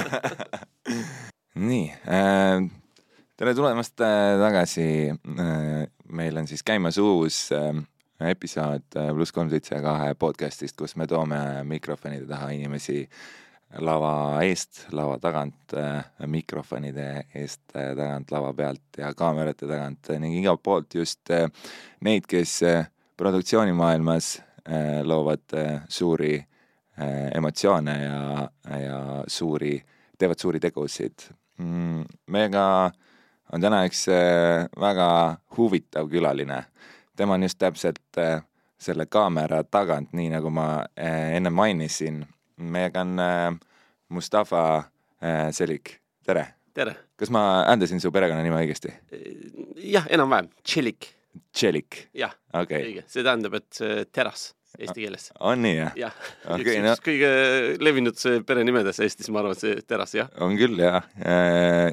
nii 1.68 1.86
äh,, 2.08 2.62
tere 3.36 3.54
tulemast 3.56 4.00
äh, 4.00 4.38
tagasi 4.40 4.86
äh,. 5.12 5.86
meil 6.12 6.36
on 6.36 6.48
siis 6.48 6.62
käimas 6.66 6.98
uus 6.98 7.44
äh, 7.52 7.74
episood 8.30 8.96
äh, 8.96 9.12
pluss 9.14 9.32
kolm 9.32 9.50
seitse 9.52 9.80
kahe 9.84 10.14
podcast'ist, 10.18 10.76
kus 10.78 10.96
me 10.96 11.06
toome 11.10 11.38
mikrofonide 11.68 12.28
taha 12.28 12.52
inimesi 12.56 13.04
lava 13.80 14.42
eest, 14.44 14.86
lava 14.92 15.18
tagant 15.20 15.76
äh,, 15.76 16.04
mikrofonide 16.26 17.08
eest 17.34 17.64
äh, 17.76 17.92
tagant, 17.98 18.32
lava 18.34 18.52
pealt 18.56 19.00
ja 19.00 19.12
kaamerate 19.16 19.68
tagant 19.68 20.12
äh, 20.12 20.20
ning 20.22 20.36
igalt 20.40 20.62
poolt 20.62 20.94
just 21.00 21.30
äh, 21.32 21.48
neid, 22.00 22.28
kes 22.30 22.60
äh, 22.68 22.86
produktsioonimaailmas 23.16 24.34
äh, 24.68 25.02
loovad 25.04 25.56
äh, 25.56 25.80
suuri 25.88 26.34
äh, 26.38 26.48
emotsioone 27.34 27.94
ja, 28.02 28.48
ja 28.78 28.98
suuri, 29.26 29.78
teevad 30.18 30.38
suuri 30.38 30.60
tegusid 30.60 31.24
mm,. 31.58 32.04
meiega 32.26 32.64
on 33.52 33.60
täna 33.64 33.82
üks 33.88 34.06
äh, 34.12 34.66
väga 34.80 35.08
huvitav 35.56 36.08
külaline. 36.12 36.64
tema 37.16 37.34
on 37.34 37.42
just 37.42 37.58
täpselt 37.58 38.18
äh, 38.18 38.42
selle 38.82 39.06
kaamera 39.06 39.62
tagant, 39.64 40.12
nii 40.16 40.30
nagu 40.32 40.50
ma 40.50 40.84
äh, 40.98 41.36
enne 41.36 41.50
mainisin. 41.50 42.24
meiega 42.56 43.00
on 43.00 43.18
äh, 43.18 43.50
Mustafa 44.08 44.64
äh, 45.22 45.50
Selik, 45.52 45.98
tere! 46.26 46.46
tere! 46.74 46.96
kas 47.16 47.30
ma 47.30 47.64
hääldasin 47.68 48.00
su 48.00 48.12
perekonnanime 48.12 48.62
õigesti? 48.64 48.94
jah, 49.76 50.08
enam-vähem, 50.10 50.50
Tšelik. 50.62 51.12
Tšelik, 51.52 52.08
jah 52.12 52.34
okay. 52.52 52.82
õige, 52.84 53.04
see 53.08 53.24
tähendab, 53.24 53.54
et 53.56 54.12
teras 54.12 54.50
eesti 54.78 54.98
keeles. 55.04 55.30
on 55.40 55.62
nii, 55.64 55.76
jah? 55.78 55.96
jah 55.96 56.18
Okei, 56.56 56.78
üks, 56.78 56.82
no- 56.86 56.96
kõige 57.04 57.32
levinud 57.82 58.26
perenimedes 58.48 59.00
Eestis, 59.04 59.30
ma 59.32 59.42
arvan, 59.42 59.58
see 59.58 59.80
teras, 59.86 60.14
jah. 60.16 60.30
on 60.44 60.56
küll 60.60 60.80
jah, 60.80 61.04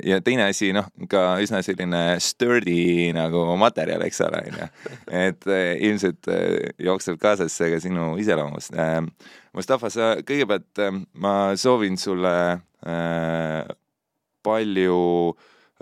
ja 0.05 0.19
teine 0.25 0.49
asi, 0.49 0.71
noh, 0.75 0.87
ka 1.11 1.23
üsna 1.43 1.61
selline 1.65 2.03
sturdy 2.23 3.09
nagu 3.15 3.43
materjal, 3.59 4.03
eks 4.05 4.21
ole, 4.25 4.41
onju. 4.49 4.69
et 5.25 5.47
eh, 5.51 5.73
ilmselt 5.89 6.29
eh, 6.31 6.71
jookseb 6.85 7.19
kaasas 7.21 7.55
see 7.55 7.71
ka 7.73 7.81
sinu 7.83 8.11
iseloomust. 8.21 8.75
Mustafa, 9.55 9.91
sa 9.93 10.11
kõigepealt, 10.25 10.71
eh, 10.85 10.99
ma 11.23 11.35
soovin 11.59 11.99
sulle 11.99 12.35
palju 14.39 15.01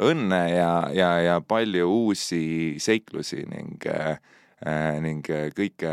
õnne 0.02 0.39
ja, 0.50 0.72
ja, 0.94 1.11
ja 1.22 1.36
palju 1.45 1.86
uusi 1.89 2.42
seiklusi 2.82 3.44
ning, 3.45 3.86
ning 5.06 5.30
kõike 5.54 5.92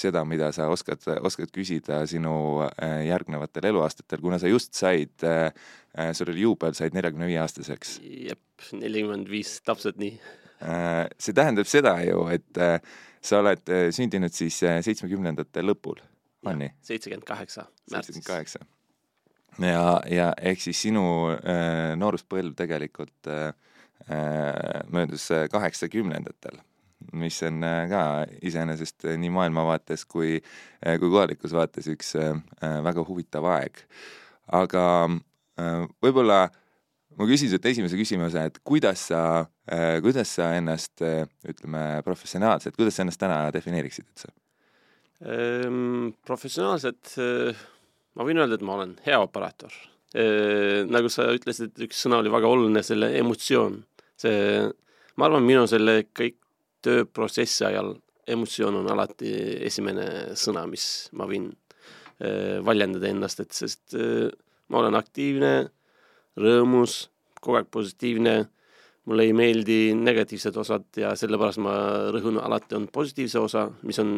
seda, 0.00 0.24
mida 0.28 0.50
sa 0.56 0.68
oskad, 0.72 1.04
oskad 1.20 1.52
küsida 1.54 2.02
sinu 2.10 2.34
äh, 2.66 3.04
järgnevatel 3.08 3.70
eluaastatel, 3.70 4.22
kuna 4.24 4.40
sa 4.40 4.50
just 4.50 4.74
said, 4.78 5.14
sul 6.16 6.30
oli 6.32 6.44
juubel, 6.44 6.74
said 6.78 6.94
neljakümne 6.96 7.28
viie 7.28 7.40
aastaseks. 7.42 7.98
jep, 8.30 8.68
nelikümmend 8.78 9.30
viis, 9.30 9.58
täpselt 9.66 10.00
nii. 10.00 10.18
Äh, 10.60 11.06
see 11.20 11.36
tähendab 11.36 11.68
seda 11.68 11.94
ju, 12.04 12.26
et 12.32 12.60
äh, 12.60 12.78
sa 13.24 13.40
oled 13.40 13.72
sündinud 13.96 14.32
siis 14.34 14.58
seitsmekümnendate 14.60 15.64
lõpul, 15.64 16.00
on 16.46 16.60
nii? 16.60 16.72
seitsekümmend 16.84 17.26
kaheksa 17.28 17.66
märtsis. 17.90 18.16
seitsekümmend 18.16 18.26
kaheksa. 18.26 18.58
ja, 19.58 20.00
ja 20.10 20.30
ehk 20.52 20.62
siis 20.64 20.80
sinu 20.86 21.04
äh, 21.34 21.92
nooruspõlv 22.00 22.56
tegelikult 22.58 23.30
äh, 23.30 23.52
möödus 24.88 25.28
kaheksakümnendatel 25.52 26.60
mis 27.12 27.40
on 27.46 27.64
äh, 27.64 27.84
ka 27.90 28.02
iseenesest 28.46 29.06
äh, 29.08 29.18
nii 29.20 29.32
maailmavaates 29.34 30.06
kui, 30.10 30.38
äh, 30.38 30.96
kui 31.00 31.10
kohalikus 31.10 31.54
vaates 31.56 31.88
üks 31.90 32.14
väga 32.60 33.04
huvitav 33.06 33.46
aeg. 33.50 33.84
aga 34.50 34.82
võib-olla 36.02 36.38
ma 37.18 37.26
küsin 37.28 37.50
sult 37.50 37.66
esimese 37.68 37.98
küsimuse, 37.98 38.42
et 38.48 38.56
kuidas 38.66 39.04
sa, 39.10 39.44
kuidas 40.02 40.32
sa 40.38 40.48
ennast, 40.56 41.02
ütleme, 41.46 42.00
professionaalselt, 42.06 42.74
kuidas 42.78 42.96
sa 42.96 43.04
ennast 43.04 43.20
täna 43.20 43.42
defineeriksid 43.54 44.08
üldse? 44.08 44.32
Ehm, 45.20 46.10
professionaalselt 46.26 47.12
ma 48.16 48.26
võin 48.26 48.40
öelda, 48.40 48.56
et 48.58 48.66
ma 48.66 48.78
olen 48.78 48.96
hea 49.04 49.20
operaator. 49.20 49.76
nagu 50.90 51.12
sa 51.12 51.28
ütlesid, 51.36 51.76
üks 51.86 52.00
sõna 52.02 52.18
oli 52.24 52.32
väga 52.32 52.48
oluline, 52.50 52.82
selle 52.82 53.12
emotsioon. 53.20 53.82
see, 54.18 54.64
ma 55.16 55.28
arvan, 55.28 55.46
minu 55.46 55.68
selle 55.70 56.00
kõik 56.10 56.40
tööprotsessi 56.84 57.64
ajal 57.68 57.94
emotsioon 58.30 58.80
on 58.82 58.90
alati 58.92 59.32
esimene 59.66 60.36
sõna, 60.38 60.66
mis 60.70 60.84
ma 61.18 61.26
võin 61.30 61.50
äh, 61.50 62.60
väljendada 62.66 63.10
ennast, 63.10 63.42
et 63.42 63.56
sest 63.56 63.96
äh, 63.98 64.30
ma 64.70 64.82
olen 64.82 64.98
aktiivne, 64.98 65.52
rõõmus, 66.40 67.02
kogu 67.40 67.58
aeg 67.58 67.70
positiivne, 67.72 68.34
mulle 69.10 69.24
ei 69.26 69.32
meeldi 69.34 69.78
negatiivsed 69.96 70.56
osad 70.60 70.98
ja 71.00 71.14
sellepärast 71.18 71.58
ma 71.64 71.72
rõhun 72.14 72.36
alati 72.38 72.76
on 72.76 72.86
positiivse 72.92 73.40
osa, 73.40 73.64
mis 73.88 73.98
on, 74.02 74.12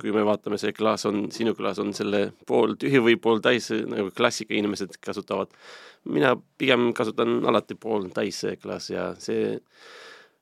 kui 0.00 0.12
me 0.12 0.24
vaatame, 0.26 0.58
see 0.60 0.74
klaas 0.76 1.06
on, 1.08 1.28
sinu 1.32 1.54
klaas 1.56 1.78
on 1.80 1.94
selle 1.96 2.26
pool 2.48 2.74
tühi 2.80 3.00
või 3.00 3.16
pool 3.22 3.40
täis, 3.44 3.70
nagu 3.70 4.10
klassika 4.16 4.56
inimesed 4.58 4.98
kasutavad. 5.00 5.54
mina 6.04 6.36
pigem 6.58 6.92
kasutan 6.94 7.40
alati 7.46 7.74
pool 7.74 8.10
täis 8.14 8.42
see 8.42 8.56
klaas 8.56 8.90
ja 8.90 9.14
see 9.18 9.56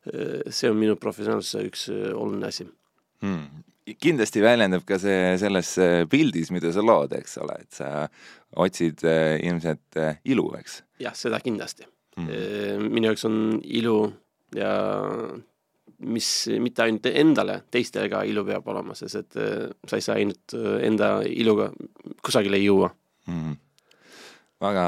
see 0.04 0.70
on 0.70 0.80
minu 0.80 0.96
professionaalsuse 1.00 1.62
üks 1.68 1.86
äh, 1.92 2.10
oluline 2.12 2.50
asi. 2.50 2.66
Hmm. 3.24 3.62
kindlasti 4.00 4.42
väljendab 4.44 4.84
ka 4.88 4.98
see 5.00 5.34
selles 5.40 5.74
äh, 5.80 6.02
pildis, 6.10 6.50
mida 6.52 6.72
sa 6.72 6.84
lood, 6.84 7.14
eks 7.16 7.38
ole, 7.40 7.56
et 7.62 7.80
sa 7.80 7.88
otsid 8.60 9.04
äh, 9.08 9.38
ilmselt 9.44 10.00
ilu, 10.28 10.50
eks? 10.60 10.82
jah, 11.02 11.16
seda 11.16 11.40
kindlasti. 11.44 11.88
Hmm.. 12.14 12.90
minu 12.92 13.10
jaoks 13.10 13.24
on 13.26 13.38
ilu 13.64 13.96
ja 14.54 14.70
mis 16.04 16.28
mitte 16.62 16.84
ainult 16.84 17.08
endale, 17.10 17.56
teistele 17.74 18.06
ka 18.12 18.20
ilu 18.28 18.44
peab 18.46 18.68
olema, 18.70 18.94
sest 18.94 19.18
et 19.18 19.38
sa 19.88 19.98
ei 19.98 20.04
saa 20.04 20.20
ainult 20.20 20.54
enda 20.54 21.16
iluga 21.26 21.72
kusagile 22.22 22.60
jõua. 22.62 22.92
Hmm.. 23.26 23.56
väga, 24.62 24.86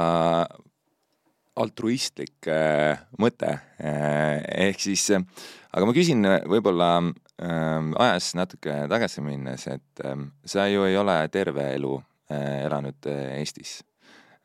altruistlik 1.57 2.49
äh, 2.51 2.99
mõte 3.21 3.57
äh,. 3.81 4.43
ehk 4.69 4.81
siis 4.83 5.09
äh,, 5.15 5.25
aga 5.73 5.89
ma 5.89 5.95
küsin 5.97 6.27
võib-olla 6.49 6.91
äh, 7.01 7.91
ajas 8.07 8.33
natuke 8.39 8.83
tagasi 8.91 9.25
minnes, 9.25 9.67
et 9.73 10.05
äh, 10.05 10.17
sa 10.45 10.69
ju 10.71 10.87
ei 10.89 10.97
ole 11.01 11.19
terve 11.33 11.71
elu 11.77 11.99
elanud 12.27 13.07
Eestis 13.07 13.77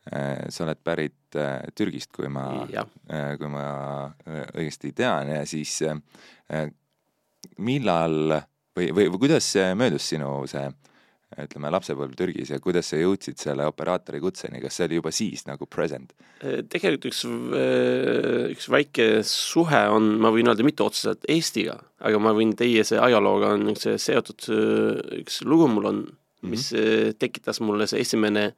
sa 0.02 0.62
oled 0.62 0.78
pärit 0.82 1.34
Türgist, 1.74 2.12
kui 2.14 2.28
ma, 2.30 2.44
kui 3.38 3.50
ma 3.50 3.64
õigesti 4.54 4.92
tean 4.94 5.30
ja 5.30 5.40
siis 5.46 5.80
millal 7.58 8.14
või, 8.30 8.86
või, 8.94 9.08
või 9.10 9.20
kuidas 9.24 9.50
möödus 9.78 10.06
sinu 10.14 10.30
see 10.50 10.62
ütleme, 11.40 11.70
lapsepõlv 11.72 12.14
Türgis 12.18 12.50
ja 12.52 12.58
kuidas 12.62 12.90
sa 12.92 12.98
jõudsid 13.00 13.40
selle 13.40 13.66
operaatori 13.68 14.20
kutseni, 14.22 14.60
kas 14.62 14.78
see 14.78 14.88
oli 14.88 14.98
juba 15.00 15.12
siis 15.14 15.46
nagu 15.48 15.68
present? 15.70 16.12
tegelikult 16.42 17.06
üks, 17.12 17.22
üks 18.52 18.68
väike 18.72 19.06
suhe 19.26 19.82
on, 19.94 20.16
ma 20.22 20.32
võin 20.34 20.50
öelda, 20.50 20.66
mitte 20.66 20.84
otseselt 20.84 21.24
Eestiga, 21.30 21.78
aga 22.02 22.18
ma 22.22 22.34
võin 22.36 22.54
teie 22.58 22.84
see 22.86 23.00
ajalooga 23.00 23.54
on 23.56 23.76
see 23.78 23.94
seotud, 24.02 24.48
üks 25.20 25.40
lugu 25.46 25.68
mul 25.70 25.88
on, 25.92 26.02
mis 26.42 26.72
mm 26.72 26.78
-hmm. 26.78 27.18
tekitas 27.22 27.62
mulle 27.62 27.86
see 27.86 28.02
esimene 28.02 28.52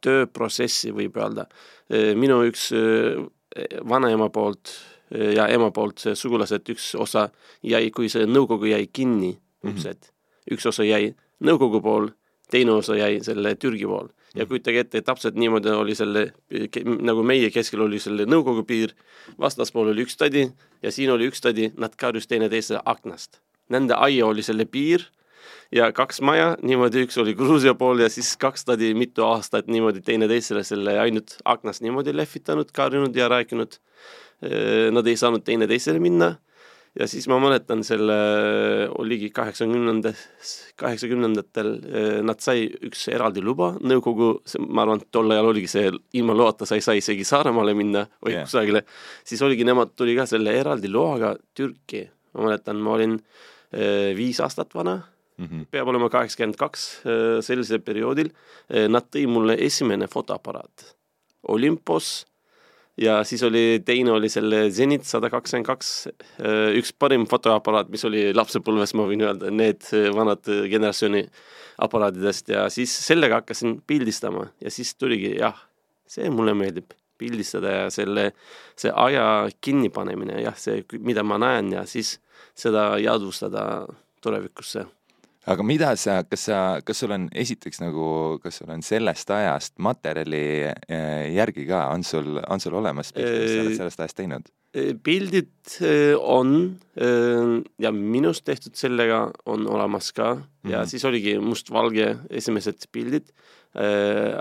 tööprotsessi, 0.00 0.94
võib 0.96 1.18
öelda. 1.20 1.44
minu 2.16 2.40
üks 2.46 2.70
vanaema 3.84 4.30
poolt 4.30 4.72
ja 5.10 5.48
ema 5.48 5.70
poolt 5.70 6.06
sugulased, 6.14 6.68
üks 6.70 6.94
osa 6.94 7.28
jäi, 7.62 7.90
kui 7.90 8.08
see 8.08 8.24
nõukogu 8.26 8.70
jäi 8.70 8.86
kinni, 8.92 9.34
mm 9.62 9.70
-hmm 9.70 10.16
üks 10.50 10.66
osa 10.66 10.86
jäi 10.86 11.14
Nõukogu 11.40 11.78
pool, 11.80 12.10
teine 12.52 12.74
osa 12.76 12.98
jäi 12.98 13.22
selle 13.24 13.54
Türgi 13.56 13.86
pool. 13.88 14.10
ja 14.36 14.44
kujutage 14.46 14.84
ette, 14.84 15.00
täpselt 15.02 15.34
niimoodi 15.34 15.72
oli 15.74 15.94
selle, 15.98 16.26
nagu 17.00 17.22
meie 17.26 17.48
keskel 17.50 17.80
oli 17.82 17.98
selle 17.98 18.26
Nõukogu 18.28 18.62
piir, 18.68 18.92
vastaspool 19.40 19.90
oli 19.90 20.04
üks 20.04 20.16
tädi 20.20 20.44
ja 20.82 20.92
siin 20.92 21.10
oli 21.10 21.30
üks 21.30 21.40
tädi, 21.40 21.72
nad 21.76 21.96
karjus 21.96 22.28
teineteise 22.30 22.78
aknast. 22.84 23.40
Nende 23.70 23.96
aia 23.96 24.26
oli 24.26 24.42
selle 24.42 24.66
piir 24.66 25.08
ja 25.72 25.90
kaks 25.96 26.20
maja, 26.20 26.52
niimoodi 26.62 27.06
üks 27.06 27.18
oli 27.22 27.34
Gruusia 27.38 27.74
pool 27.74 28.04
ja 28.04 28.10
siis 28.12 28.36
kaks 28.36 28.68
tädi 28.68 28.92
mitu 28.94 29.24
aastat 29.26 29.66
niimoodi 29.66 30.04
teineteisele 30.04 30.62
selle 30.66 30.98
ainult 31.00 31.38
aknast 31.44 31.82
niimoodi 31.82 32.14
lehvitanud, 32.16 32.70
karjunud 32.72 33.16
ja 33.16 33.28
rääkinud. 33.30 33.80
Nad 34.92 35.06
ei 35.06 35.16
saanud 35.20 35.44
teineteisele 35.44 36.00
minna 36.00 36.34
ja 36.98 37.06
siis 37.10 37.28
ma 37.30 37.38
mäletan 37.42 37.84
selle, 37.86 38.16
oligi 38.98 39.30
kaheksakümnendas, 39.34 40.22
kaheksakümnendatel 40.80 41.70
eh, 41.86 42.16
nad 42.26 42.42
sai 42.42 42.66
üks 42.88 43.06
eraldi 43.12 43.42
luba, 43.44 43.72
nõukogu, 43.80 44.32
ma 44.68 44.84
arvan, 44.86 45.04
tol 45.14 45.30
ajal 45.30 45.52
oligi 45.52 45.70
see, 45.70 45.92
ilma 46.18 46.36
loata 46.36 46.68
sa 46.68 46.78
ei 46.78 46.84
saa 46.84 46.98
isegi 46.98 47.26
Saaremaale 47.26 47.76
minna 47.78 48.06
või 48.24 48.34
yeah. 48.34 48.48
kusagile, 48.48 48.84
siis 49.26 49.42
oligi, 49.46 49.66
nemad 49.68 49.94
tuli 49.96 50.16
ka 50.18 50.26
selle 50.30 50.56
eraldi 50.58 50.90
loaga 50.90 51.36
Türki. 51.54 52.08
ma 52.34 52.46
mäletan, 52.46 52.78
ma 52.82 52.94
olin 52.98 53.16
eh, 53.72 54.12
viis 54.16 54.42
aastat 54.42 54.74
vana 54.74 55.00
Mhm. 55.40 55.70
peab 55.72 55.88
olema 55.88 56.10
kaheksakümmend 56.12 56.58
kaks 56.60 56.82
äh, 57.08 57.38
sellisel 57.40 57.80
perioodil. 57.80 58.28
Nad 58.92 59.06
tõi 59.08 59.22
mulle 59.24 59.54
esimene 59.64 60.04
fotoaparaat 60.04 60.84
Olympos 61.48 62.26
ja 63.00 63.20
siis 63.24 63.42
oli, 63.46 63.80
teine 63.84 64.12
oli 64.12 64.28
selle 64.32 64.66
Zenit 64.74 65.06
sada 65.08 65.30
kakskümmend 65.32 65.68
kaks, 65.68 65.92
üks 66.78 66.92
parim 66.98 67.26
fotoaparaat, 67.30 67.90
mis 67.92 68.04
oli 68.08 68.28
lapsepõlves, 68.36 68.94
ma 68.98 69.06
võin 69.08 69.24
öelda, 69.24 69.50
need 69.54 69.88
vanad 70.16 70.44
generatsiooni 70.44 71.24
aparaatidest. 71.80 72.52
Ja 72.52 72.66
siis 72.72 72.92
sellega 73.06 73.40
hakkasin 73.40 73.78
pildistama 73.88 74.50
ja 74.60 74.72
siis 74.72 74.92
tuligi 75.00 75.34
jah, 75.38 75.56
see 76.10 76.28
mulle 76.32 76.54
meeldib, 76.58 76.92
pildistada 77.20 77.72
ja 77.82 77.90
selle, 77.92 78.30
see 78.80 78.92
aja 78.92 79.26
kinnipanemine, 79.60 80.40
jah, 80.44 80.56
see, 80.56 80.84
mida 81.00 81.24
ma 81.24 81.40
näen 81.40 81.74
ja 81.76 81.84
siis 81.88 82.18
seda 82.56 82.94
jadvustada 83.00 83.64
tulevikusse 84.20 84.86
aga 85.48 85.64
mida 85.64 85.90
sa, 85.96 86.20
kas 86.28 86.44
sa, 86.48 86.58
kas 86.84 87.00
sul 87.00 87.14
on 87.14 87.26
esiteks 87.32 87.80
nagu, 87.80 88.38
kas 88.42 88.60
sul 88.60 88.70
on 88.72 88.82
sellest 88.84 89.30
ajast 89.32 89.78
materjali 89.80 90.42
eh, 90.68 91.30
järgi 91.32 91.64
ka, 91.68 91.86
on 91.94 92.04
sul, 92.04 92.36
on 92.44 92.60
sul 92.60 92.76
olemas 92.80 93.12
pilte, 93.16 93.38
mis 93.40 93.54
sa 93.54 93.62
oled 93.64 93.78
sellest 93.78 94.04
ajast 94.04 94.20
teinud? 94.20 94.50
pildid 95.02 95.50
eh, 95.82 96.14
on 96.14 96.52
eh, 96.94 97.56
ja 97.82 97.90
minust 97.90 98.44
tehtud 98.46 98.76
sellega 98.78 99.24
on 99.50 99.66
olemas 99.66 100.12
ka 100.12 100.34
mm 100.34 100.42
-hmm. 100.42 100.70
ja 100.70 100.84
siis 100.86 101.04
oligi 101.04 101.38
mustvalge 101.38 102.16
esimesed 102.30 102.86
pildid. 102.92 103.32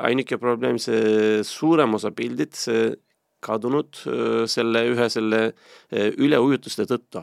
ainuke 0.02 0.38
probleem, 0.38 0.80
see 0.80 1.44
suurem 1.44 1.94
osa 1.94 2.10
pildid, 2.12 2.50
see 2.54 2.96
kadunud 3.40 3.94
selle 4.50 4.82
ühe 4.90 5.10
selle 5.10 5.54
üleujutuste 6.18 6.88
tõttu 6.90 7.22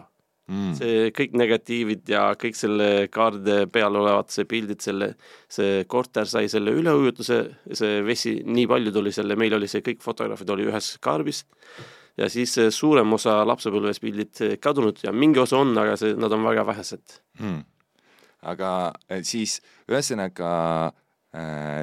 mm.. 0.51 0.73
see 0.79 1.11
kõik 1.17 1.37
negatiivid 1.39 2.09
ja 2.13 2.23
kõik 2.39 2.59
selle 2.59 2.89
kaarde 3.13 3.65
peal 3.73 3.99
olevad 3.99 4.31
see 4.33 4.47
pildid, 4.49 4.81
selle, 4.85 5.13
see 5.49 5.85
korter 5.91 6.29
sai 6.31 6.51
selle 6.53 6.75
üleujutuse, 6.77 7.41
see 7.73 8.01
vesi, 8.07 8.39
nii 8.47 8.67
palju 8.71 8.95
tuli 8.95 9.15
selle, 9.15 9.39
meil 9.39 9.59
oli 9.59 9.71
see 9.71 9.85
kõik 9.87 10.03
fotograafid 10.05 10.51
oli 10.55 10.69
ühes 10.71 10.97
kaarbis. 11.03 11.45
Ja 12.17 12.31
siis 12.33 12.55
suurem 12.73 13.11
osa 13.13 13.43
lapsepõlves 13.45 13.99
pildid 14.01 14.41
kadunud 14.65 15.03
ja 15.05 15.13
mingi 15.13 15.43
osa 15.43 15.59
on, 15.61 15.75
aga 15.77 15.99
see, 16.01 16.15
nad 16.17 16.33
on 16.33 16.47
väga 16.47 16.65
vähesed. 16.65 17.19
Mm.. 17.43 17.65
aga 18.47 18.71
eh, 19.11 19.21
siis 19.27 19.59
ühesõnaga 19.91 20.93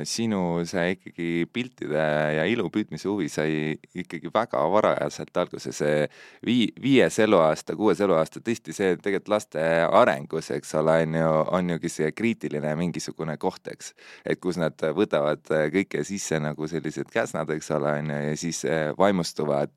sinu 0.07 0.63
see 0.65 0.95
ikkagi 0.95 1.27
piltide 1.53 2.03
ja 2.37 2.45
ilu 2.49 2.65
püüdmise 2.73 3.09
huvi 3.09 3.27
sai 3.29 3.75
ikkagi 3.93 4.31
väga 4.33 4.61
varajaselt 4.71 5.37
alguse, 5.37 5.73
see 5.75 6.07
vii-, 6.45 6.71
viies 6.81 7.19
eluaasta, 7.21 7.75
kuues 7.77 8.01
eluaasta, 8.01 8.41
tõesti 8.41 8.73
see 8.73 8.95
tegelikult 8.97 9.33
laste 9.35 9.65
arengus, 9.85 10.49
eks 10.55 10.73
ole, 10.79 10.95
on 11.05 11.17
ju, 11.19 11.33
on 11.59 11.73
ju 11.75 11.91
see 11.91 12.09
kriitiline 12.15 12.73
mingisugune 12.79 13.37
koht, 13.41 13.69
eks. 13.73 13.93
et 14.25 14.41
kus 14.41 14.57
nad 14.61 14.79
võtavad 14.97 15.45
kõike 15.75 16.01
sisse 16.07 16.39
nagu 16.41 16.69
sellised 16.69 17.11
käsnad, 17.13 17.51
eks 17.53 17.71
ole, 17.77 17.97
on 18.01 18.15
ju, 18.15 18.23
ja 18.29 18.39
siis 18.39 18.63
äh, 18.65 18.89
vaimustuvad, 18.97 19.75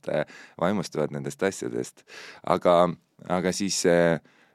vaimustuvad 0.60 1.12
nendest 1.12 1.42
asjadest. 1.42 2.06
aga, 2.46 2.78
aga 3.28 3.52
siis 3.52 3.82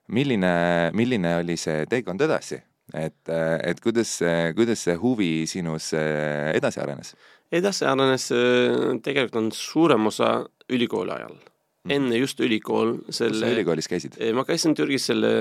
milline, 0.08 0.56
milline 0.98 1.38
oli 1.44 1.58
see 1.60 1.86
teekond 1.90 2.22
edasi? 2.26 2.62
Et, 2.94 3.32
et 3.32 3.84
kuidas 3.84 4.18
see, 4.22 4.52
kuidas 4.58 4.88
see 4.88 4.98
huvi 5.00 5.46
sinus 5.50 5.92
eh, 5.98 6.52
edasi 6.56 6.82
arenes? 6.84 7.16
edasi 7.52 7.88
arenes, 7.88 8.28
eh, 8.36 8.92
tegelikult 9.04 9.40
on 9.40 9.50
suurem 9.56 10.12
osa 10.12 10.34
ülikooli 10.72 11.14
ajal 11.16 11.36
mm.. 11.36 11.94
enne 11.96 12.20
just 12.20 12.42
ülikool 12.44 12.98
selle 13.10 13.36
kus 13.36 13.44
sa 13.44 13.52
ülikoolis 13.56 13.92
käisid? 13.92 14.18
Ma 14.36 14.46
käisin 14.48 14.76
Türgis 14.78 15.08
selle 15.12 15.32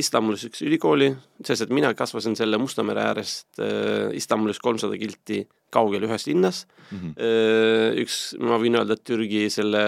Istanbulis 0.00 0.44
üks 0.48 0.64
ülikooli, 0.66 1.10
sest 1.44 1.66
et 1.66 1.74
mina 1.74 1.94
kasvasin 1.96 2.36
selle 2.38 2.60
Musta 2.60 2.84
mere 2.86 3.06
äärest 3.10 3.62
äh, 3.62 4.12
Istanbulis 4.16 4.60
kolmsada 4.64 5.00
kilti 5.00 5.46
kaugel 5.72 6.06
ühes 6.08 6.24
linnas 6.28 6.62
mm. 6.90 6.98
-hmm. 6.98 7.98
üks, 8.04 8.20
ma 8.40 8.56
võin 8.60 8.78
öelda, 8.80 8.96
et 8.96 9.04
Türgi 9.04 9.48
selle 9.52 9.82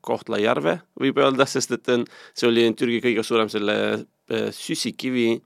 Kohtla-Järve 0.00 0.78
võib 1.00 1.20
öelda, 1.20 1.48
sest 1.56 1.76
et 1.76 1.92
see 2.32 2.48
oli 2.48 2.64
Türgi 2.72 3.02
kõige 3.04 3.24
suurem 3.24 3.52
selle 3.52 3.76
süsikivi 4.52 5.38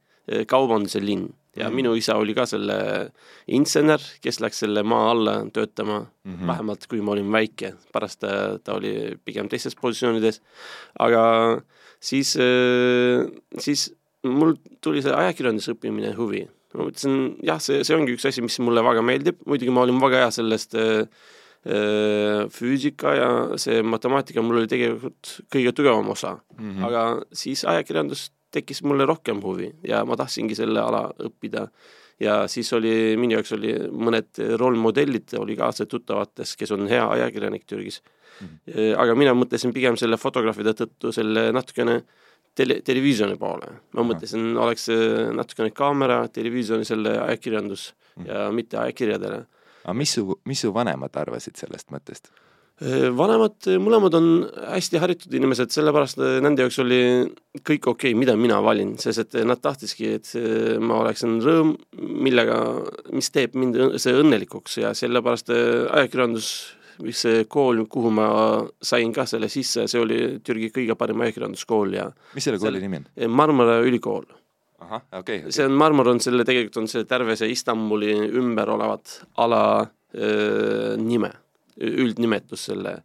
kaubanduse 0.47 1.01
linn 1.03 1.31
ja 1.57 1.65
mm 1.65 1.73
-hmm. 1.73 1.75
minu 1.77 1.95
isa 1.95 2.17
oli 2.17 2.35
ka 2.35 2.47
selle 2.47 3.11
insener, 3.47 4.01
kes 4.23 4.41
läks 4.41 4.59
selle 4.59 4.83
maa 4.83 5.11
alla 5.11 5.35
töötama 5.53 5.99
mm, 6.01 6.35
-hmm. 6.35 6.47
vähemalt 6.47 6.87
kui 6.87 7.01
ma 7.01 7.13
olin 7.13 7.33
väike, 7.33 7.75
pärast 7.93 8.21
ta, 8.21 8.59
ta 8.65 8.75
oli 8.75 9.19
pigem 9.25 9.49
teistes 9.49 9.77
positsioonides. 9.77 10.41
aga 10.99 11.61
siis, 12.01 12.37
eh, 12.37 13.27
siis 13.59 13.95
mul 14.23 14.55
tuli 14.81 15.03
see 15.03 15.13
ajakirjanduse 15.13 15.73
õppimine 15.73 16.17
huvi. 16.17 16.49
ma 16.75 16.85
mõtlesin, 16.85 17.37
jah, 17.43 17.61
see, 17.61 17.85
see 17.85 17.97
ongi 17.97 18.15
üks 18.17 18.25
asi, 18.29 18.43
mis 18.43 18.59
mulle 18.59 18.81
väga 18.83 19.03
meeldib, 19.03 19.37
muidugi 19.47 19.71
ma 19.71 19.83
olin 19.83 20.01
väga 20.01 20.17
hea 20.17 20.31
sellest 20.31 20.75
äh, 20.75 21.07
füüsika 22.51 23.15
ja 23.15 23.59
see 23.59 23.83
matemaatika 23.83 24.43
mul 24.43 24.57
oli 24.57 24.67
tegelikult 24.67 25.43
kõige 25.53 25.73
tugevam 25.73 26.09
osa 26.11 26.39
mm, 26.59 26.71
-hmm. 26.71 26.85
aga 26.87 27.03
siis 27.33 27.65
ajakirjandust 27.65 28.33
tekkis 28.53 28.83
mulle 28.87 29.07
rohkem 29.09 29.43
huvi 29.43 29.71
ja 29.89 30.05
ma 30.09 30.17
tahtsingi 30.21 30.57
selle 30.59 30.81
ala 30.81 31.07
õppida. 31.27 31.67
ja 32.21 32.43
siis 32.49 32.73
oli, 32.77 33.17
minu 33.19 33.39
jaoks 33.39 33.53
oli 33.57 33.73
mõned 33.91 34.41
rollmodellid 34.61 35.35
oli 35.39 35.57
ka 35.59 35.73
see 35.73 35.89
tuttavates, 35.91 36.57
kes 36.57 36.71
on 36.77 36.87
hea 36.89 37.07
ajakirjanik 37.17 37.65
Türgis 37.67 38.03
mm. 38.03 38.49
-hmm. 38.49 38.99
aga 39.05 39.15
mina 39.15 39.35
mõtlesin 39.35 39.73
pigem 39.73 39.97
selle 39.97 40.17
fotograafide 40.17 40.77
tõttu 40.79 41.13
selle 41.13 41.51
natukene 41.53 42.03
tele, 42.55 42.81
televisiooni 42.85 43.37
poole. 43.41 43.73
ma 43.97 44.05
mõtlesin, 44.07 44.53
oleks 44.59 44.89
natukene 45.35 45.71
kaamera, 45.71 46.23
televisiooni, 46.29 46.85
selle 46.85 47.19
ajakirjandus 47.19 47.93
mm 47.93 48.23
-hmm. 48.23 48.29
ja 48.29 48.53
mitte 48.53 48.79
ajakirjadele. 48.79 49.45
aga 49.85 49.95
mis 49.95 50.13
su, 50.13 50.41
mis 50.45 50.61
su 50.61 50.75
vanemad 50.75 51.17
arvasid 51.17 51.57
sellest 51.57 51.91
mõttest? 51.91 52.33
Äh, 52.81 53.11
vanemad, 53.15 53.59
äh, 53.69 53.77
mõlemad 53.79 54.15
on 54.17 54.29
hästi 54.73 54.99
haritud 54.99 55.35
inimesed, 55.37 55.71
sellepärast 55.75 56.19
äh, 56.25 56.39
nende 56.43 56.65
jaoks 56.65 56.81
oli 56.83 57.01
kõik 57.61 57.85
okei 57.93 58.11
okay,, 58.11 58.19
mida 58.19 58.35
mina 58.39 58.59
valin, 58.65 58.97
sest 58.99 59.23
et 59.23 59.37
nad 59.47 59.61
tahtiski, 59.63 60.09
et 60.17 60.31
ma 60.83 61.03
oleksin 61.03 61.37
rõõm, 61.45 61.75
millega, 62.01 62.57
mis 63.13 63.29
teeb 63.31 63.55
mind 63.61 63.79
see 64.03 64.17
õnnelikuks 64.17 64.79
ja 64.81 64.95
sellepärast 64.99 65.53
ajakirjandus, 65.53 66.49
see 67.13 67.45
kool, 67.51 67.85
kuhu 67.93 68.11
ma 68.15 68.27
sain 68.83 69.13
ka 69.15 69.29
selle 69.29 69.51
sisse, 69.53 69.85
see 69.91 70.01
oli 70.01 70.19
Türgi 70.45 70.73
kõige 70.75 70.97
parem 70.99 71.23
ajakirjanduskool 71.27 71.95
ja 71.99 72.09
mis 72.33 72.49
selle 72.49 72.61
kooli 72.63 72.83
nimi 72.83 73.03
on? 73.03 73.07
Marmara 73.37 73.79
ülikool. 73.85 74.27
ahah, 74.81 75.05
okei 75.13 75.21
okay, 75.21 75.39
okay.. 75.45 75.55
see 75.55 75.69
on, 75.69 75.77
Marmar 75.79 76.11
on 76.17 76.25
selle, 76.25 76.49
tegelikult 76.49 76.83
on 76.83 76.91
see 76.91 77.05
terve 77.07 77.37
see 77.39 77.53
Istanbuli 77.53 78.17
ümber 78.33 78.75
olevat 78.75 79.21
ala 79.45 79.63
öö, 80.17 80.97
nime 80.99 81.31
üldnimetus 81.81 82.69
selle 82.71 82.99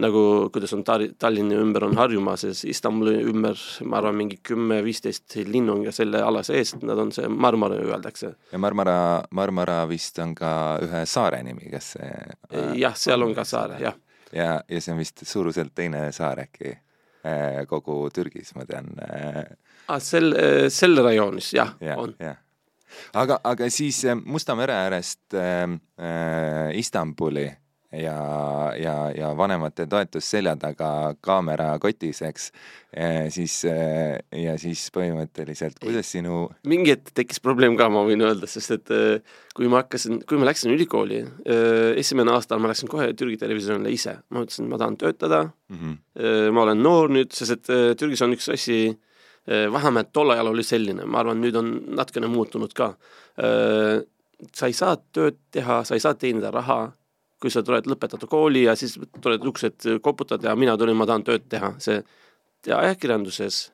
nagu, 0.00 0.50
kuidas 0.52 0.72
on 0.74 0.82
Tar-, 0.84 1.06
Tallinna 1.18 1.58
ümber 1.62 1.86
on 1.86 1.96
Harjumaa, 1.96 2.36
siis 2.36 2.64
Istanbuli 2.68 3.20
ümber, 3.30 3.58
ma 3.86 3.98
arvan, 4.00 4.16
mingi 4.18 4.40
kümme-viisteist 4.42 5.36
linnu 5.46 5.76
on 5.78 5.84
ka 5.86 5.94
selle 5.94 6.22
ala 6.24 6.42
sees, 6.46 6.74
nad 6.82 6.98
on 6.98 7.12
see 7.14 7.28
Marmara 7.30 7.78
öeldakse. 7.78 8.34
ja 8.52 8.58
Marmara, 8.58 8.96
Marmara 9.30 9.84
vist 9.88 10.18
on 10.22 10.34
ka 10.34 10.50
ühe 10.82 11.04
saare 11.06 11.42
nimi, 11.46 11.70
kas 11.72 11.94
see 11.94 12.10
äh, 12.10 12.72
jah, 12.80 12.96
seal 12.98 13.22
on 13.22 13.34
ka 13.36 13.46
saar, 13.48 13.78
jah. 13.82 13.98
ja, 14.32 14.60
ja 14.68 14.80
see 14.80 14.94
on 14.94 15.02
vist 15.02 15.26
suuruselt 15.28 15.74
teine 15.74 16.08
saar 16.12 16.42
äkki 16.48 16.72
äh, 16.74 17.62
kogu 17.70 18.08
Türgis, 18.14 18.54
ma 18.58 18.66
tean 18.66 18.90
äh.... 18.98 19.44
Ah, 19.86 20.00
sel, 20.00 20.32
äh, 20.32 20.64
sel 20.72 20.98
rajoonis 21.04 21.52
jah 21.54 21.76
ja,, 21.80 21.98
on 22.00 22.16
ja 22.18 22.34
aga, 23.14 23.38
aga 23.44 23.68
siis 23.70 24.04
Musta 24.24 24.54
mere 24.58 24.74
äärest 24.86 25.34
äh, 25.38 25.68
äh, 26.02 26.78
Istanbuli 26.78 27.52
ja, 27.98 28.16
ja, 28.78 28.94
ja 29.14 29.30
vanemate 29.36 29.86
toetus 29.90 30.26
selja 30.30 30.54
taga 30.60 30.88
kaamera 31.24 31.74
kotis, 31.82 32.20
eks, 32.26 32.48
siis 33.34 33.56
ja 33.64 34.54
siis 34.60 34.86
põhimõtteliselt, 34.94 35.78
kuidas 35.82 36.10
sinu 36.14 36.44
mingi 36.68 36.94
hetk 36.94 37.12
tekkis 37.16 37.42
probleem 37.44 37.76
ka, 37.78 37.88
ma 37.92 38.04
võin 38.06 38.24
öelda, 38.24 38.48
sest 38.50 38.76
et 38.76 38.94
äh, 38.94 39.36
kui 39.56 39.70
ma 39.70 39.82
hakkasin, 39.82 40.22
kui 40.28 40.40
ma 40.40 40.48
läksin 40.48 40.72
ülikooli, 40.74 41.20
esimene 42.00 42.34
aasta 42.34 42.58
ma 42.58 42.70
läksin 42.72 42.90
kohe 42.90 43.12
Türgi 43.18 43.38
Televisioonile 43.40 43.92
ise, 43.94 44.16
ma 44.34 44.42
ütlesin, 44.44 44.68
ma 44.70 44.80
tahan 44.80 44.98
töötada. 45.00 45.44
Mm, 45.70 45.78
-hmm. 45.78 46.50
ma 46.52 46.62
olen 46.62 46.82
noor 46.82 47.12
nüüd, 47.14 47.32
sest 47.32 47.54
et 47.54 47.98
Türgis 47.98 48.22
on 48.22 48.34
üks 48.34 48.50
asi, 48.52 48.98
vähemalt 49.46 50.12
tol 50.12 50.30
ajal 50.34 50.50
oli 50.50 50.64
selline, 50.64 51.06
ma 51.06 51.22
arvan, 51.22 51.40
nüüd 51.40 51.56
on 51.56 51.70
natukene 51.96 52.26
muutunud 52.26 52.72
ka. 52.74 52.94
sa 54.52 54.66
ei 54.66 54.72
saa 54.72 54.96
tööd 54.96 55.38
teha, 55.50 55.84
sa 55.84 55.94
ei 55.94 56.02
saa 56.02 56.14
teenida 56.14 56.50
raha 56.50 56.92
kui 57.44 57.52
sa 57.52 57.60
tuled 57.60 57.84
lõpetada 57.90 58.24
kooli 58.30 58.62
ja 58.64 58.72
siis 58.78 58.94
tuled 59.20 59.42
uksed 59.50 59.88
koputad 60.00 60.44
ja 60.46 60.54
mina 60.56 60.78
tulin, 60.80 60.96
ma 60.96 61.04
tahan 61.04 61.26
tööd 61.26 61.44
teha, 61.52 61.74
see 61.82 61.98
ja 62.64 62.78
ajakirjanduses 62.80 63.66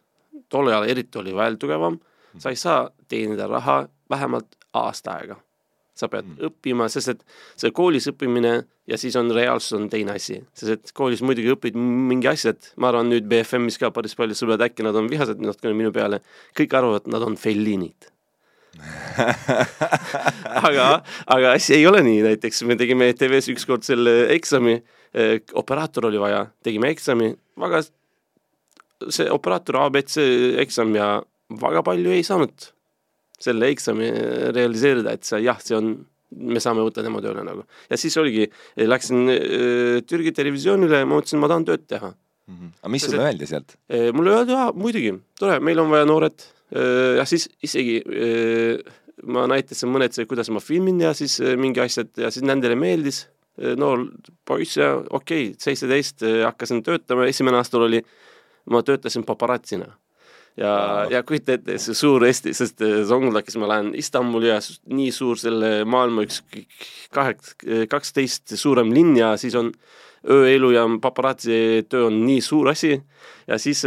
tol 0.51 0.73
ajal 0.73 0.89
eriti 0.91 1.21
oli 1.21 1.35
veel 1.37 1.59
tugevam, 1.61 2.01
sa 2.39 2.51
ei 2.51 2.59
saa 2.59 2.89
teenida 3.09 3.47
raha 3.47 3.85
vähemalt 4.11 4.59
aasta 4.75 5.15
aega. 5.21 5.39
sa 6.01 6.09
pead 6.09 6.25
mm. 6.25 6.47
õppima, 6.49 6.87
sest 6.89 7.11
et 7.13 7.25
see 7.61 7.75
koolis 7.77 8.07
õppimine 8.09 8.53
ja 8.89 8.97
siis 8.97 9.19
on 9.21 9.29
reaalsus 9.37 9.75
on 9.77 9.83
teine 9.93 10.15
asi, 10.17 10.39
sest 10.57 10.73
et 10.73 10.93
koolis 10.97 11.21
muidugi 11.21 11.53
õpid 11.53 11.77
mingi 11.77 12.31
asjad, 12.31 12.71
ma 12.81 12.89
arvan 12.89 13.11
nüüd 13.13 13.27
BFM-is 13.29 13.77
ka 13.79 13.91
päris 13.93 14.17
palju 14.17 14.39
sõbrad, 14.39 14.65
äkki 14.65 14.87
nad 14.87 14.97
on 14.97 15.11
vihased 15.13 15.43
natukene 15.45 15.77
minu 15.77 15.93
peale, 15.93 16.23
kõik 16.57 16.79
arvavad, 16.79 17.11
nad 17.13 17.27
on 17.27 17.37
fellinid 17.37 18.09
aga, 20.69 20.89
aga 21.27 21.55
asi 21.57 21.75
ei 21.79 21.87
ole 21.87 22.03
nii, 22.07 22.23
näiteks 22.29 22.63
me 22.69 22.77
tegime 22.81 23.11
ETV-s 23.11 23.51
ükskord 23.53 23.85
selle 23.87 24.29
eksami, 24.37 24.79
operaator 25.59 26.07
oli 26.07 26.21
vaja, 26.23 26.45
tegime 26.65 26.93
eksami, 26.95 27.33
väga 27.61 27.83
see 29.09 29.31
operaator 29.33 29.81
abc 29.87 30.19
eksam 30.63 30.95
ja 30.97 31.09
väga 31.61 31.83
palju 31.87 32.13
ei 32.15 32.25
saanud 32.27 32.71
selle 33.41 33.71
eksami 33.73 34.11
realiseerida, 34.55 35.15
et 35.17 35.25
see 35.25 35.41
jah, 35.47 35.61
see 35.65 35.77
on, 35.79 35.95
me 36.31 36.61
saame 36.63 36.85
võtta 36.85 37.05
tema 37.05 37.23
tööle 37.25 37.43
nagu. 37.47 37.65
ja 37.89 37.99
siis 37.99 38.17
oligi, 38.21 38.51
läksin 38.77 39.33
äh, 39.33 40.01
Türgi 40.07 40.35
televisioonile 40.37 41.03
ma 41.07 41.17
mõtlesin, 41.17 41.41
ma 41.41 41.49
tahan 41.51 41.67
tööd 41.69 41.87
teha 41.89 42.13
mm. 42.13 42.55
-hmm. 42.55 42.73
aga 42.83 42.93
mis 42.93 43.07
sulle 43.09 43.25
öeldi 43.25 43.49
sealt? 43.49 43.77
mulle 44.15 44.37
öeldi, 44.37 44.57
aa 44.57 44.73
muidugi, 44.77 45.15
tore, 45.41 45.59
meil 45.65 45.81
on 45.81 45.91
vaja 45.91 46.09
noored 46.09 46.45
ja 46.71 47.25
siis 47.27 47.49
isegi 47.67 48.01
ma 49.27 49.47
näitasin 49.51 49.91
mõned, 49.93 50.15
kuidas 50.29 50.51
ma 50.55 50.63
filmin 50.63 51.01
ja 51.03 51.13
siis 51.17 51.39
mingi 51.61 51.83
asjad 51.83 52.13
ja 52.21 52.31
siis 52.33 52.47
nendele 52.47 52.77
meeldis, 52.79 53.25
noor 53.77 54.07
poiss 54.49 54.79
ja 54.79 54.95
okei 54.99 55.51
okay,, 55.51 55.57
seitseteist 55.61 56.25
hakkasin 56.47 56.85
töötama, 56.87 57.27
esimene 57.29 57.61
aastal 57.61 57.89
oli, 57.89 58.01
ma 58.71 58.85
töötasin 58.87 59.27
paparatsina. 59.29 59.91
Ja 60.61 60.71
wow., 60.71 61.13
ja 61.13 61.23
kujuta 61.23 61.55
ette, 61.55 61.77
see 61.79 61.95
suur 61.97 62.25
Eesti, 62.27 62.53
sest 62.57 62.83
Zonguldakis 63.09 63.57
ma 63.61 63.69
lähen 63.71 63.93
Istanbuli 63.99 64.51
ja 64.51 64.59
nii 64.91 65.11
suur 65.15 65.39
selle 65.41 65.85
maailma 65.89 66.25
üks 66.27 66.41
kaheks, 67.15 67.55
kaksteist 67.91 68.57
suurem 68.59 68.91
linn 68.95 69.15
ja 69.17 69.37
siis 69.41 69.55
on 69.57 69.71
ööelu 70.29 70.73
ja 70.75 70.83
paparatsi 71.01 71.87
töö 71.89 72.09
on 72.09 72.19
nii 72.27 72.41
suur 72.45 72.73
asi. 72.75 72.97
Ja 73.49 73.59
siis 73.63 73.85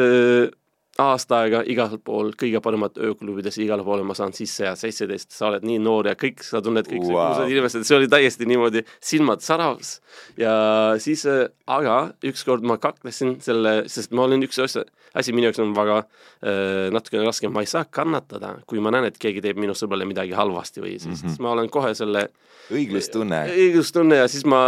aasta 1.01 1.39
aega 1.41 1.63
igal 1.69 1.95
pool 2.05 2.31
kõige 2.37 2.59
paremat 2.61 2.99
ööklubides, 3.01 3.57
igale 3.63 3.85
poole 3.85 4.03
ma 4.05 4.13
saan 4.17 4.33
sisse 4.37 4.67
ja 4.67 4.73
seitseteist, 4.77 5.31
sa 5.33 5.47
oled 5.49 5.65
nii 5.65 5.79
noor 5.81 6.11
ja 6.11 6.13
kõik, 6.19 6.43
sa 6.45 6.61
tunned 6.61 6.85
kõik 6.89 7.07
wow. 7.07 7.31
kuulsad 7.31 7.53
inimesed, 7.53 7.87
see 7.87 7.97
oli 7.97 8.09
täiesti 8.11 8.45
niimoodi 8.49 8.83
silmad 9.01 9.41
säravs. 9.41 9.95
ja 10.37 10.53
siis, 11.01 11.25
aga 11.65 11.97
ükskord 12.29 12.65
ma 12.69 12.77
kaklesin 12.81 13.39
selle, 13.41 13.83
sest 13.89 14.13
ma 14.13 14.27
olin 14.27 14.45
üks 14.45 14.61
asja, 14.61 14.85
asi 15.17 15.33
minu 15.33 15.49
jaoks 15.49 15.61
on 15.63 15.73
väga 15.77 15.97
äh, 16.03 16.93
natukene 16.93 17.25
raske, 17.25 17.49
ma 17.49 17.65
ei 17.65 17.69
saa 17.69 17.85
kannatada, 17.89 18.59
kui 18.69 18.81
ma 18.83 18.93
näen, 18.93 19.09
et 19.09 19.17
keegi 19.21 19.41
teeb 19.45 19.57
minu 19.61 19.73
sõbrale 19.77 20.05
midagi 20.09 20.37
halvasti 20.37 20.81
või 20.83 20.95
siis 20.99 21.09
mm, 21.09 21.17
-hmm. 21.17 21.33
siis 21.33 21.41
ma 21.41 21.55
olen 21.57 21.69
kohe 21.73 21.93
selle 21.97 22.27
õiglustunne. 22.73 23.43
õiglustunne 23.49 24.21
ja 24.21 24.29
siis 24.31 24.45
ma, 24.45 24.61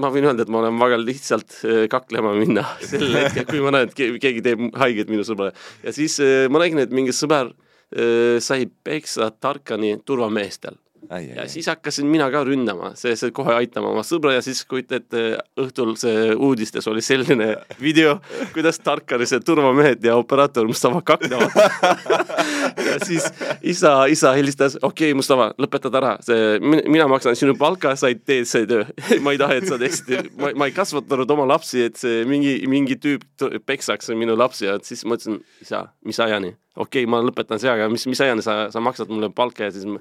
ma 0.00 0.10
võin 0.14 0.30
öelda, 0.30 0.46
et 0.46 0.52
ma 0.52 0.62
olen 0.62 0.78
väga 0.80 0.98
lihtsalt 1.02 1.58
kaklema 1.90 2.34
minna 2.38 2.64
sel 2.90 3.10
hetkel, 3.18 3.46
kui 3.50 3.62
ma 3.64 3.74
näen, 3.74 3.90
et 3.90 4.18
keegi 4.22 4.42
teeb 4.44 4.66
haiget 4.78 5.10
minu 5.12 5.26
sõbrale 5.26 5.54
ja 5.84 5.92
siis 5.92 6.18
äh, 6.22 6.46
ma 6.50 6.62
nägin, 6.62 6.82
et 6.82 6.94
mingi 6.94 7.14
sõber 7.14 7.52
äh, 7.52 8.40
sai 8.44 8.66
peksa 8.66 9.30
Tarkani 9.30 9.96
turvameestel. 10.04 10.76
Ai, 10.76 10.93
ja 11.34 11.48
siis 11.48 11.66
hakkasin 11.66 12.06
mina 12.06 12.30
ka 12.30 12.44
ründama, 12.44 12.92
see, 12.98 13.16
see 13.16 13.32
kohe 13.34 13.54
aitama 13.54 13.90
oma 13.92 14.04
sõbra 14.06 14.34
ja 14.36 14.42
siis 14.44 14.64
kujuta 14.68 14.98
ette, 15.00 15.24
õhtul 15.60 15.94
see 16.00 16.32
uudistes 16.34 16.88
oli 16.90 17.02
selline 17.04 17.54
video, 17.86 18.18
kuidas 18.54 18.80
Tarkari 18.84 19.26
see 19.28 19.42
turvamehed 19.44 20.04
ja 20.04 20.16
operaator 20.20 20.66
Mustafa 20.68 21.02
kaklevad 21.12 21.54
ja 22.88 22.98
siis 23.04 23.26
isa, 23.62 24.06
isa 24.06 24.32
helistas, 24.36 24.78
okei 24.82 25.10
okay,, 25.10 25.18
Mustafa, 25.18 25.50
lõpetad 25.60 25.98
ära, 25.98 26.14
see, 26.24 26.58
mina 26.62 27.06
maksan 27.10 27.36
sinu 27.38 27.56
palka, 27.58 27.94
sa 27.98 28.10
ei 28.12 28.18
tee 28.18 28.44
see 28.48 28.66
töö. 28.68 28.84
Ma 29.24 29.34
ei 29.34 29.40
taha, 29.40 29.58
et 29.58 29.68
sa 29.68 29.78
teeksid, 29.80 30.32
ma, 30.40 30.52
ma 30.58 30.68
ei 30.68 30.74
kasvatanud 30.76 31.30
oma 31.36 31.46
lapsi, 31.54 31.84
et 31.88 31.98
see 32.00 32.22
mingi, 32.28 32.56
mingi 32.70 32.98
tüüp 33.00 33.24
peksaks 33.66 34.12
minu 34.18 34.36
lapsi 34.38 34.68
ja 34.68 34.78
siis 34.84 35.04
mõtlesin, 35.08 35.40
isa, 35.64 35.86
mis 36.06 36.20
ajani, 36.20 36.54
okei 36.76 37.04
okay,, 37.04 37.10
ma 37.10 37.22
lõpetan 37.24 37.62
see, 37.62 37.70
aga 37.72 37.88
mis, 37.92 38.06
mis 38.10 38.22
ajani 38.24 38.44
sa, 38.44 38.64
sa 38.74 38.82
maksad 38.84 39.12
mulle 39.12 39.30
palka 39.34 39.68
ja 39.68 39.74
siis 39.74 39.86
ma 39.88 40.00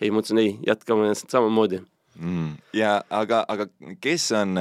ei, 0.00 0.10
ma 0.10 0.22
ütlesin 0.22 0.42
ei, 0.42 0.56
jätkame 0.66 1.12
samamoodi. 1.18 1.82
Mm.. 2.18 2.56
ja 2.74 2.96
aga, 3.14 3.44
aga 3.46 3.68
kes 4.02 4.24
on, 4.34 4.58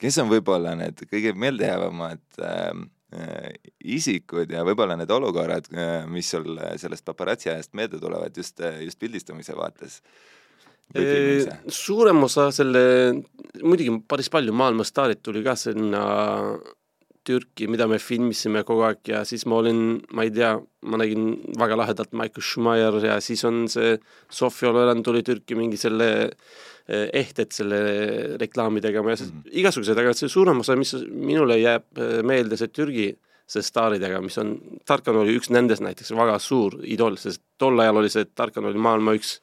kes 0.00 0.16
on 0.22 0.30
võib-olla 0.30 0.72
need 0.78 1.02
kõige 1.10 1.34
meeldejäävamad 1.36 2.40
äh, 2.40 2.70
isikud 3.84 4.54
ja 4.54 4.64
võib-olla 4.64 4.96
need 4.96 5.12
olukorrad, 5.12 5.68
äh, 5.74 6.06
mis 6.08 6.30
sul 6.32 6.56
sellest 6.80 7.04
paparatsi 7.04 7.52
ajast 7.52 7.76
meelde 7.76 8.00
tulevad 8.00 8.36
just, 8.36 8.64
just 8.84 9.00
pildistamise 9.00 9.56
vaates? 9.58 10.00
suurem 11.68 12.22
osa 12.24 12.46
selle, 12.54 12.80
muidugi 13.60 13.92
päris 14.08 14.30
palju 14.32 14.54
maailmastaarid 14.56 15.20
tuli 15.20 15.42
ka 15.44 15.52
sinna 15.60 16.00
Türki, 17.28 17.68
mida 17.70 17.86
me 17.90 17.98
filmisime 18.00 18.64
kogu 18.66 18.86
aeg 18.88 19.12
ja 19.12 19.22
siis 19.28 19.44
ma 19.48 19.60
olin, 19.60 19.98
ma 20.16 20.24
ei 20.24 20.32
tea, 20.34 20.54
ma 20.88 21.00
nägin 21.00 21.30
väga 21.60 21.76
lahedalt 21.78 22.14
Michael 22.16 22.44
Schumacher 22.44 22.98
ja 23.04 23.18
siis 23.24 23.44
on 23.48 23.66
see 23.72 23.96
Sofia 24.32 24.72
Loren 24.72 25.04
tuli 25.04 25.22
Türki 25.26 25.58
mingi 25.58 25.80
selle 25.80 26.08
eh, 26.24 27.06
ehted 27.20 27.52
selle 27.54 27.80
reklaami 28.40 28.82
tegema 28.84 29.12
ja 29.12 29.20
mm 29.20 29.30
-hmm. 29.30 29.56
igasugused, 29.62 29.98
aga 29.98 30.14
see 30.14 30.28
suurem 30.28 30.60
osa, 30.64 30.76
mis 30.76 30.94
minule 31.08 31.58
jääb 31.60 31.86
eh, 31.98 32.22
meelde, 32.22 32.56
see 32.56 32.72
Türgi 32.72 33.12
see 33.48 33.64
staaridega, 33.64 34.20
mis 34.20 34.36
on, 34.38 34.56
Tarkan 34.84 35.16
oli 35.22 35.36
üks 35.38 35.48
nendest 35.50 35.80
näiteks 35.84 36.12
väga 36.16 36.38
suur 36.38 36.80
idool, 36.84 37.16
sest 37.16 37.40
tol 37.58 37.80
ajal 37.80 38.02
oli 38.02 38.10
see, 38.12 38.26
Tarkan 38.36 38.68
oli 38.68 38.78
maailma 38.78 39.16
üks 39.16 39.38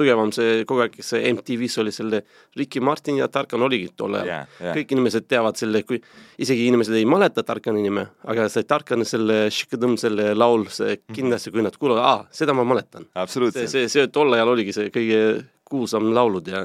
tugevam 0.00 0.32
see 0.34 0.64
kogu 0.68 0.84
aeg, 0.86 0.98
see 1.04 1.22
MTV-s 1.34 1.80
oli 1.82 1.92
selle 1.94 2.22
Ricky 2.58 2.82
Martin 2.84 3.20
ja 3.20 3.28
Tarkan 3.32 3.62
oligi 3.66 3.90
tol 3.96 4.16
ajal 4.18 4.30
yeah,. 4.30 4.58
Yeah. 4.60 4.76
kõik 4.78 4.94
inimesed 4.96 5.28
teavad 5.30 5.60
selle, 5.60 5.84
kui 5.86 6.00
isegi 6.40 6.66
inimesed 6.70 6.96
ei 6.98 7.06
mäleta 7.08 7.44
Tarkani 7.46 7.84
nime, 7.84 8.06
aga 8.30 8.48
see 8.52 8.66
Tarkani 8.68 9.06
selle 9.08 9.42
Shikadõm, 9.54 9.96
selle 10.00 10.32
laul, 10.36 10.66
see 10.72 10.96
mhm. 10.96 11.16
kindlasti, 11.16 11.54
kui 11.54 11.64
nad 11.66 11.76
kuulevad, 11.76 12.02
aa, 12.02 12.26
seda 12.34 12.56
ma 12.56 12.66
mäletan. 12.66 13.08
see, 13.28 13.68
see, 13.70 13.88
see 13.92 14.10
tol 14.12 14.32
ajal 14.36 14.54
oligi 14.56 14.76
see 14.76 14.92
kõige 14.94 15.22
kuulsam 15.70 16.10
laulud 16.14 16.48
ja 16.50 16.64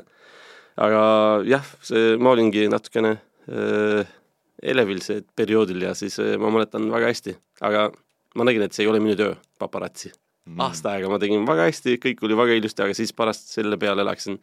aga 0.82 1.02
jah, 1.48 1.66
see, 1.86 2.16
ma 2.20 2.34
olingi 2.34 2.66
natukene 2.72 3.16
äh, 3.16 4.16
elevil 4.66 5.02
see 5.06 5.24
perioodil 5.38 5.86
ja 5.88 5.94
siis 5.98 6.18
äh, 6.24 6.36
ma 6.42 6.52
mäletan 6.54 6.90
väga 6.92 7.12
hästi, 7.14 7.36
aga 7.66 7.90
ma 8.36 8.48
nägin, 8.48 8.66
et 8.66 8.76
see 8.76 8.86
ei 8.86 8.92
ole 8.92 9.02
minu 9.04 9.16
töö, 9.20 9.36
paparatsi. 9.62 10.12
Aasta 10.68 10.96
aega 10.96 11.10
ma 11.10 11.20
tegin 11.22 11.46
väga 11.48 11.70
hästi, 11.70 11.98
kõik 12.02 12.26
oli 12.26 12.38
väga 12.38 12.58
ilusti, 12.60 12.84
aga 12.86 12.98
siis 12.98 13.14
pärast 13.14 13.50
selle 13.54 13.80
peale 13.82 14.06
läksin 14.06 14.38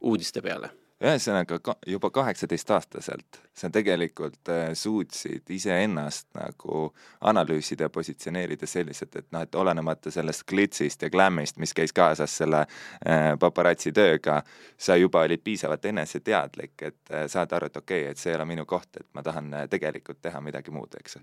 uudiste 0.00 0.42
peale 0.44 0.72
ühesõnaga 1.04 1.58
ka, 1.60 1.74
juba 1.86 2.08
kaheksateistaastaselt 2.10 3.40
sa 3.56 3.68
tegelikult 3.72 4.48
äh, 4.48 4.70
suutsid 4.74 5.50
iseennast 5.52 6.28
nagu 6.36 6.86
analüüsida 7.20 7.86
ja 7.86 7.92
positsioneerida 7.92 8.68
selliselt, 8.68 9.16
et 9.16 9.26
noh, 9.32 9.44
et 9.44 9.58
olenemata 9.60 10.10
sellest 10.12 10.46
glitsist 10.48 11.02
ja 11.04 11.10
glämmist, 11.12 11.58
mis 11.60 11.74
käis 11.76 11.92
kaasas 11.96 12.32
selle 12.40 12.62
äh, 12.64 13.34
paparatsi 13.40 13.92
tööga, 13.96 14.38
sa 14.78 14.96
juba 14.96 15.26
olid 15.28 15.42
piisavalt 15.44 15.84
eneseteadlik, 15.92 16.74
et 16.80 17.12
äh, 17.12 17.26
saada 17.32 17.58
aru, 17.58 17.68
et 17.68 17.76
okei 17.76 18.06
okay,, 18.06 18.14
et 18.14 18.22
see 18.22 18.32
ei 18.32 18.38
ole 18.38 18.46
minu 18.48 18.64
koht, 18.68 18.88
et 18.96 19.08
ma 19.12 19.24
tahan 19.26 19.52
äh, 19.52 19.66
tegelikult 19.72 20.22
teha 20.24 20.40
midagi 20.44 20.72
muud, 20.72 20.96
eks. 20.96 21.18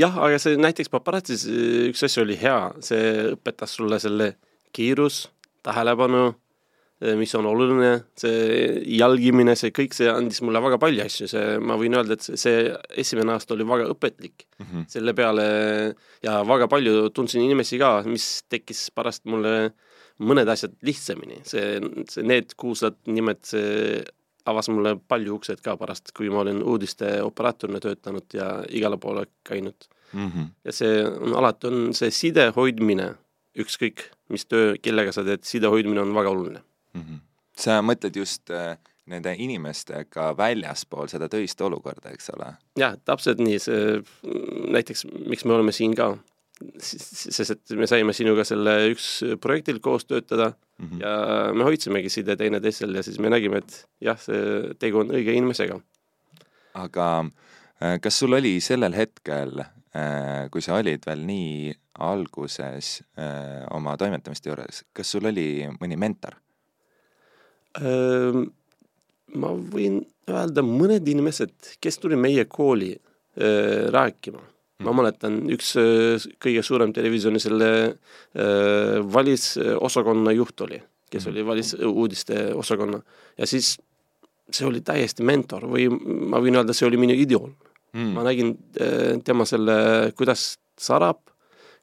jah, 0.00 0.18
aga 0.26 0.40
see 0.42 0.58
näiteks 0.58 0.90
paparatsis 0.90 1.46
üks 1.92 2.02
asi 2.06 2.20
oli 2.22 2.38
hea, 2.40 2.58
see 2.82 3.30
õpetas 3.36 3.78
sulle 3.78 4.00
selle 4.02 4.32
kiirus, 4.74 5.28
tähelepanu 5.66 6.32
mis 6.96 7.34
on 7.36 7.44
oluline, 7.44 7.90
see 8.16 8.80
jälgimine, 8.96 9.52
see 9.58 9.72
kõik, 9.76 9.92
see 9.92 10.08
andis 10.08 10.40
mulle 10.44 10.62
väga 10.64 10.78
palju 10.80 11.02
asju, 11.04 11.28
see, 11.28 11.56
ma 11.60 11.76
võin 11.76 11.96
öelda, 11.98 12.16
et 12.16 12.40
see, 12.40 12.70
esimene 12.96 13.34
aasta 13.34 13.52
oli 13.52 13.66
väga 13.68 13.90
õpetlik 13.92 14.46
mm. 14.46 14.66
-hmm. 14.66 14.86
selle 14.88 15.12
peale 15.16 15.48
ja 16.24 16.38
väga 16.48 16.68
palju 16.72 17.10
tundsin 17.12 17.44
inimesi 17.44 17.76
ka, 17.78 17.98
mis 18.08 18.46
tekkis 18.48 18.88
pärast 18.96 19.26
mulle 19.28 19.74
mõned 20.24 20.48
asjad 20.48 20.72
lihtsamini, 20.88 21.42
see, 21.44 21.80
see, 22.08 22.24
need 22.24 22.54
kuulsad 22.56 22.96
nimed, 23.12 23.42
see 23.44 24.00
avas 24.48 24.70
mulle 24.72 24.94
palju 24.96 25.36
uksed 25.36 25.60
ka 25.60 25.74
pärast, 25.76 26.14
kui 26.16 26.30
ma 26.32 26.40
olin 26.46 26.62
uudiste 26.64 27.18
operaatorina 27.20 27.80
töötanud 27.82 28.32
ja 28.32 28.62
igale 28.72 28.96
poole 28.96 29.26
käinud 29.44 29.76
mm. 30.12 30.30
-hmm. 30.30 30.48
ja 30.64 30.72
see 30.72 31.04
on 31.04 31.36
alati, 31.36 31.66
on 31.66 31.92
see 31.94 32.10
side 32.10 32.48
hoidmine, 32.56 33.10
ükskõik 33.58 34.08
mis 34.32 34.46
töö, 34.46 34.76
kellega 34.82 35.12
sa 35.12 35.24
teed, 35.24 35.44
side 35.44 35.68
hoidmine 35.68 36.00
on 36.00 36.14
väga 36.14 36.32
oluline 36.32 36.64
mm. 36.96 37.06
-hmm. 37.06 37.24
sa 37.56 37.80
mõtled 37.82 38.16
just 38.16 38.50
äh, 38.50 38.76
nende 39.10 39.34
inimestega 39.38 40.30
väljaspool 40.38 41.10
seda 41.10 41.28
töist 41.30 41.60
olukorda, 41.62 42.12
eks 42.14 42.30
ole? 42.34 42.52
jah, 42.78 42.96
täpselt 43.06 43.42
nii, 43.42 43.58
see 43.62 44.00
näiteks, 44.74 45.06
miks 45.30 45.46
me 45.46 45.54
oleme 45.56 45.74
siin 45.74 45.94
ka, 45.98 46.12
sest 46.82 47.52
et 47.54 47.76
me 47.78 47.88
saime 47.90 48.14
sinuga 48.16 48.46
selle 48.48 48.76
üks 48.90 49.10
projektil 49.42 49.80
koos 49.84 50.08
töötada 50.08 50.52
mm 50.52 50.88
-hmm. 50.88 51.02
ja 51.04 51.52
me 51.54 51.68
hoidsimegi 51.68 52.10
side 52.10 52.36
teineteisel 52.36 52.94
ja 52.94 53.02
siis 53.02 53.18
me 53.18 53.30
nägime, 53.30 53.62
et 53.62 53.84
jah, 54.00 54.18
see 54.20 54.74
tegu 54.78 55.04
on 55.04 55.14
õige 55.14 55.36
inimesega. 55.36 55.80
aga 56.74 57.24
äh, 57.82 58.00
kas 58.00 58.18
sul 58.18 58.32
oli 58.32 58.60
sellel 58.60 58.94
hetkel, 58.94 59.60
äh, 59.60 60.50
kui 60.50 60.62
sa 60.62 60.74
olid 60.74 61.06
veel 61.06 61.22
nii 61.26 61.74
alguses 61.98 63.02
oma 63.70 63.96
toimetamiste 63.96 64.50
juures, 64.50 64.84
kas 64.92 65.10
sul 65.10 65.24
oli 65.24 65.68
mõni 65.80 65.96
mentor? 65.96 66.34
Ma 69.36 69.50
võin 69.72 69.98
öelda 70.30 70.62
mõned 70.64 71.06
inimesed, 71.08 71.52
kes 71.80 71.98
tuli 72.02 72.16
meie 72.16 72.44
kooli 72.48 72.94
rääkima, 73.92 74.40
ma 74.84 74.92
mäletan, 74.96 75.42
üks 75.52 75.74
äh, 75.80 76.22
kõige 76.40 76.62
suurem 76.64 76.92
televisiooni 76.96 77.40
selle 77.40 77.68
äh, 77.86 78.96
valisosakonna 79.12 80.32
juht 80.36 80.60
oli, 80.64 80.80
kes 81.10 81.26
Mhm. 81.26 81.32
oli 81.34 81.46
valisuudiste 81.46 82.54
osakonna 82.54 83.02
ja 83.38 83.46
siis 83.46 83.76
see 84.50 84.66
oli 84.66 84.80
täiesti 84.80 85.22
mentor 85.26 85.64
või 85.68 85.88
ma 85.90 86.38
võin 86.40 86.56
öelda, 86.56 86.72
see 86.72 86.86
oli 86.88 86.96
minu 86.96 87.12
idool 87.14 87.50
Mm. 87.96 88.12
ma 88.12 88.22
nägin 88.26 88.50
äh, 88.80 89.16
tema 89.24 89.44
selle, 89.48 90.12
kuidas 90.18 90.58
sarab, 90.76 91.16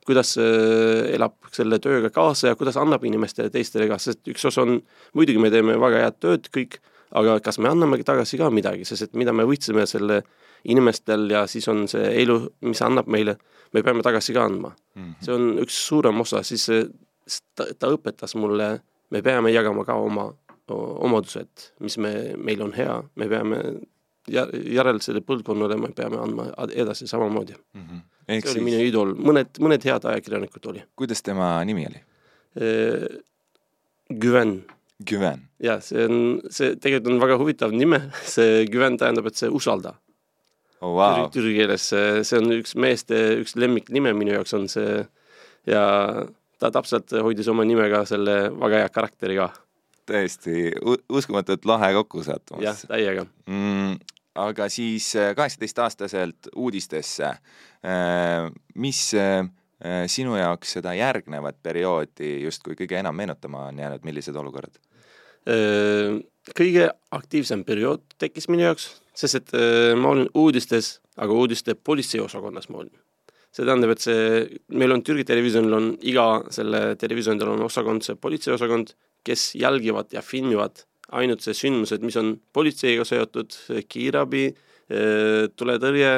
kuidas 0.08 0.36
elab 0.38 1.36
selle 1.56 1.80
tööga 1.84 2.12
kaasa 2.14 2.52
ja 2.52 2.60
kuidas 2.60 2.78
annab 2.82 3.04
inimestele 3.08 3.52
teistele 3.54 3.88
ka, 3.92 4.00
sest 4.02 4.28
üks 4.32 4.46
osa 4.50 4.66
on, 4.66 4.80
muidugi 5.18 5.42
me 5.42 5.52
teeme 5.54 5.78
väga 5.80 6.04
head 6.06 6.20
tööd 6.24 6.50
kõik, 6.54 6.80
aga 7.20 7.38
kas 7.46 7.60
me 7.62 7.70
anname 7.70 8.02
tagasi 8.04 8.40
ka 8.42 8.50
midagi, 8.54 8.88
sest 8.90 9.08
et 9.08 9.18
mida 9.20 9.34
me 9.36 9.46
võtsime 9.48 9.86
selle 9.90 10.24
inimestel 10.70 11.28
ja 11.32 11.46
siis 11.48 11.68
on 11.72 11.86
see 11.92 12.14
elu, 12.24 12.40
mis 12.68 12.82
annab 12.86 13.10
meile, 13.12 13.38
me 13.74 13.84
peame 13.84 14.04
tagasi 14.06 14.36
ka 14.36 14.48
andma. 14.48 14.74
Mhm. 14.96 15.16
see 15.22 15.34
on 15.34 15.60
üks 15.64 15.80
suurem 15.88 16.22
osa, 16.22 16.44
siis 16.44 16.70
ta, 17.56 17.68
ta 17.80 17.92
õpetas 17.92 18.36
mulle, 18.36 18.80
me 19.10 19.22
peame 19.22 19.52
jagama 19.54 19.86
ka 19.86 19.98
oma 20.00 20.32
omadused, 20.74 21.72
mis 21.84 21.98
me, 22.00 22.34
meil 22.40 22.62
on 22.64 22.72
hea, 22.74 23.02
me 23.20 23.28
peame 23.28 23.60
jär- 24.32 24.54
järelsele 24.76 25.22
põlvkonnale 25.26 25.78
me 25.80 25.92
peame 25.96 26.20
andma 26.22 26.48
edasi 26.70 27.08
samamoodi. 27.08 27.56
Mhm. 27.74 28.04
ehk 28.28 28.46
see 28.46 28.52
oli 28.52 28.60
siis, 28.60 28.66
minu 28.70 28.86
idool, 28.88 29.16
mõned, 29.20 29.60
mõned 29.60 29.84
head 29.84 30.06
ajakirjanikud 30.06 30.66
oli. 30.72 30.84
kuidas 30.96 31.22
tema 31.22 31.58
nimi 31.66 31.88
oli? 31.90 32.02
Güven, 34.14 34.64
Güven. 35.10 35.40
jah, 35.60 35.82
see 35.82 36.06
on, 36.06 36.42
see 36.54 36.76
tegelikult 36.76 37.14
on 37.14 37.20
väga 37.24 37.38
huvitav 37.42 37.74
nime, 37.74 38.00
see 38.24 38.66
Güven 38.72 38.98
tähendab, 39.02 39.28
et 39.28 39.40
see 39.40 39.50
usalda 39.50 39.96
oh, 40.84 40.94
wow. 40.98 41.28
türi 41.34 41.56
keeles, 41.58 41.88
see, 41.90 42.40
on 42.40 42.52
üks 42.60 42.76
meeste, 42.80 43.20
üks 43.42 43.56
lemmiknime 43.60 44.14
minu 44.18 44.36
jaoks 44.38 44.54
on 44.58 44.68
see 44.72 45.02
ja 45.70 45.84
ta 46.60 46.72
täpselt 46.72 47.12
hoidis 47.24 47.50
oma 47.52 47.66
nimega 47.68 48.04
selle 48.08 48.38
väga 48.60 48.84
hea 48.84 48.90
karakteri 48.94 49.40
ka, 49.40 49.50
täiesti 50.10 50.72
uskumatult 51.10 51.66
lahe 51.66 51.94
kokkusattumus. 52.00 52.64
jah, 52.64 52.82
täiega. 52.90 53.26
mm, 53.48 53.98
aga 54.40 54.68
siis 54.72 55.12
kaheksateistaastaselt 55.36 56.50
uudistesse, 56.56 57.30
mis 58.82 59.02
äh, 59.20 59.46
sinu 60.08 60.38
jaoks 60.40 60.78
seda 60.78 60.94
järgnevat 60.98 61.60
perioodi 61.64 62.38
justkui 62.46 62.78
kõige 62.80 62.98
enam 63.02 63.16
meenutama 63.18 63.68
on 63.70 63.80
jäänud, 63.84 64.06
millised 64.08 64.36
olukorrad? 64.40 64.80
kõige 66.56 66.86
aktiivsem 67.12 67.66
periood 67.68 68.06
tekkis 68.16 68.48
minu 68.48 68.64
jaoks, 68.64 68.86
sest 69.12 69.42
et 69.42 69.52
ma 70.00 70.14
olin 70.14 70.30
uudistes, 70.40 71.02
aga 71.20 71.36
uudiste 71.36 71.76
politseiosakonnas 71.76 72.70
ma 72.72 72.80
olin. 72.86 72.94
see 73.52 73.68
tähendab, 73.68 73.92
et 73.92 74.02
see, 74.02 74.46
meil 74.72 74.96
on 74.96 75.04
Türgi 75.04 75.28
televisioonil 75.28 75.76
on 75.78 75.90
iga 76.00 76.24
selle 76.50 76.96
televisioonil 76.96 77.52
on 77.52 77.66
osakond, 77.68 78.02
see 78.08 78.16
politseiosakond, 78.16 78.96
kes 79.24 79.52
jälgivad 79.60 80.16
ja 80.16 80.24
filmivad 80.26 80.86
ainult 81.12 81.42
see 81.42 81.54
sündmused, 81.54 82.02
mis 82.02 82.16
on 82.18 82.40
politseiga 82.54 83.04
seotud, 83.06 83.54
kiirabi, 83.90 84.54
tuletõrje, 85.56 86.14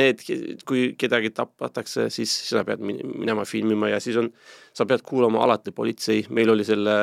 need, 0.00 0.22
kui 0.64 0.94
kedagi 0.96 1.30
tapatakse, 1.36 2.06
siis 2.12 2.32
sa 2.48 2.62
pead 2.64 2.80
min- 2.80 3.02
minema 3.18 3.44
filmima 3.44 3.90
ja 3.92 4.00
siis 4.00 4.16
on, 4.16 4.30
sa 4.72 4.86
pead 4.88 5.02
kuulama 5.04 5.42
alati 5.44 5.72
politsei, 5.72 6.24
meil 6.30 6.50
oli 6.54 6.64
selle 6.64 6.94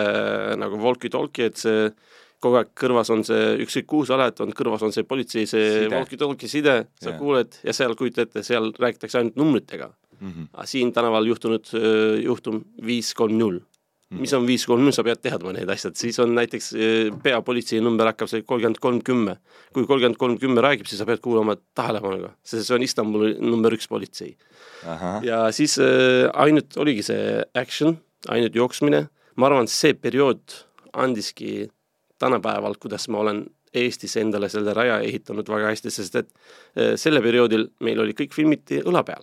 nagu 0.58 0.80
walkie-talkie, 0.82 1.52
et 1.52 1.58
see 1.62 1.92
kogu 2.40 2.56
aeg 2.56 2.72
kõrvas 2.80 3.10
on 3.12 3.22
see, 3.28 3.58
ükskõik 3.66 3.86
kuhu 3.92 4.06
sa 4.08 4.16
oled, 4.16 4.38
on 4.42 4.54
kõrvas 4.56 4.84
on 4.88 4.94
see 4.96 5.04
politsei, 5.04 5.46
see 5.50 5.88
walkie-talkie 5.92 6.48
side, 6.50 6.76
sa 7.02 7.12
Jah. 7.12 7.20
kuuled 7.20 7.60
ja 7.68 7.74
seal 7.76 7.96
kujuta 8.00 8.24
ette, 8.26 8.44
seal 8.48 8.72
räägitakse 8.80 9.20
ainult 9.20 9.36
numbritega. 9.36 9.92
Mm 10.20 10.32
-hmm. 10.32 10.48
aga 10.54 10.66
siin 10.68 10.90
tänaval 10.94 11.26
juhtunud 11.28 11.66
öö, 11.74 12.18
juhtum 12.20 12.64
viis 12.86 13.14
kolm 13.14 13.38
null. 13.38 13.60
Mis 14.18 14.32
on 14.34 14.46
viis 14.48 14.66
kolm 14.66 14.90
sa 14.96 15.04
pead 15.06 15.22
teadma 15.22 15.54
need 15.54 15.70
asjad, 15.70 15.94
siis 16.00 16.18
on 16.24 16.34
näiteks 16.38 16.72
öö, 16.74 17.10
peapolitsei 17.24 17.82
number 17.84 18.10
hakkab 18.10 18.32
see 18.32 18.42
kolmkümmend 18.42 18.80
kolm 18.82 19.02
kümme. 19.06 19.36
kui 19.74 19.86
kolmkümmend 19.86 20.18
kolm 20.18 20.38
kümme 20.42 20.64
räägib, 20.66 20.90
siis 20.90 21.02
sa 21.02 21.06
pead 21.06 21.22
kuulama 21.22 21.56
tähelepanuga, 21.78 22.32
sest 22.44 22.66
see 22.68 22.78
on 22.78 22.86
Istanbuli 22.86 23.36
number 23.40 23.76
üks 23.78 23.88
politsei. 23.88 24.36
ja 25.24 25.44
siis 25.54 25.78
äh, 25.78 26.26
ainult 26.34 26.78
oligi 26.78 27.06
see 27.06 27.44
action, 27.54 28.00
ainult 28.28 28.58
jooksmine, 28.58 29.06
ma 29.36 29.50
arvan, 29.50 29.70
see 29.70 29.94
periood 29.94 30.58
andiski 30.94 31.70
tänapäeval, 32.20 32.80
kuidas 32.82 33.08
ma 33.14 33.22
olen 33.22 33.46
Eestis 33.74 34.16
endale 34.18 34.50
selle 34.50 34.74
raja 34.74 34.96
ehitanud 35.06 35.50
väga 35.50 35.70
hästi, 35.70 35.92
sest 35.94 36.16
et 36.18 36.30
äh, 36.74 36.96
selle 36.98 37.22
perioodil 37.22 37.68
meil 37.86 38.02
oli 38.02 38.18
kõik 38.18 38.34
filmiti 38.34 38.82
õla 38.82 39.06
peal. 39.06 39.22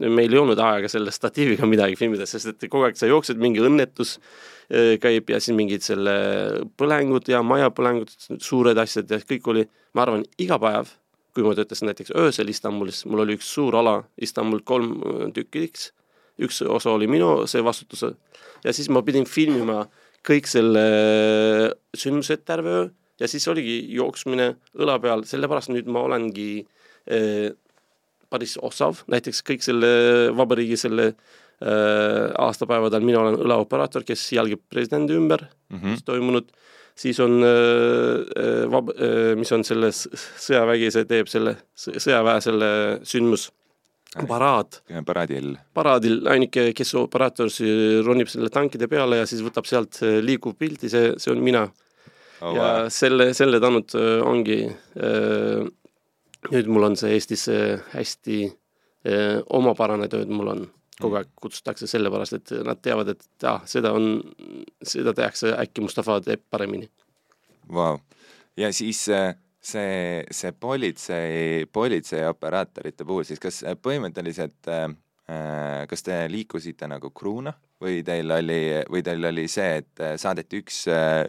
Meil 0.00 0.32
ei 0.32 0.40
olnud 0.40 0.60
aega 0.64 0.88
selle 0.88 1.12
statiiviga 1.14 1.68
midagi 1.68 1.98
filmida, 2.00 2.26
sest 2.28 2.54
et 2.54 2.68
kogu 2.68 2.86
aeg 2.88 2.98
sa 2.98 3.08
jooksed, 3.10 3.40
mingi 3.40 3.62
õnnetus 3.64 4.16
äh, 4.16 4.96
käib 5.02 5.30
ja 5.32 5.40
siis 5.42 5.56
mingid 5.56 5.84
selle 5.84 6.14
põlengud 6.80 7.28
ja 7.30 7.42
majapõlengud, 7.46 8.12
suured 8.40 8.80
asjad 8.80 9.10
ja 9.12 9.20
kõik 9.20 9.50
oli, 9.52 9.66
ma 9.94 10.06
arvan, 10.06 10.26
iga 10.40 10.60
päev 10.62 10.94
kui 11.30 11.44
ma 11.46 11.54
töötasin 11.54 11.86
näiteks 11.86 12.10
öösel 12.18 12.48
Istanbulis, 12.50 13.04
mul 13.06 13.22
oli 13.22 13.36
üks 13.38 13.52
suur 13.54 13.76
ala, 13.78 14.00
Istanbul 14.18 14.64
kolm 14.66 14.96
äh, 14.98 15.26
tükkiks, 15.36 15.90
üks 16.40 16.62
osa 16.64 16.94
oli 16.96 17.06
minu 17.10 17.44
see 17.50 17.62
vastutus 17.64 18.06
ja 18.64 18.72
siis 18.72 18.88
ma 18.88 19.04
pidin 19.04 19.28
filmima 19.28 19.84
kõik 20.26 20.48
selle 20.48 20.80
sündmused 21.96 22.42
terve 22.48 22.72
öö 22.78 22.88
ja 23.20 23.28
siis 23.28 23.46
oligi 23.52 23.82
jooksmine 23.94 24.54
õla 24.80 24.96
peal, 25.02 25.24
sellepärast 25.28 25.72
nüüd 25.72 25.88
ma 25.92 26.04
olengi 26.08 26.62
eh, 27.06 27.50
päris 28.30 28.56
osav, 28.62 29.04
näiteks 29.10 29.42
kõik 29.46 29.64
selle 29.66 29.90
vabariigi 30.36 30.78
selle 30.80 31.06
eh, 31.10 32.26
aastapäevadel 32.38 33.04
mina 33.04 33.20
olen 33.24 33.38
õlaoperaator, 33.44 34.06
kes 34.06 34.28
jälgib 34.32 34.62
presidendi 34.70 35.16
ümber 35.18 35.44
mm 35.44 35.78
-hmm. 35.78 35.96
mis 35.96 36.04
toimunud, 36.06 36.50
siis 36.94 37.20
on 37.20 37.42
äh, 37.42 38.66
vab- 38.72 38.94
äh,, 38.96 39.36
mis 39.36 39.52
on 39.52 39.64
selle 39.64 39.92
s- 39.92 40.08
sõjavägi, 40.46 40.90
see 40.90 41.04
teeb 41.04 41.28
selle 41.28 41.56
sõjaväe 41.76 42.40
selle 42.40 42.70
sündmus, 43.02 43.50
paraad, 44.28 44.80
paraadil. 45.06 45.56
paraadil 45.74 46.26
ainuke, 46.28 46.72
kes 46.74 46.94
operaator 46.98 47.48
ronib 48.04 48.28
selle 48.28 48.50
tankide 48.50 48.88
peale 48.88 49.20
ja 49.20 49.26
siis 49.26 49.42
võtab 49.42 49.68
sealt 49.70 50.02
äh, 50.02 50.18
liikuv 50.24 50.56
pildi, 50.58 50.88
see, 50.88 51.12
see 51.16 51.32
on 51.32 51.42
mina 51.42 51.68
oh, 52.40 52.54
ja 52.54 52.82
wow. 52.82 52.88
selle, 52.88 53.30
selle 53.34 53.60
tänud 53.62 53.94
äh, 53.94 54.16
ongi 54.26 54.62
äh, 54.66 55.68
nüüd 56.48 56.70
mul 56.72 56.88
on 56.88 56.96
see 56.98 57.12
Eestis 57.16 57.46
äh, 57.52 57.82
hästi 57.92 58.38
äh, 58.48 59.40
omapärane 59.52 60.08
tööd 60.12 60.32
mul 60.32 60.52
on, 60.54 60.64
kogu 61.00 61.20
aeg 61.20 61.30
kutsutakse 61.40 61.88
sellepärast, 61.90 62.38
et 62.38 62.54
nad 62.66 62.80
teavad, 62.82 63.12
et 63.12 63.48
ah, 63.48 63.60
seda 63.68 63.92
on, 63.96 64.18
seda 64.82 65.14
tehakse, 65.16 65.52
äkki 65.60 65.84
Mustafa 65.84 66.20
teeb 66.24 66.44
paremini. 66.50 66.88
Vau. 67.70 68.00
ja 68.58 68.72
siis 68.74 69.04
äh, 69.12 69.34
see, 69.60 70.24
see 70.32 70.52
politsei, 70.52 71.66
politseioperaatorite 71.72 73.06
puhul 73.06 73.28
siis 73.28 73.42
kas 73.42 73.62
põhimõtteliselt 73.82 74.72
äh, 74.72 74.88
kas 75.86 76.02
te 76.02 76.24
liikusite 76.26 76.88
nagu 76.90 77.12
kruuna 77.14 77.52
või 77.80 78.00
teil 78.04 78.32
oli, 78.34 78.62
või 78.90 79.00
teil 79.06 79.24
oli 79.24 79.44
see, 79.48 79.76
et 79.80 80.00
saadeti 80.20 80.58
üks, 80.60 80.80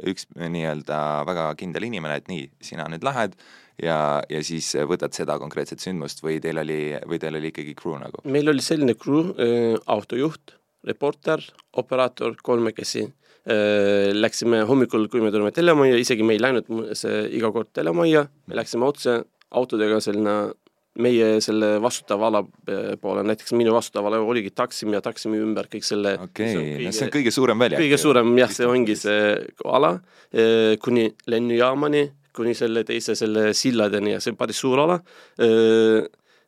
üks 0.10 0.26
nii-öelda 0.36 0.98
väga 1.30 1.46
kindel 1.60 1.86
inimene, 1.86 2.18
et 2.18 2.32
nii, 2.32 2.48
sina 2.66 2.88
nüüd 2.92 3.06
lähed 3.06 3.38
ja, 3.82 3.98
ja 4.30 4.44
siis 4.44 4.74
võtad 4.90 5.16
seda 5.16 5.38
konkreetset 5.42 5.84
sündmust 5.84 6.24
või 6.26 6.40
teil 6.44 6.62
oli, 6.62 6.82
või 7.08 7.22
teil 7.22 7.40
oli 7.40 7.52
ikkagi 7.54 7.76
crew 7.78 7.98
nagu? 8.02 8.24
meil 8.24 8.52
oli 8.52 8.64
selline 8.66 8.96
crew 9.00 9.34
äh,, 9.36 9.76
autojuht, 9.92 10.56
reporter, 10.88 11.44
operaator, 11.78 12.38
kolmekesi 12.44 13.06
äh,. 13.06 14.12
Läksime 14.14 14.62
hommikul, 14.70 15.08
kui 15.10 15.22
me 15.24 15.32
tulime 15.34 15.50
telemajja, 15.56 15.98
isegi 15.98 16.26
me 16.26 16.36
ei 16.38 16.42
läinud 16.44 16.68
see 16.98 17.24
iga 17.40 17.50
kord 17.54 17.72
telemajja, 17.74 18.28
me 18.48 18.60
läksime 18.60 18.86
otse 18.86 19.16
autodega 19.58 19.98
selline 20.04 20.36
meie 21.00 21.40
selle 21.44 21.78
vastutava 21.82 22.28
ala 22.28 22.42
äh, 22.68 22.96
poole, 23.00 23.24
näiteks 23.24 23.54
minu 23.56 23.72
vastutav 23.76 24.10
ala 24.10 24.20
oligi 24.20 24.52
Taksim 24.56 24.92
ja 24.92 25.00
Taksimi 25.04 25.40
ümber 25.40 25.70
kõik 25.72 25.86
selle 25.88 26.18
okei 26.20 26.56
okay., 26.58 26.74
no 26.84 26.92
see 26.96 27.08
on 27.08 27.14
kõige 27.14 27.32
suurem 27.32 27.64
väljak. 27.64 27.80
kõige 27.80 28.00
suurem 28.02 28.34
jah, 28.42 28.52
see 28.52 28.68
ongi 28.68 28.98
see 29.00 29.22
ala 29.64 29.94
eh, 30.34 30.76
kuni 30.84 31.08
lennujaamani, 31.32 32.04
kuni 32.36 32.54
selle 32.58 32.84
teise 32.88 33.16
selle 33.20 33.52
silladeni 33.58 34.16
ja 34.16 34.22
see 34.24 34.34
on 34.34 34.40
päris 34.40 34.62
suur 34.64 34.80
ala. 34.80 35.00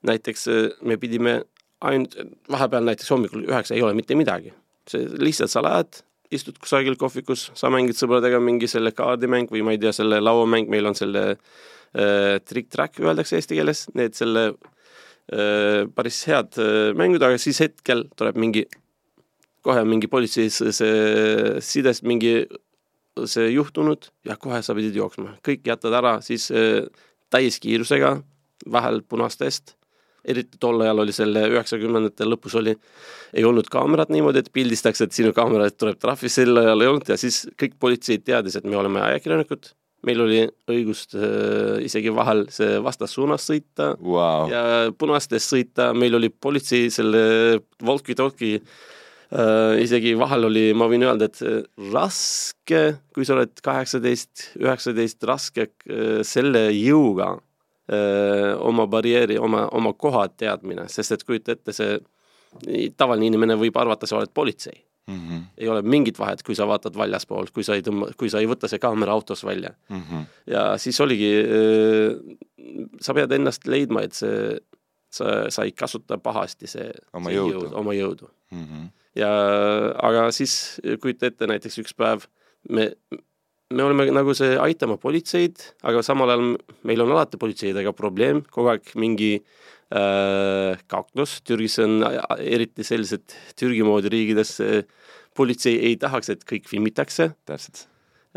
näiteks 0.03 0.47
me 0.83 0.97
pidime 0.99 1.41
ainult, 1.83 2.15
vahepeal 2.51 2.85
näiteks 2.87 3.11
hommikul 3.11 3.45
üheksa 3.47 3.75
ei 3.75 3.83
ole 3.83 3.95
mitte 3.97 4.15
midagi. 4.15 4.53
see 4.89 5.07
lihtsalt 5.19 5.51
sa 5.51 5.61
lähed, 5.63 6.01
istud 6.35 6.57
kusagil 6.59 6.97
kohvikus, 6.99 7.45
sa 7.55 7.69
mängid 7.71 7.95
sõpradega 7.95 8.39
mingi 8.43 8.67
selle 8.67 8.91
kaardimäng 8.95 9.51
või 9.51 9.61
ma 9.63 9.75
ei 9.75 9.79
tea, 9.79 9.93
selle 9.95 10.19
lauamäng, 10.19 10.67
meil 10.71 10.89
on 10.89 10.97
selle 10.97 11.23
äh, 11.33 12.39
trick-track 12.43 12.99
öeldakse 13.03 13.37
eesti 13.39 13.59
keeles, 13.59 13.85
need 13.95 14.17
selle 14.17 14.49
äh, 14.51 15.85
päris 15.95 16.19
head 16.27 16.59
äh, 16.59 16.91
mängud, 16.99 17.23
aga 17.23 17.39
siis 17.39 17.61
hetkel 17.63 18.07
tuleb 18.19 18.39
mingi 18.43 18.65
kohe 19.63 19.85
mingi 19.87 20.09
politsei 20.11 20.49
see 20.51 20.73
see 20.75 21.59
sides 21.63 22.03
mingi 22.03 22.41
see 23.29 23.51
juhtunud 23.53 24.09
ja 24.25 24.37
kohe 24.41 24.61
sa 24.65 24.75
pidid 24.77 24.97
jooksma, 24.97 25.37
kõik 25.45 25.67
jätad 25.69 25.93
ära, 25.97 26.17
siis 26.25 26.49
äh, 26.51 26.83
täiskiirusega, 27.33 28.17
vahel 28.71 29.01
punastest, 29.09 29.75
eriti 30.23 30.57
tol 30.61 30.81
ajal 30.85 31.03
oli 31.03 31.13
selle 31.15 31.43
üheksakümnendate 31.51 32.27
lõpus 32.27 32.55
oli, 32.59 32.73
ei 33.35 33.45
olnud 33.47 33.67
kaamerat 33.71 34.11
niimoodi, 34.13 34.43
et 34.43 34.51
pildistaks, 34.55 35.03
et 35.03 35.15
sinu 35.15 35.33
kaamera 35.35 35.67
tuleb 35.71 35.99
trahvi, 36.01 36.31
sel 36.31 36.57
ajal 36.61 36.83
ei 36.83 36.91
olnud 36.91 37.11
ja 37.11 37.19
siis 37.19 37.43
kõik 37.59 37.75
politseid 37.81 38.23
teadis, 38.27 38.57
et 38.57 38.67
me 38.67 38.79
oleme 38.79 39.03
ajakirjanikud. 39.03 39.73
Meil 40.03 40.19
oli 40.19 40.39
õigust 40.67 41.15
äh, 41.15 41.83
isegi 41.87 42.11
vahel 42.11 42.45
see 42.51 42.75
vastassuunas 42.83 43.45
sõita 43.47 43.93
wow. 44.03 44.49
ja 44.51 44.63
punastes 44.99 45.47
sõita, 45.47 45.93
meil 45.95 46.19
oli 46.19 46.27
politsei 46.27 46.89
selle 46.91 47.21
walkie-talkie 47.83 48.59
isegi 49.81 50.13
vahel 50.19 50.47
oli, 50.49 50.65
ma 50.77 50.87
võin 50.91 51.05
öelda, 51.07 51.29
et 51.29 51.41
äh, 51.45 51.63
raske, 51.93 52.83
kui 53.15 53.25
sa 53.25 53.37
oled 53.37 53.55
kaheksateist, 53.65 54.49
üheksateist, 54.61 55.23
raske 55.29 55.67
äh, 55.67 56.21
selle 56.27 56.67
jõuga 56.75 57.33
äh, 57.33 58.53
oma 58.61 58.87
barjääri, 58.91 59.39
oma, 59.41 59.65
oma 59.73 59.93
koha 59.97 60.27
teadmine, 60.29 60.87
sest 60.91 61.17
et 61.17 61.25
kujuta 61.27 61.57
ette, 61.57 61.75
see 61.75 61.99
tavaline 62.97 63.31
inimene 63.31 63.57
võib 63.57 63.77
arvata, 63.81 64.05
sa 64.05 64.19
oled 64.19 64.29
politsei 64.33 64.75
mm. 65.07 65.15
-hmm. 65.17 65.41
ei 65.57 65.69
ole 65.69 65.81
mingit 65.81 66.19
vahet, 66.19 66.43
kui 66.45 66.55
sa 66.55 66.67
vaatad 66.69 66.97
väljaspoolt, 66.97 67.49
kui 67.49 67.65
sa 67.65 67.73
ei 67.73 67.81
tõmba, 67.81 68.11
kui 68.17 68.29
sa 68.29 68.43
ei 68.43 68.49
võta 68.49 68.69
see 68.69 68.79
kaamera 68.79 69.11
autos 69.17 69.41
välja 69.45 69.73
mm. 69.89 70.01
-hmm. 70.01 70.25
ja 70.53 70.77
siis 70.77 71.01
oligi, 71.01 71.33
sa 73.01 73.13
pead 73.13 73.31
ennast 73.31 73.65
leidma, 73.67 74.05
et 74.05 74.13
see, 74.13 74.59
sa, 75.09 75.49
sa 75.49 75.65
ei 75.65 75.71
kasuta 75.71 76.17
pahasti 76.17 76.67
see 76.67 76.91
oma 77.13 77.29
see 77.29 77.39
jõudu. 77.39 77.63
jõud, 77.63 77.73
oma 77.81 77.93
jõudu. 77.97 78.29
Mm 78.51 78.67
-hmm. 78.67 78.91
Ja 79.15 79.29
aga 80.01 80.29
siis 80.33 80.79
kujuta 81.01 81.29
ette 81.29 81.49
näiteks 81.49 81.79
üks 81.83 81.93
päev 81.97 82.25
me, 82.69 82.89
me 83.73 83.83
oleme 83.83 84.07
nagu 84.13 84.33
see 84.37 84.55
aitama 84.61 84.97
politseid, 85.01 85.59
aga 85.85 86.01
samal 86.05 86.31
ajal 86.33 86.55
meil 86.87 87.03
on 87.03 87.13
alati 87.15 87.39
politseidega 87.41 87.93
probleem, 87.97 88.43
kogu 88.53 88.71
aeg 88.73 88.93
mingi 88.99 89.35
äh, 89.37 90.79
kaklus, 90.91 91.39
Türgis 91.47 91.79
on 91.83 92.01
eriti 92.39 92.85
sellised 92.87 93.35
Türgi 93.59 93.85
moodi 93.85 94.11
riikides 94.13 94.55
äh, 94.63 94.81
politsei 95.37 95.79
ei 95.89 95.97
tahaks, 96.01 96.29
et 96.29 96.45
kõik 96.49 96.67
filmitakse 96.69 97.31
täpselt. 97.49 97.87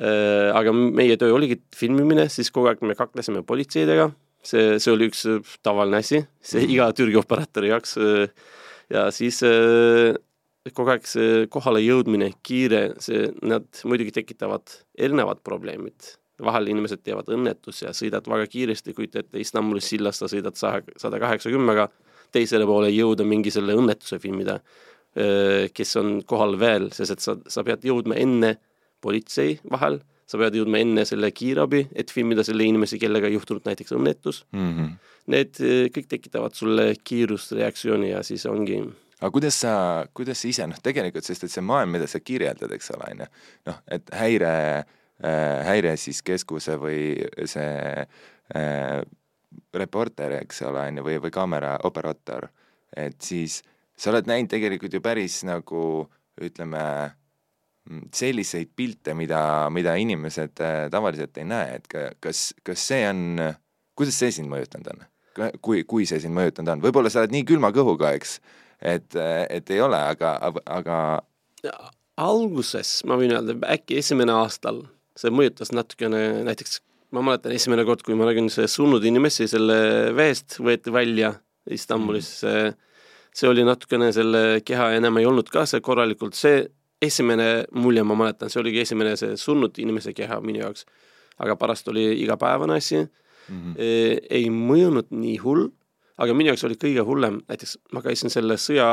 äh, 0.00 0.52
aga 0.56 0.72
meie 0.76 1.16
töö 1.20 1.34
oligi 1.36 1.60
filmimine, 1.76 2.28
siis 2.32 2.50
kogu 2.52 2.68
aeg 2.72 2.82
me 2.84 2.96
kaklesime 2.98 3.42
politseidega, 3.46 4.10
see, 4.44 4.76
see 4.82 4.92
oli 4.92 5.10
üks 5.10 5.24
äh, 5.30 5.56
tavaline 5.64 6.02
asi, 6.04 6.24
see 6.40 6.64
Mhm. 6.64 6.72
iga 6.76 6.92
Türgi 6.96 7.20
operaatori 7.20 7.72
jaoks 7.72 7.96
äh, 8.00 8.28
ja 8.92 9.10
siis 9.10 9.42
äh, 9.42 10.14
kogu 10.74 10.92
aeg 10.94 11.06
see 11.08 11.46
kohale 11.52 11.82
jõudmine, 11.84 12.30
kiire, 12.46 12.88
see, 13.02 13.28
nad 13.46 13.66
muidugi 13.88 14.14
tekitavad 14.16 14.78
erinevad 14.98 15.42
probleemid. 15.46 16.16
vahel 16.36 16.68
inimesed 16.68 17.00
teevad 17.00 17.30
õnnetusi 17.32 17.86
ja 17.86 17.94
sõidad 17.96 18.26
väga 18.28 18.44
kiiresti, 18.52 18.92
kujuta 18.92 19.22
ette 19.22 19.40
Istanbulis 19.40 19.86
sillast 19.88 20.20
sa 20.20 20.28
sõidad 20.28 20.58
saja, 20.58 20.82
sada 21.00 21.16
kaheksakümnega, 21.22 21.86
teisele 22.32 22.66
poole 22.68 22.90
jõuda 22.92 23.24
mingi 23.24 23.50
selle 23.54 23.72
õnnetuse 23.72 24.18
filmida, 24.20 24.58
kes 25.72 25.96
on 25.96 26.18
kohal 26.28 26.58
veel, 26.60 26.90
sest 26.92 27.14
et 27.14 27.24
sa, 27.24 27.38
sa 27.48 27.64
pead 27.64 27.86
jõudma 27.88 28.18
enne 28.20 28.58
politsei 29.00 29.56
vahel, 29.72 30.02
sa 30.28 30.36
pead 30.36 30.58
jõudma 30.58 30.82
enne 30.84 31.06
selle 31.08 31.30
kiirabi, 31.32 31.86
et 31.96 32.12
filmida 32.12 32.44
selle 32.44 32.68
inimese, 32.68 32.98
kellega 33.00 33.30
juhtunud 33.32 33.64
näiteks 33.64 33.96
õnnetus. 33.96 34.44
Mm 34.52 34.68
-hmm. 34.74 34.92
Need 35.32 35.58
kõik 35.96 36.06
tekitavad 36.08 36.54
sulle 36.54 36.94
kiirusreaktsiooni 37.04 38.10
ja 38.10 38.22
siis 38.22 38.44
ongi 38.46 38.82
aga 39.26 39.34
kuidas 39.34 39.58
sa, 39.64 39.74
kuidas 40.16 40.40
sa 40.40 40.48
ise, 40.50 40.66
noh 40.70 40.78
tegelikult, 40.82 41.26
sest 41.26 41.46
et 41.46 41.52
see 41.52 41.64
maailm, 41.64 41.96
mida 41.96 42.06
sa 42.10 42.20
kirjeldad, 42.22 42.72
eks 42.76 42.92
ole, 42.94 43.10
on 43.12 43.24
ju, 43.24 43.28
noh, 43.70 43.80
et 43.98 44.14
häire 44.14 44.52
äh,, 44.78 45.60
häire 45.66 45.96
siis 46.00 46.22
keskuse 46.26 46.76
või 46.80 47.00
see 47.50 48.06
äh, 48.54 49.00
reporter, 49.74 50.38
eks 50.42 50.62
ole, 50.68 50.86
on 50.86 51.00
ju, 51.00 51.06
või, 51.10 51.18
või 51.26 51.34
kaameraoperaator, 51.34 52.48
et 52.96 53.18
siis 53.24 53.60
sa 53.96 54.12
oled 54.12 54.28
näinud 54.30 54.52
tegelikult 54.52 54.94
ju 54.94 55.02
päris 55.04 55.42
nagu 55.48 55.82
ütleme, 56.42 56.84
selliseid 58.14 58.72
pilte, 58.76 59.14
mida, 59.14 59.40
mida 59.70 59.94
inimesed 60.00 60.62
äh, 60.62 60.78
tavaliselt 60.92 61.38
ei 61.38 61.46
näe, 61.48 61.76
et 61.80 61.90
ka, 61.90 62.08
kas, 62.22 62.50
kas 62.66 62.86
see 62.90 63.04
on, 63.08 63.42
kuidas 63.98 64.18
see 64.22 64.32
sind 64.38 64.50
mõjutanud 64.52 64.94
on? 64.94 65.04
kui, 65.60 65.82
kui 65.84 66.06
see 66.08 66.20
sind 66.22 66.36
mõjutanud 66.36 66.76
on, 66.76 66.84
võib-olla 66.86 67.10
sa 67.12 67.22
oled 67.22 67.34
nii 67.34 67.44
külma 67.48 67.68
kõhuga, 67.74 68.14
eks, 68.16 68.38
et, 68.80 69.16
et 69.16 69.70
ei 69.70 69.80
ole, 69.80 69.98
aga, 70.14 70.36
aga 70.66 70.98
alguses 72.16 73.00
ma 73.08 73.18
võin 73.20 73.34
öelda, 73.36 73.56
äkki 73.72 73.98
esimene 74.00 74.34
aastal 74.36 74.84
see 75.16 75.32
mõjutas 75.32 75.72
natukene, 75.72 76.44
näiteks 76.46 76.80
ma 77.16 77.22
mäletan 77.24 77.54
esimene 77.56 77.84
kord, 77.88 78.02
kui 78.04 78.16
ma 78.18 78.28
nägin 78.28 78.48
see 78.52 78.68
surnud 78.70 79.04
inimesi 79.06 79.46
selle 79.50 79.78
veest 80.16 80.58
võeti 80.62 80.92
välja 80.92 81.32
Istanbulis, 81.72 82.28
see, 82.42 82.70
see 83.34 83.48
oli 83.50 83.64
natukene 83.66 84.12
selle 84.14 84.60
keha 84.66 84.92
enam 84.98 85.18
ei 85.20 85.28
olnud 85.28 85.48
ka 85.52 85.64
see 85.68 85.82
korralikult, 85.84 86.36
see 86.38 86.66
esimene 87.02 87.66
mulje 87.76 88.04
ma 88.06 88.16
mäletan, 88.18 88.52
see 88.52 88.60
oligi 88.62 88.82
esimene 88.84 89.16
see 89.20 89.36
surnud 89.40 89.76
inimese 89.82 90.14
keha 90.16 90.40
minu 90.44 90.64
jaoks. 90.64 90.86
aga 91.38 91.56
pärast 91.60 91.88
oli 91.92 92.04
igapäevane 92.22 92.78
asi 92.80 92.96
mm, 92.96 93.56
-hmm. 93.56 93.74
ei 94.30 94.48
mõjunud 94.50 95.10
nii 95.10 95.36
hull, 95.36 95.68
aga 96.22 96.36
minu 96.36 96.52
jaoks 96.52 96.66
oli 96.68 96.78
kõige 96.80 97.04
hullem, 97.06 97.40
näiteks 97.50 97.76
ma 97.96 98.02
käisin 98.04 98.32
selle 98.32 98.58
sõja 98.60 98.88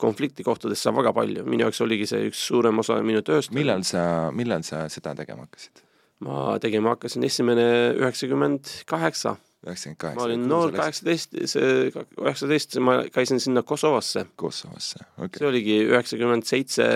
konfliktikohtadesse 0.00 0.92
väga 0.92 1.12
palju, 1.16 1.44
minu 1.48 1.66
jaoks 1.66 1.80
oligi 1.84 2.08
see 2.10 2.28
üks 2.28 2.42
suurem 2.50 2.82
osa 2.82 2.98
minu 3.06 3.22
tööst. 3.24 3.52
millal 3.56 3.84
sa, 3.86 4.30
millal 4.34 4.64
sa 4.66 4.84
seda 4.92 5.14
tegema 5.18 5.46
hakkasid? 5.46 5.82
ma 6.26 6.56
tegema 6.60 6.94
hakkasin 6.94 7.24
esimene 7.28 7.66
üheksakümmend 7.96 8.72
kaheksa. 8.88 9.36
üheksakümmend 9.66 10.00
kaheksa. 10.00 10.20
ma 10.20 10.26
olin 10.28 10.48
noor, 10.48 10.74
kaheksateist, 10.76 11.38
see 11.52 11.70
üheksateist, 11.92 12.78
ma 12.80 12.98
käisin 13.12 13.40
sinna 13.42 13.62
Kosovosse. 13.62 14.26
Kosovosse, 14.36 15.00
okei 15.16 15.26
okay.. 15.26 15.40
see 15.40 15.48
oligi 15.52 15.78
üheksakümmend 15.86 16.48
seitse 16.48 16.88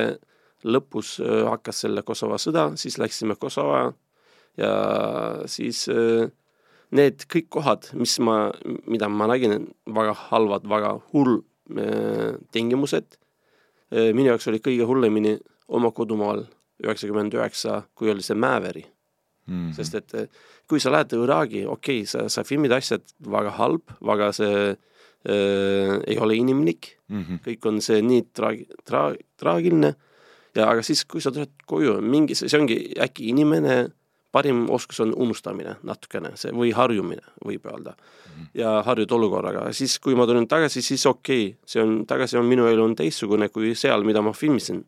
lõpus 0.64 1.16
hakkas 1.48 1.87
selle 1.87 2.04
Kosovo 2.04 2.37
sõda, 2.40 2.70
siis 2.80 2.98
läksime 3.00 3.37
Kosovo 3.40 3.94
ja 4.61 4.72
siis 5.48 5.87
need 6.96 7.24
kõik 7.31 7.48
kohad, 7.55 7.90
mis 7.94 8.16
ma, 8.18 8.50
mida 8.90 9.09
ma 9.09 9.29
nägin, 9.31 9.68
väga 9.87 10.14
halvad, 10.29 10.66
väga 10.68 10.96
hull 11.12 11.40
tingimused. 12.50 13.18
minu 13.90 14.31
jaoks 14.31 14.48
oli 14.50 14.59
kõige 14.59 14.87
hullemini 14.87 15.37
oma 15.68 15.90
kodumaal 15.94 16.44
üheksakümmend 16.83 17.35
üheksa, 17.35 17.83
kui 17.94 18.11
oli 18.11 18.22
see 18.22 18.35
Mäeveri 18.35 18.85
mm. 19.46 19.70
-hmm. 19.70 19.74
sest 19.74 19.94
et 19.94 20.31
kui 20.68 20.81
sa 20.81 20.92
lähed 20.92 21.12
Iraagi, 21.12 21.64
okei 21.66 22.03
okay,, 22.03 22.07
sa, 22.07 22.29
sa 22.29 22.44
filmid 22.44 22.72
asjad 22.72 23.03
väga 23.26 23.50
halb, 23.59 23.83
väga 24.07 24.33
see 24.33 24.70
äh, 24.70 25.96
ei 26.07 26.18
ole 26.18 26.37
inimlik 26.37 26.96
mm, 27.09 27.22
-hmm. 27.22 27.40
kõik 27.46 27.68
on 27.68 27.81
see 27.81 28.03
nii 28.03 28.22
traag-, 28.38 28.66
tra-, 28.85 29.16
traagiline 29.37 29.94
ja 30.55 30.70
aga 30.70 30.83
siis, 30.83 31.05
kui 31.05 31.20
sa 31.20 31.31
tuled 31.31 31.50
koju, 31.66 32.00
mingi, 32.03 32.35
see 32.35 32.59
ongi 32.59 32.79
äkki 32.98 33.31
inimene, 33.31 33.90
parim 34.33 34.66
oskus 34.71 35.01
on 35.01 35.12
unustamine 35.16 35.77
natukene, 35.83 36.33
see 36.38 36.53
või 36.55 36.71
harjumine, 36.77 37.23
võib 37.45 37.66
öelda. 37.66 37.95
-hmm. 37.97 38.51
ja 38.55 38.83
harjud 38.87 39.12
olukorraga, 39.12 39.73
siis 39.73 39.99
kui 39.99 40.14
ma 40.14 40.27
tulin 40.27 40.49
tagasi, 40.49 40.83
siis 40.83 41.07
okei 41.07 41.47
okay,, 41.47 41.59
see 41.66 41.83
on, 41.83 42.07
tagasi 42.07 42.38
on 42.38 42.47
minu 42.47 42.66
elu 42.66 42.85
on 42.85 42.97
teistsugune 42.97 43.49
kui 43.49 43.75
seal, 43.75 44.05
mida 44.05 44.23
ma 44.23 44.33
filmisin 44.33 44.85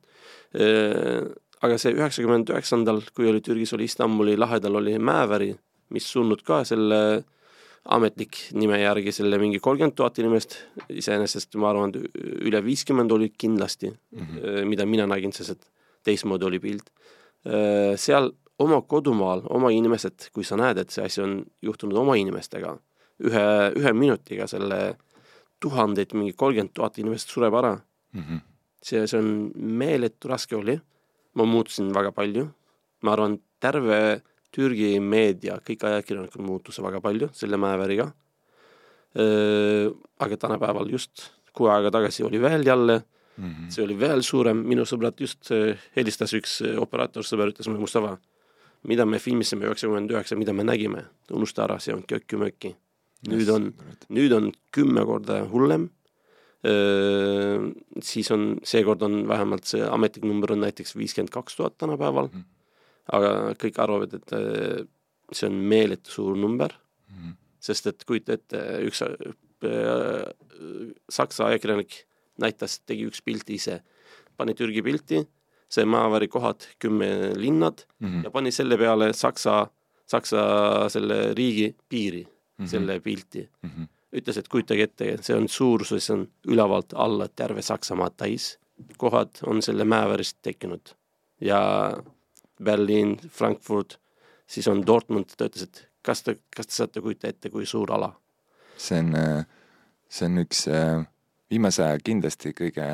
aga 1.63 1.79
see 1.81 1.95
üheksakümmend 1.97 2.51
üheksandal, 2.53 3.03
kui 3.15 3.29
oli 3.31 3.43
Türgis, 3.45 3.73
oli 3.77 3.87
Istanbuli 3.89 4.37
lahedal 4.39 4.81
oli 4.81 4.99
Mäeveri, 4.99 5.53
mis 5.95 6.09
surnud 6.11 6.43
ka 6.47 6.63
selle 6.69 7.23
ametlik 7.93 8.39
nime 8.55 8.79
järgi 8.79 9.15
selle 9.15 9.39
mingi 9.43 9.59
kolmkümmend 9.63 9.97
tuhat 9.99 10.21
inimest, 10.23 10.57
iseenesest 10.93 11.57
ma 11.59 11.73
arvan, 11.73 11.91
et 11.91 12.21
üle 12.47 12.61
viiskümmend 12.63 13.11
oli 13.15 13.33
kindlasti 13.35 13.91
mm, 13.91 14.27
-hmm. 14.27 14.69
mida 14.71 14.87
mina 14.87 15.07
nägin, 15.07 15.33
sest 15.33 15.57
et 15.57 15.67
teistmoodi 16.05 16.47
oli 16.47 16.59
pilt. 16.59 16.91
seal 17.97 18.31
oma 18.63 18.81
kodumaal, 18.89 19.45
oma 19.51 19.71
inimesed, 19.75 20.31
kui 20.33 20.45
sa 20.45 20.57
näed, 20.61 20.79
et 20.79 20.95
see 20.95 21.05
asi 21.05 21.23
on 21.23 21.41
juhtunud 21.63 21.99
oma 21.99 22.17
inimestega, 22.21 22.77
ühe, 23.29 23.45
ühe 23.79 23.93
minutiga 23.93 24.47
selle 24.51 24.97
tuhandeid, 25.63 26.15
mingi 26.19 26.33
kolmkümmend 26.35 26.73
tuhat 26.75 26.99
inimest 26.99 27.31
sureb 27.31 27.55
ära 27.55 27.77
mm. 27.77 28.23
-hmm. 28.23 28.41
see, 28.83 29.07
see 29.07 29.19
on 29.19 29.53
meeletu 29.55 30.29
raske 30.29 30.57
oli 30.57 30.81
ma 31.39 31.47
muutusin 31.49 31.93
väga 31.95 32.13
palju, 32.15 32.47
ma 33.07 33.15
arvan, 33.17 33.39
terve 33.63 33.99
Türgi 34.53 34.99
meedia, 35.01 35.57
kõik 35.65 35.87
ajakirjanikud 35.89 36.45
muutus 36.45 36.81
väga 36.85 37.01
palju 37.05 37.31
selle 37.37 37.61
Mäeveriga. 37.61 38.11
aga 39.13 40.37
tänapäeval 40.41 40.89
just 40.89 41.27
kuu 41.53 41.67
aega 41.69 41.91
tagasi 41.93 42.23
oli 42.25 42.39
veel 42.41 42.63
jälle 42.65 43.03
mm, 43.37 43.51
-hmm. 43.51 43.69
see 43.69 43.85
oli 43.85 43.99
veel 44.01 44.23
suurem, 44.23 44.57
minu 44.57 44.87
sõbrad 44.89 45.21
just 45.21 45.51
helistas 45.97 46.33
üks 46.33 46.63
operaatorsõber, 46.81 47.53
ütles 47.53 47.69
mulle, 47.69 47.81
Mustafa, 47.81 48.17
mida 48.89 49.07
me 49.07 49.19
filmisime 49.23 49.67
üheksakümmend 49.69 50.11
üheksa, 50.11 50.37
mida 50.37 50.53
me 50.53 50.65
nägime, 50.67 51.05
unusta 51.31 51.67
ära, 51.67 51.79
see 51.81 51.95
on 51.95 52.03
kökki-mökki. 52.09 52.77
nüüd 53.31 53.49
on, 53.55 53.69
nüüd 54.11 54.33
on 54.35 54.49
kümme 54.75 55.05
korda 55.07 55.45
hullem 55.47 55.85
siis 56.63 58.31
on, 58.31 58.57
seekord 58.67 59.03
on 59.03 59.23
vähemalt 59.29 59.67
see 59.67 59.83
ametlik 59.83 60.25
number 60.29 60.53
on 60.55 60.63
näiteks 60.63 60.95
viiskümmend 60.95 61.33
kaks 61.35 61.57
tuhat 61.59 61.79
tänapäeval 61.79 62.29
mm. 62.31 62.39
-hmm. 62.39 62.45
aga 63.19 63.55
kõik 63.59 63.81
arvavad, 63.83 64.15
et 64.15 64.35
see 65.33 65.49
on 65.49 65.55
meeletu 65.55 66.11
suur 66.11 66.37
number 66.37 66.71
mm. 66.73 67.17
-hmm. 67.17 67.35
sest 67.59 67.87
et 67.87 68.05
kujuta 68.05 68.33
ette, 68.33 68.63
üks 68.87 69.03
äh, 69.03 69.11
Saksa 71.11 71.47
ajakirjanik 71.47 72.05
näitas, 72.39 72.81
tegi 72.87 73.07
üks 73.07 73.23
pilti 73.23 73.55
ise, 73.55 73.83
pani 74.37 74.55
Türgi 74.55 74.83
pilti, 74.83 75.27
see 75.73 75.85
maaväri 75.89 76.29
kohad, 76.29 76.67
kümme 76.79 77.33
linnad 77.37 77.85
mm 77.99 78.09
-hmm. 78.09 78.25
ja 78.25 78.31
pani 78.31 78.53
selle 78.53 78.77
peale 78.79 79.13
Saksa, 79.13 79.67
Saksa 80.07 80.43
selle 80.89 81.35
riigi 81.35 81.77
piiri 81.89 82.25
mm, 82.25 82.65
-hmm. 82.65 82.69
selle 82.69 83.01
pilti 83.01 83.51
mm. 83.63 83.71
-hmm. 83.71 83.87
ütles, 84.13 84.39
et 84.39 84.49
kujutage 84.49 84.83
ette, 84.83 85.17
see 85.21 85.37
on 85.37 85.49
suuruses 85.49 86.11
on 86.11 86.29
ülevalt 86.49 86.93
alla 86.95 87.29
terve 87.29 87.63
Saksamaa 87.63 88.11
täis, 88.11 88.59
kohad 88.97 89.31
on 89.47 89.63
selle 89.63 89.85
mäevärist 89.85 90.39
tekkinud 90.43 90.95
ja 91.41 91.93
Berliin, 92.63 93.17
Frankfurt, 93.29 94.01
siis 94.47 94.69
on 94.69 94.87
Dortmund, 94.87 95.25
ta 95.37 95.45
ütles, 95.45 95.63
et 95.63 95.89
kas 96.03 96.23
te, 96.23 96.39
kas 96.57 96.67
te 96.67 96.75
saate 96.75 97.01
kujutada 97.01 97.31
ette, 97.31 97.51
kui 97.51 97.67
suur 97.67 97.93
ala? 97.93 98.13
see 98.77 98.99
on, 98.99 99.15
see 100.09 100.27
on 100.27 100.39
üks 100.43 100.67
viimase 101.51 101.85
aja 101.85 101.99
kindlasti 102.05 102.53
kõige, 102.57 102.87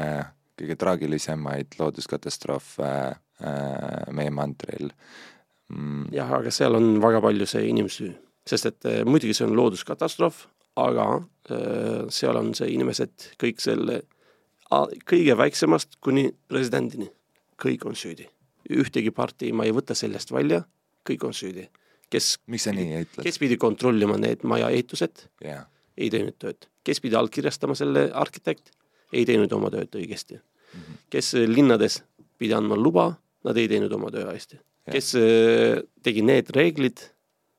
kõige 0.58 0.76
traagilisemaid 0.78 1.78
looduskatastroofe 1.78 2.90
äh, 2.90 4.12
meie 4.14 4.32
mandril 4.34 4.90
mm.. 5.72 6.08
jah, 6.14 6.32
aga 6.40 6.52
seal 6.54 6.78
on 6.78 6.96
väga 7.02 7.22
palju 7.24 7.48
see 7.48 7.66
inimsüü, 7.70 8.12
sest 8.48 8.70
et 8.72 8.88
äh, 8.88 9.02
muidugi 9.08 9.36
see 9.36 9.46
on 9.48 9.56
looduskatastroof, 9.58 10.44
aga 10.82 11.08
äh, 11.18 12.06
seal 12.14 12.40
on 12.40 12.54
see 12.58 12.70
inimesed 12.74 13.32
kõik 13.40 13.62
selle 13.64 14.02
kõige 15.08 15.32
väiksemast 15.32 15.96
kuni 16.04 16.26
presidendini, 16.48 17.06
kõik 17.56 17.86
on 17.88 17.94
süüdi. 17.96 18.26
ühtegi 18.68 19.08
partei 19.16 19.48
ma 19.56 19.64
ei 19.64 19.72
võta 19.72 19.94
sellest 19.96 20.28
välja, 20.28 20.60
kõik 21.08 21.24
on 21.24 21.32
süüdi. 21.32 21.70
kes, 22.10 22.36
miks 22.46 22.68
sa 22.68 22.72
nii 22.76 23.00
ütled? 23.00 23.24
kes 23.24 23.38
pidi 23.40 23.56
kontrollima 23.56 24.18
need 24.20 24.44
maja 24.44 24.68
ehitused 24.68 25.28
yeah., 25.44 25.64
ei 25.96 26.10
teinud 26.10 26.36
tööd 26.38 26.68
kes 26.88 27.02
pidi 27.04 27.18
allkirjastama 27.18 27.76
selle 27.76 28.08
arhitekt, 28.16 28.72
ei 29.12 29.24
teinud 29.28 29.52
oma 29.56 29.70
tööd 29.72 29.94
õigesti 30.00 30.36
mm. 30.36 30.80
-hmm. 30.80 30.98
kes 31.10 31.34
linnades 31.48 32.02
pidi 32.38 32.54
andma 32.54 32.76
luba, 32.78 33.10
nad 33.44 33.56
ei 33.56 33.68
teinud 33.70 33.92
oma 33.92 34.10
töö 34.14 34.26
hästi. 34.30 34.60
kes 34.92 35.14
äh, 35.18 35.82
tegi 36.02 36.22
need 36.22 36.50
reeglid 36.54 37.02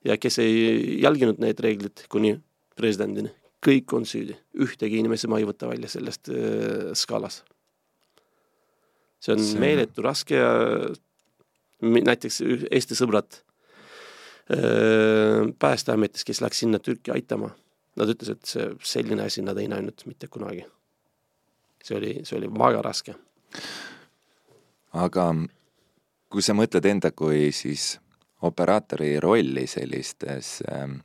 ja 0.06 0.18
kes 0.18 0.40
ei 0.40 1.02
jälginud 1.02 1.40
need 1.40 1.60
reeglid 1.60 2.06
kuni 2.10 2.40
presidendini, 2.76 3.30
kõik 3.66 3.94
on 3.94 4.06
süüdi, 4.08 4.38
ühtegi 4.56 5.02
inimese 5.02 5.28
ma 5.28 5.40
ei 5.40 5.48
võta 5.48 5.68
välja 5.68 5.90
sellest 5.92 6.32
äh, 6.32 6.92
skaalas. 6.94 7.44
see 9.20 9.36
on 9.36 9.44
see... 9.44 9.60
meeletu 9.60 10.02
raske 10.02 10.36
ja 10.36 10.52
näiteks 11.82 12.42
Eesti 12.72 12.96
sõbrad 12.96 13.42
äh, 14.52 15.50
Päästeametis, 15.60 16.24
kes 16.26 16.42
läks 16.42 16.64
sinna 16.64 16.80
Türki 16.80 17.12
aitama 17.12 17.52
nad 18.00 18.12
ütlesid, 18.12 18.40
et 18.40 18.50
see, 18.50 18.68
selline 18.96 19.26
asi 19.28 19.44
nad 19.46 19.58
ei 19.60 19.68
näinud 19.72 20.06
mitte 20.08 20.30
kunagi. 20.32 20.66
See 21.84 21.98
oli, 21.98 22.14
see 22.24 22.38
oli 22.38 22.50
väga 22.54 22.82
raske. 22.86 23.16
aga 24.94 25.26
kui 26.30 26.46
sa 26.46 26.54
mõtled 26.54 26.86
enda 26.86 27.12
kui 27.12 27.52
siis 27.56 27.98
operaatori 28.42 29.20
rolli 29.20 29.66
sellistes 29.68 30.60
ähm, 30.72 31.00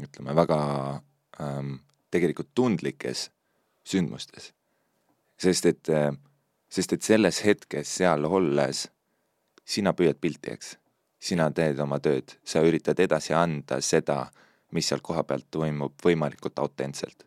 ütleme 0.00 0.36
väga 0.36 0.60
ähm, 1.40 1.76
tegelikult 2.10 2.52
tundlikes 2.54 3.30
sündmustes, 3.84 4.52
sest 5.38 5.66
et 5.66 5.88
äh,, 5.88 6.12
sest 6.68 6.92
et 6.92 7.02
selles 7.02 7.42
hetkes 7.44 7.96
seal 7.98 8.24
olles 8.24 8.88
sina 9.64 9.92
püüad 9.96 10.18
pilti, 10.20 10.52
eks, 10.52 10.76
sina 11.18 11.50
teed 11.50 11.78
oma 11.80 11.98
tööd, 12.04 12.36
sa 12.44 12.60
üritad 12.60 12.98
edasi 13.00 13.32
anda 13.34 13.80
seda 13.80 14.26
mis 14.74 14.90
seal 14.90 15.02
kohapeal 15.02 15.46
toimub 15.50 15.94
võimalikult 16.04 16.58
autentselt. 16.58 17.24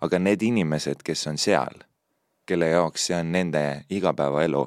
aga 0.00 0.18
need 0.20 0.42
inimesed, 0.44 1.00
kes 1.02 1.22
on 1.30 1.38
seal, 1.40 1.78
kelle 2.46 2.68
jaoks 2.68 3.06
see 3.06 3.16
on 3.18 3.32
nende 3.32 3.62
igapäevaelu 3.90 4.62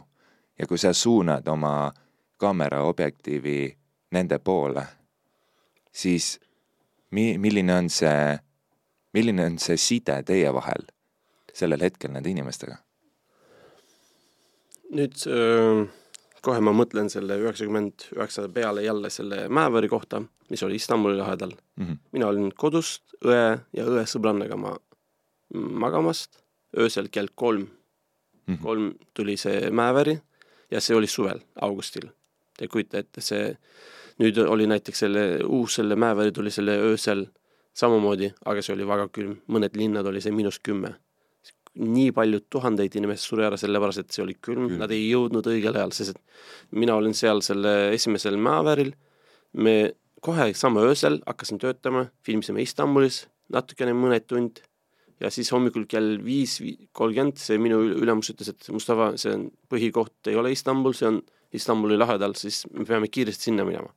ja 0.60 0.68
kui 0.68 0.78
sa 0.78 0.94
suunad 0.94 1.48
oma 1.48 1.92
kaamera 2.38 2.84
objektiivi 2.84 3.78
nende 4.12 4.40
poole, 4.40 4.84
siis 5.92 6.40
mi-, 7.12 7.38
milline 7.38 7.76
on 7.76 7.90
see, 7.90 8.38
milline 9.14 9.46
on 9.46 9.60
see 9.60 9.78
side 9.78 10.22
teie 10.26 10.54
vahel 10.54 10.88
sellel 11.54 11.82
hetkel 11.82 12.14
nende 12.14 12.30
inimestega? 12.30 12.78
nüüd 14.90 15.22
öö 15.30 15.86
kohe 16.46 16.62
ma 16.64 16.74
mõtlen 16.74 17.10
selle 17.12 17.38
üheksakümmend 17.42 18.10
üheksa 18.16 18.48
peale 18.54 18.84
jälle 18.84 19.12
selle 19.14 19.44
Mäeveri 19.52 19.90
kohta, 19.92 20.22
mis 20.50 20.64
oli 20.64 20.80
Istanbuli 20.80 21.18
lähedal 21.18 21.52
mm. 21.52 21.86
-hmm. 21.86 21.98
mina 22.12 22.28
olin 22.28 22.52
kodust 22.56 23.04
õe 23.26 23.60
ja 23.74 23.86
õe 23.86 24.06
sõbrannaga 24.08 24.58
ma 24.58 24.76
magamast 25.54 26.39
öösel 26.78 27.10
kell 27.12 27.28
kolm 27.36 27.62
mm. 27.62 27.70
-hmm. 28.48 28.62
kolm 28.64 28.94
tuli 29.14 29.38
see 29.38 29.72
Mäeveri 29.72 30.20
ja 30.72 30.82
see 30.82 30.96
oli 30.96 31.08
suvel, 31.08 31.40
augustil. 31.62 32.10
Te 32.58 32.68
kujuta 32.68 32.98
ette, 32.98 33.22
see 33.22 33.58
nüüd 34.20 34.38
oli 34.38 34.68
näiteks 34.68 35.00
selle 35.00 35.40
uus 35.46 35.76
selle 35.76 35.96
Mäeveri 35.96 36.32
tuli 36.32 36.52
selle 36.52 36.78
öösel 36.78 37.28
samamoodi, 37.74 38.34
aga 38.46 38.62
see 38.62 38.74
oli 38.76 38.88
väga 38.88 39.08
külm, 39.08 39.38
mõned 39.48 39.78
linnad 39.78 40.06
oli 40.06 40.22
see 40.22 40.32
miinus 40.32 40.60
kümme 40.60 40.96
nii 41.80 42.12
palju 42.16 42.42
tuhandeid 42.52 42.96
inimesi 42.98 43.24
suri 43.30 43.46
ära 43.46 43.58
sellepärast, 43.60 44.04
et 44.04 44.16
see 44.16 44.24
oli 44.24 44.36
külm, 44.36 44.68
külm., 44.68 44.80
nad 44.82 44.92
ei 44.92 45.06
jõudnud 45.10 45.46
õigel 45.48 45.78
ajal, 45.78 45.94
sest 45.96 46.16
et 46.16 46.74
mina 46.82 46.96
olin 46.98 47.16
seal 47.16 47.44
selle 47.46 47.94
esimesel 47.96 48.40
maavääril, 48.42 48.92
me 49.54 49.76
kohe 50.22 50.50
sama 50.58 50.84
öösel 50.88 51.22
hakkasin 51.28 51.62
töötama, 51.62 52.08
filmisime 52.26 52.64
Istanbulis 52.66 53.28
natukene 53.54 53.94
mõned 53.96 54.28
tund 54.28 54.64
ja 55.20 55.32
siis 55.34 55.52
hommikul 55.52 55.86
kell 55.90 56.18
viis 56.24 56.60
kolmkümmend 56.96 57.40
see 57.42 57.60
minu 57.62 57.82
ülemus 57.92 58.32
ütles, 58.34 58.52
et 58.54 58.70
Mustafa, 58.72 59.14
see 59.20 59.34
on 59.36 59.48
põhikoht 59.72 60.32
ei 60.32 60.40
ole 60.40 60.54
Istanbul, 60.56 60.96
see 60.98 61.10
on 61.10 61.22
Istanbuli 61.56 61.98
lähedal, 61.98 62.36
siis 62.38 62.64
me 62.72 62.86
peame 62.86 63.10
kiiresti 63.10 63.50
sinna 63.50 63.66
minema. 63.66 63.90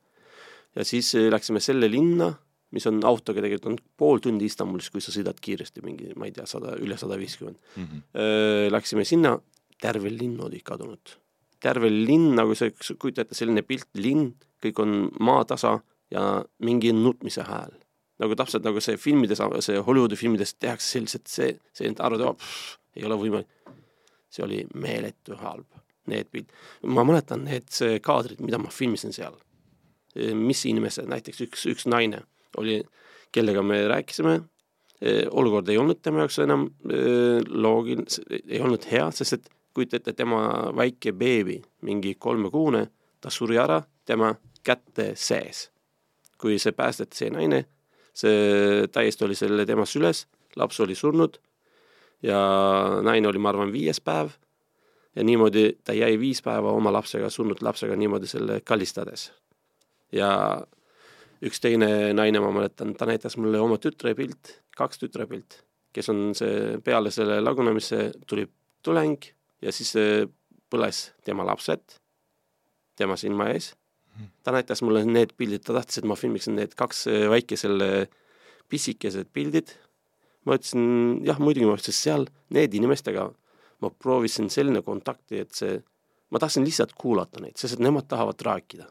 ja 0.75 0.83
siis 0.83 1.13
läksime 1.29 1.61
selle 1.61 1.91
linna 1.91 2.33
mis 2.73 2.87
on 2.89 3.01
autoga 3.05 3.43
tegelikult 3.43 3.69
on 3.71 3.79
pool 3.97 4.21
tundi 4.23 4.47
Istanbulis, 4.49 4.89
kui 4.93 5.03
sa 5.03 5.13
sõidad 5.13 5.37
kiiresti 5.43 5.83
mingi, 5.85 6.11
ma 6.17 6.27
ei 6.27 6.33
tea, 6.35 6.45
sada, 6.49 6.73
üle 6.81 6.97
sada 6.99 7.19
viiskümmend. 7.21 7.59
Mhm. 7.77 8.05
Läksime 8.73 9.05
sinna, 9.05 9.35
terve 9.81 10.13
linn 10.13 10.39
oli 10.41 10.63
kadunud. 10.63 11.19
terve 11.63 11.87
linn, 11.87 12.33
nagu 12.35 12.51
sa 12.59 12.67
kujuta 12.99 13.21
ette, 13.23 13.37
selline 13.37 13.61
pilt, 13.63 13.87
linn, 13.95 14.33
kõik 14.59 14.81
on 14.83 15.05
maatasa 15.23 15.77
ja 16.11 16.43
mingi 16.59 16.91
nutmise 16.91 17.45
hääl. 17.47 17.71
Nagu 18.23 18.39
täpselt 18.39 18.65
nagu 18.65 18.81
see 18.83 18.97
filmides, 18.97 19.43
see 19.65 19.79
Hollywoodi 19.83 20.17
filmides 20.19 20.55
tehakse 20.55 20.97
selliselt, 20.97 21.27
see, 21.29 21.53
see 21.75 21.89
enda 21.91 22.07
arvab, 22.07 22.41
ei 22.97 23.05
ole 23.07 23.19
võimalik. 23.19 23.49
see 24.33 24.41
oli 24.45 24.63
meeletu 24.73 25.35
halb, 25.37 25.67
need 26.09 26.29
pilt. 26.33 26.49
ma 26.89 27.05
mäletan 27.05 27.45
need 27.45 27.69
kaadrid, 28.01 28.41
mida 28.41 28.57
ma 28.57 28.71
filmisin 28.73 29.13
seal 29.13 29.37
mis 30.33 30.65
inimesed, 30.69 31.07
näiteks 31.09 31.41
üks, 31.47 31.65
üks 31.69 31.87
naine 31.89 32.23
oli, 32.57 32.81
kellega 33.33 33.63
me 33.65 33.79
rääkisime, 33.89 34.39
olukord 35.31 35.69
ei 35.69 35.77
olnud 35.81 35.99
tema 36.01 36.23
jaoks 36.23 36.39
enam 36.43 36.67
loogiline, 37.49 38.05
ei 38.47 38.61
olnud 38.61 38.85
hea, 38.91 39.07
sest 39.11 39.39
et 39.39 39.49
kujuta 39.73 39.97
ette, 39.97 40.13
tema 40.13 40.43
väike 40.77 41.15
beebi, 41.17 41.57
mingi 41.81 42.13
kolmekuune, 42.21 42.85
ta 43.21 43.31
suri 43.33 43.57
ära 43.57 43.81
tema 44.05 44.35
käte 44.63 45.13
sees. 45.15 45.69
kui 46.37 46.57
see 46.59 46.73
päästeti, 46.75 47.15
see 47.15 47.29
naine, 47.31 47.61
see 48.13 48.87
täiesti 48.93 49.25
oli 49.25 49.35
selle 49.37 49.65
tema 49.65 49.85
süles, 49.89 50.25
laps 50.59 50.79
oli 50.83 50.95
surnud 50.95 51.39
ja 52.23 52.39
naine 53.03 53.27
oli, 53.27 53.41
ma 53.41 53.51
arvan, 53.53 53.73
viies 53.73 53.99
päev 54.01 54.35
ja 55.15 55.23
niimoodi 55.25 55.65
ta 55.83 55.95
jäi 55.97 56.17
viis 56.19 56.41
päeva 56.45 56.71
oma 56.71 56.93
lapsega, 56.93 57.29
surnud 57.29 57.61
lapsega 57.61 57.97
niimoodi 57.97 58.29
selle 58.29 58.61
kallistades. 58.65 59.31
ja 60.11 60.29
üks 61.43 61.59
teine 61.59 62.13
naine, 62.13 62.39
ma 62.39 62.51
mäletan, 62.53 62.93
ta 62.95 63.05
näitas 63.09 63.37
mulle 63.37 63.59
oma 63.59 63.77
tütre 63.81 64.13
pilt, 64.15 64.59
kaks 64.77 65.01
tütre 65.01 65.27
pilt, 65.27 65.63
kes 65.93 66.09
on 66.09 66.31
see, 66.37 66.77
peale 66.83 67.11
selle 67.11 67.41
lagunemise 67.41 68.11
tuli 68.27 68.45
tuleng 68.83 69.25
ja 69.61 69.71
siis 69.71 69.95
põles 70.69 71.09
tema 71.25 71.45
lapsed 71.45 71.99
tema 72.95 73.17
silma 73.17 73.49
ees. 73.53 73.73
Ta 74.43 74.53
näitas 74.55 74.81
mulle 74.85 75.05
need 75.05 75.33
pildid, 75.37 75.63
ta 75.65 75.77
tahtis, 75.77 76.01
et 76.01 76.07
ma 76.09 76.17
filmiksin 76.19 76.57
need 76.59 76.75
kaks 76.79 77.07
väikesel 77.31 77.81
pisikesed 78.69 79.29
pildid. 79.33 79.73
ma 80.45 80.57
ütlesin 80.57 81.23
jah, 81.23 81.39
muidugi 81.39 81.65
ma 81.69 81.77
ütlesin 81.77 81.95
seal, 81.95 82.27
need 82.51 82.73
inimestega 82.75 83.29
ma 83.83 83.91
proovisin 83.91 84.49
selline 84.51 84.81
kontakti, 84.85 85.43
et 85.43 85.55
see, 85.57 85.77
ma 86.31 86.41
tahtsin 86.41 86.65
lihtsalt 86.65 86.95
kuulata 86.99 87.41
neid, 87.43 87.57
sest 87.59 87.77
et 87.77 87.83
nemad 87.83 88.07
tahavad 88.11 88.45
rääkida. 88.47 88.87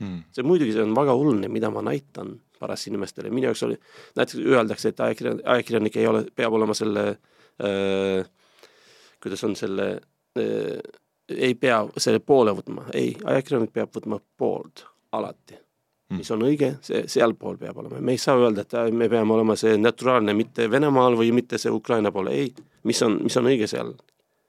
Mm.. 0.00 0.22
see 0.32 0.46
muidugi, 0.46 0.72
see 0.72 0.84
on 0.86 0.94
väga 0.96 1.12
oluline, 1.12 1.50
mida 1.52 1.68
ma 1.72 1.82
näitan 1.84 2.38
pärast 2.60 2.88
inimestele, 2.88 3.28
minu 3.32 3.50
jaoks 3.50 3.66
oli, 3.66 3.76
näiteks 4.16 4.38
öeldakse, 4.40 4.92
et 4.92 5.02
ajakirjan-, 5.04 5.42
ajakirjanik 5.54 5.98
ei 6.00 6.06
ole, 6.08 6.22
peab 6.36 6.56
olema 6.56 6.76
selle 6.76 7.04
äh,, 7.60 8.24
kuidas 9.20 9.44
on 9.44 9.56
selle 9.60 9.90
äh,, 10.40 10.80
ei 11.36 11.54
pea 11.54 11.80
selle 11.96 12.20
poole 12.20 12.54
võtma, 12.56 12.88
ei, 12.94 13.14
ajakirjanik 13.24 13.72
peab 13.72 13.92
võtma 13.96 14.20
poolt 14.36 14.84
alati. 15.12 15.58
mis 16.10 16.30
on 16.34 16.40
õige, 16.42 16.72
see 16.82 17.04
sealpool 17.06 17.54
peab 17.58 17.76
olema, 17.78 18.00
me 18.02 18.16
ei 18.16 18.18
saa 18.18 18.34
öelda, 18.34 18.64
et 18.64 18.94
me 18.94 19.06
peame 19.08 19.30
olema 19.30 19.54
see 19.56 19.76
neutraalne 19.78 20.34
mitte 20.34 20.66
Venemaal 20.70 21.14
või 21.14 21.30
mitte 21.32 21.58
see 21.58 21.70
Ukraina 21.70 22.10
pool, 22.10 22.32
ei, 22.34 22.48
mis 22.82 23.02
on, 23.06 23.20
mis 23.22 23.36
on 23.38 23.46
õige 23.46 23.68
seal 23.70 23.92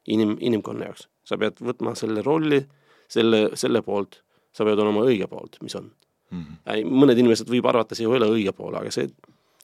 inim, 0.10 0.38
inimkonna 0.40 0.88
jaoks, 0.88 1.06
sa 1.24 1.38
pead 1.38 1.62
võtma 1.62 1.94
selle 2.00 2.24
rolli, 2.26 2.64
selle, 3.12 3.44
selle 3.54 3.84
poolt, 3.86 4.24
sa 4.52 4.66
pead 4.66 4.82
olema 4.82 5.04
õige 5.06 5.28
poolt, 5.30 5.60
mis 5.62 5.76
on 5.78 5.92
mm. 6.32 6.42
-hmm. 6.42 6.90
mõned 7.04 7.22
inimesed 7.22 7.50
võib 7.50 7.68
arvata, 7.70 7.96
see 7.96 8.08
ei 8.08 8.12
ole 8.12 8.30
õige 8.32 8.56
pool, 8.58 8.76
aga 8.80 8.92
see, 8.92 9.12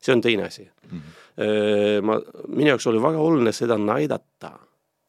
see 0.02 0.14
on 0.14 0.22
teine 0.22 0.46
asi 0.52 0.68
mm. 0.68 1.00
-hmm. 1.00 2.06
ma, 2.06 2.20
minu 2.48 2.70
jaoks 2.76 2.88
oli 2.88 3.02
väga 3.02 3.18
oluline 3.18 3.52
seda 3.52 3.78
näidata, 3.78 4.54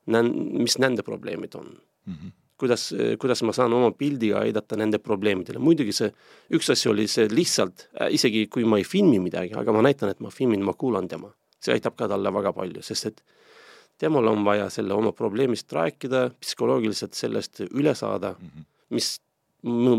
mis 0.08 0.78
nende 0.78 1.02
probleemid 1.02 1.54
on 1.54 1.74
mm. 2.08 2.18
-hmm 2.18 2.36
kuidas, 2.58 2.94
kuidas 3.18 3.42
ma 3.46 3.52
saan 3.54 3.72
oma 3.72 3.92
pildiga 3.94 4.40
aidata 4.42 4.76
nende 4.76 4.98
probleemidele, 4.98 5.60
muidugi 5.62 5.92
see, 5.94 6.08
üks 6.50 6.70
asi 6.74 6.90
oli 6.90 7.06
see 7.10 7.28
lihtsalt 7.30 7.86
äh,, 8.00 8.10
isegi 8.16 8.46
kui 8.52 8.66
ma 8.68 8.80
ei 8.80 8.86
filmi 8.86 9.20
midagi, 9.22 9.54
aga 9.54 9.74
ma 9.74 9.84
näitan, 9.86 10.10
et 10.10 10.20
ma 10.24 10.32
filmin, 10.34 10.64
ma 10.66 10.74
kuulan 10.74 11.08
tema. 11.08 11.30
see 11.58 11.74
aitab 11.74 11.96
ka 11.98 12.06
talle 12.10 12.30
väga 12.34 12.52
palju, 12.54 12.82
sest 12.86 13.06
et 13.10 13.22
temal 13.98 14.28
on 14.30 14.44
vaja 14.46 14.68
selle 14.70 14.94
oma 14.94 15.10
probleemist 15.12 15.72
rääkida, 15.74 16.28
psühholoogiliselt 16.38 17.18
sellest 17.18 17.64
üle 17.66 17.94
saada 17.98 18.36
mm, 18.38 18.50
-hmm. 18.50 18.68
mis 18.94 19.08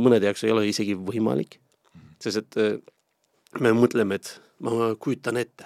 mõnede 0.05 0.29
jaoks 0.29 0.43
ei 0.43 0.53
ole 0.55 0.67
isegi 0.67 0.95
võimalik 0.95 1.59
mm, 1.59 1.99
-hmm. 1.99 2.15
sest 2.23 2.37
et 2.37 2.57
äh, 2.63 2.79
me 3.59 3.73
mõtleme, 3.75 4.15
et 4.15 4.41
ma 4.59 4.95
kujutan 4.99 5.37
ette. 5.37 5.65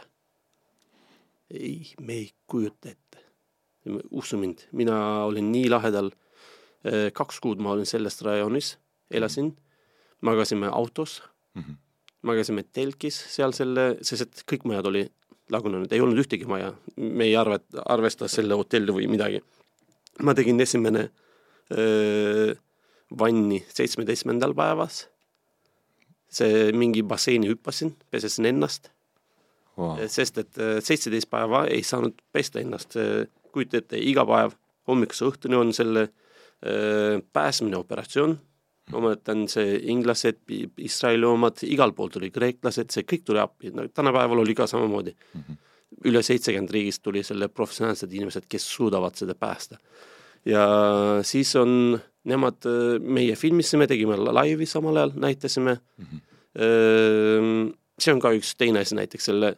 ei, 1.54 1.94
me 2.02 2.14
ei 2.14 2.32
kujuta 2.48 2.90
ette. 2.90 3.18
usu 4.12 4.38
mind, 4.38 4.68
mina 4.72 5.26
olin 5.26 5.52
nii 5.52 5.70
lahedal 5.70 6.12
kaks 7.16 7.40
kuud 7.40 7.62
ma 7.64 7.72
olin 7.72 7.88
selles 7.88 8.18
rajoonis, 8.26 8.74
elasin, 9.12 9.54
magasime 10.22 10.68
autos 10.68 11.22
mm, 11.54 11.62
-hmm. 11.62 11.76
magasime 12.22 12.64
telkis 12.64 13.20
seal 13.36 13.52
selle, 13.56 13.98
sest 14.02 14.22
et 14.22 14.44
kõik 14.52 14.66
majad 14.68 14.88
oli 14.92 15.04
lagunenud, 15.52 15.92
ei 15.92 16.02
olnud 16.02 16.20
ühtegi 16.24 16.48
maja, 16.48 16.74
me 16.96 17.28
ei 17.28 17.36
arva, 17.36 17.60
arvesta 17.86 18.28
selle 18.32 18.56
hotelli 18.56 18.96
või 18.96 19.08
midagi. 19.12 19.44
ma 20.22 20.34
tegin 20.34 20.62
esimene 20.62 21.10
öö, 21.72 22.52
äh, 22.52 22.58
vanni 23.20 23.66
seitsmeteistkümnendal 23.70 24.54
päevas, 24.54 25.08
see 26.30 26.72
mingi 26.72 27.04
basseini 27.04 27.50
hüppasin, 27.50 27.96
pesesin 28.12 28.46
ennast 28.46 28.90
wow., 29.78 29.98
sest 30.08 30.38
et 30.38 30.58
äh, 30.58 30.78
seitseteist 30.80 31.30
päeva 31.30 31.66
ei 31.66 31.84
saanud 31.84 32.22
pesta 32.32 32.60
ennast, 32.60 32.98
kujuta 33.52 33.78
ette, 33.78 33.98
iga 33.98 34.26
päev 34.26 34.56
hommikuse 34.88 35.26
õhtuni 35.26 35.58
on 35.58 35.74
selle 35.74 36.08
pääsmine 37.34 37.78
operatsioon, 37.78 38.38
ma 38.92 39.02
mäletan, 39.04 39.46
see 39.52 39.78
inglased, 39.92 40.42
Iisraeli 40.80 41.28
omad, 41.28 41.62
igalt 41.68 41.96
poolt 41.96 42.18
tuli 42.18 42.30
kreeklased, 42.34 42.92
see 42.94 43.06
kõik 43.08 43.26
tuli 43.28 43.42
appi, 43.42 43.72
no 43.76 43.88
tänapäeval 43.88 44.44
oli 44.44 44.56
ka 44.56 44.68
samamoodi 44.68 45.14
mm. 45.14 45.42
-hmm. 45.42 45.60
üle 46.10 46.24
seitsekümmend 46.24 46.72
riigist 46.72 47.04
tuli 47.04 47.24
selle 47.24 47.48
professionaalsed 47.48 48.12
inimesed, 48.12 48.48
kes 48.50 48.68
suudavad 48.76 49.16
seda 49.16 49.36
päästa. 49.36 49.78
ja 50.46 50.68
siis 51.22 51.56
on 51.56 52.00
nemad, 52.24 52.66
meie 53.00 53.36
filmisime, 53.36 53.88
tegime 53.88 54.18
laivi 54.18 54.66
samal 54.66 54.96
ajal, 54.96 55.12
näitasime 55.16 55.78
mm. 55.98 56.06
-hmm. 56.06 57.74
see 58.00 58.14
on 58.14 58.20
ka 58.20 58.32
üks 58.32 58.56
teine 58.58 58.80
asi 58.80 58.96
näiteks 58.96 59.26
selle 59.26 59.58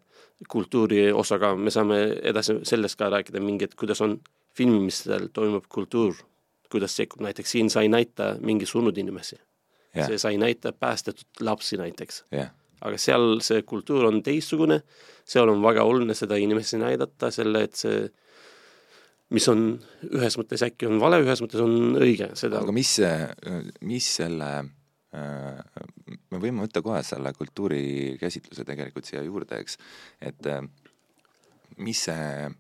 kultuuri 0.50 1.12
osaga, 1.12 1.56
me 1.56 1.72
saame 1.72 1.98
edasi 2.22 2.60
sellest 2.64 2.96
ka 3.00 3.10
rääkida 3.10 3.40
mingi, 3.40 3.64
et 3.66 3.76
kuidas 3.76 4.02
on 4.02 4.20
filmimistel 4.54 5.28
toimub 5.34 5.66
kultuur 5.70 6.16
kuidas 6.72 6.96
sekkub, 6.98 7.24
näiteks 7.26 7.56
siin 7.58 7.70
sa 7.70 7.84
ei 7.86 7.90
näita 7.92 8.36
mingi 8.42 8.68
surnud 8.70 8.98
inimesi. 8.98 9.38
Yeah.. 9.96 10.10
see, 10.10 10.20
sa 10.20 10.30
ei 10.34 10.38
näita 10.38 10.74
päästetud 10.74 11.44
lapsi 11.48 11.78
näiteks. 11.80 12.24
Yeah.. 12.34 12.52
aga 12.86 12.98
seal 13.00 13.40
see 13.46 13.62
kultuur 13.64 14.10
on 14.10 14.22
teistsugune, 14.24 14.82
seal 15.26 15.50
on 15.50 15.62
väga 15.64 15.86
oluline 15.88 16.14
seda 16.14 16.36
inimesi 16.36 16.78
näidata, 16.78 17.32
selle, 17.32 17.64
et 17.66 17.80
see, 17.80 18.02
mis 19.34 19.48
on 19.50 19.68
ühes 20.12 20.36
mõttes 20.38 20.66
äkki 20.68 20.90
on 20.90 21.00
vale, 21.02 21.22
ühes 21.24 21.42
mõttes 21.42 21.64
on 21.64 21.96
õige, 21.96 22.30
seda 22.38 22.60
aga 22.62 22.76
mis, 22.76 22.92
mis 23.88 24.10
selle 24.20 24.50
äh, 24.60 25.64
me 26.32 26.42
võime 26.42 26.66
võtta 26.66 26.84
kohe 26.86 27.02
selle 27.08 27.32
kultuurikäsitluse 27.38 28.68
tegelikult 28.68 29.08
siia 29.08 29.24
juurde, 29.26 29.64
eks, 29.64 29.80
et 30.22 30.52
äh, 30.52 30.62
mis 31.78 32.04
see, 32.08 32.52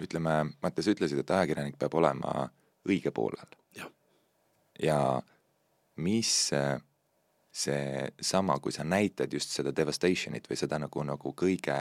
ütleme, 0.00 0.38
Mattias, 0.62 0.88
ütlesid, 0.94 1.20
et 1.20 1.34
ajakirjanik 1.36 1.76
peab 1.80 1.94
olema 2.00 2.48
õige 2.88 3.10
poolel. 3.10 3.58
ja 4.82 5.22
mis 5.96 6.50
seesama, 7.52 8.58
kui 8.58 8.72
sa 8.72 8.84
näitad 8.84 9.32
just 9.32 9.50
seda 9.50 9.72
devastation'it 9.76 10.46
või 10.48 10.56
seda 10.56 10.78
nagu, 10.78 11.02
nagu 11.04 11.32
kõige, 11.36 11.76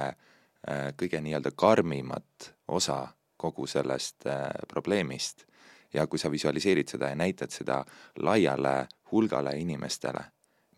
kõige 0.97 1.21
nii-öelda 1.21 1.53
karmimat 1.55 2.49
osa 2.67 3.05
kogu 3.39 3.67
sellest 3.67 4.27
äh, 4.27 4.49
probleemist 4.67 5.45
ja 5.93 6.07
kui 6.07 6.19
sa 6.19 6.31
visualiseerid 6.31 6.91
seda 6.91 7.13
ja 7.13 7.15
näitad 7.15 7.53
seda 7.53 7.79
laiale 8.19 8.89
hulgale 9.12 9.55
inimestele, 9.57 10.25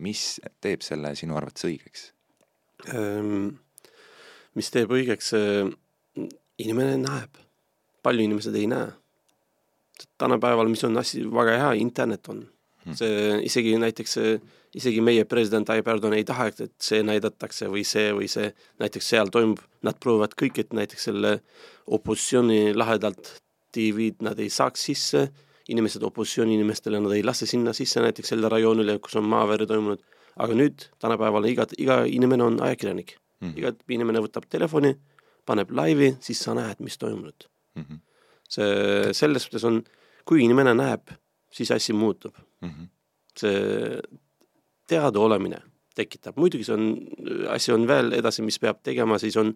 mis 0.05 0.39
teeb 0.61 0.85
selle 0.85 1.15
sinu 1.17 1.39
arvates 1.39 1.65
õigeks 1.67 2.07
ähm,? 2.93 3.57
mis 4.53 4.69
teeb 4.69 4.91
õigeks 4.93 5.33
äh,, 5.39 5.71
inimene 6.61 6.99
näeb, 7.01 7.41
palju 8.03 8.27
inimesed 8.29 8.55
ei 8.59 8.69
näe 8.69 8.91
tänapäeval, 10.17 10.69
mis 10.71 10.83
on 10.83 10.97
asi 10.97 11.23
väga 11.25 11.57
hea, 11.57 11.71
internet 11.81 12.27
on 12.29 12.41
hmm.. 12.85 12.95
see 12.97 13.37
isegi 13.47 13.75
näiteks, 13.81 14.17
isegi 14.75 15.01
meie 15.01 15.25
president 15.29 15.67
Tayyip 15.67 15.87
Erdoğan 15.87 16.15
ei 16.17 16.25
taha, 16.27 16.49
et 16.51 16.73
see 16.81 17.03
näidatakse 17.05 17.69
või 17.71 17.83
see 17.87 18.11
või 18.15 18.29
see, 18.31 18.51
näiteks 18.81 19.13
seal 19.13 19.31
toimub, 19.33 19.61
nad 19.85 19.99
proovivad 20.01 20.35
kõik, 20.39 20.61
et 20.63 20.75
näiteks 20.77 21.09
selle 21.09 21.37
opositsiooni 21.87 22.75
lahedalt 22.77 23.35
TV-d 23.75 24.25
nad 24.27 24.39
ei 24.39 24.49
saaks 24.51 24.87
sisse, 24.91 25.25
inimesed 25.71 26.03
opositsiooni 26.03 26.57
inimestele 26.57 26.99
nad 26.99 27.13
ei 27.15 27.23
lase 27.23 27.47
sinna 27.47 27.73
sisse 27.73 28.03
näiteks 28.03 28.33
selle 28.33 28.49
rajoonile, 28.51 28.97
kus 28.99 29.15
on 29.19 29.27
maaveri 29.31 29.67
toimunud, 29.69 30.03
aga 30.41 30.55
nüüd 30.57 30.87
tänapäeval 30.99 31.47
iga, 31.51 31.67
iga 31.77 32.01
inimene 32.07 32.43
on 32.43 32.61
ajakirjanik 32.63 33.15
mm. 33.15 33.47
-hmm. 33.47 33.57
iga 33.59 33.73
inimene 33.89 34.23
võtab 34.23 34.47
telefoni, 34.49 34.95
paneb 35.45 35.71
laivi, 35.71 36.15
siis 36.19 36.39
sa 36.43 36.55
näed, 36.55 36.79
mis 36.79 36.97
toimunud 36.97 37.47
mm. 37.75 37.83
-hmm 37.83 38.07
see 38.51 39.11
selles 39.17 39.47
suhtes 39.47 39.65
on, 39.67 39.81
kui 40.27 40.43
inimene 40.45 40.73
näeb, 40.77 41.13
siis 41.51 41.71
asi 41.71 41.93
muutub 41.93 42.35
mm. 42.61 42.69
-hmm. 42.69 42.87
see 43.39 44.01
teadaolemine 44.87 45.61
tekitab, 45.95 46.37
muidugi 46.39 46.63
see 46.63 46.75
on, 46.75 46.85
asi 47.51 47.73
on 47.73 47.85
veel 47.87 48.13
edasi, 48.15 48.43
mis 48.45 48.59
peab 48.63 48.79
tegema, 48.83 49.17
siis 49.19 49.35
on, 49.39 49.51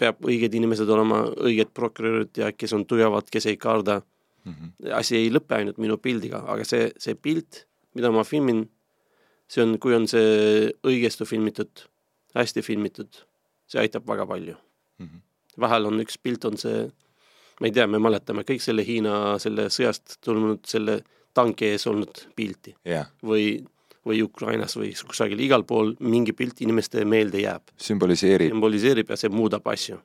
peab 0.00 0.24
õiged 0.24 0.54
inimesed 0.56 0.88
olema, 0.88 1.22
õiged 1.48 1.74
prokurörid 1.76 2.40
ja 2.40 2.52
kes 2.56 2.72
on 2.76 2.86
tugevad, 2.88 3.28
kes 3.32 3.46
ei 3.52 3.58
karda 3.60 4.00
mm. 4.00 4.52
-hmm. 4.52 4.92
asi 4.96 5.16
ei 5.16 5.30
lõpe 5.32 5.58
ainult 5.58 5.78
minu 5.82 5.98
pildiga, 5.98 6.42
aga 6.46 6.64
see, 6.64 6.90
see 6.98 7.14
pilt, 7.14 7.66
mida 7.94 8.10
ma 8.10 8.24
filmin, 8.24 8.64
see 9.48 9.62
on, 9.62 9.78
kui 9.78 9.94
on 9.94 10.08
see 10.08 10.70
õigesti 10.86 11.28
filmitud, 11.28 11.84
hästi 12.34 12.62
filmitud, 12.62 13.22
see 13.66 13.80
aitab 13.80 14.08
väga 14.08 14.26
palju 14.26 14.56
mm. 14.56 15.06
-hmm. 15.06 15.20
vahel 15.60 15.92
on 15.92 16.00
üks 16.00 16.18
pilt, 16.22 16.44
on 16.44 16.56
see 16.56 16.88
ma 17.60 17.68
ei 17.68 17.72
tea, 17.72 17.86
me 17.88 18.00
mäletame 18.02 18.44
kõik 18.48 18.62
selle 18.62 18.84
Hiina 18.86 19.36
selle 19.42 19.68
sõjast 19.72 20.18
tulnud 20.24 20.64
selle 20.68 21.00
tanki 21.36 21.72
ees 21.72 21.86
olnud 21.90 22.26
pilti 22.36 22.74
yeah. 22.86 23.08
või, 23.24 23.58
või 24.06 24.22
Ukrainas 24.24 24.76
või 24.78 24.92
kusagil, 25.08 25.40
igal 25.44 25.64
pool 25.68 25.94
mingi 26.00 26.32
pilt 26.36 26.60
inimeste 26.64 27.04
meelde 27.04 27.42
jääb. 27.44 27.72
sümboliseerib. 27.76 28.52
sümboliseerib 28.54 29.12
ja 29.12 29.20
see 29.20 29.32
muudab 29.32 29.66
asju. 29.72 29.98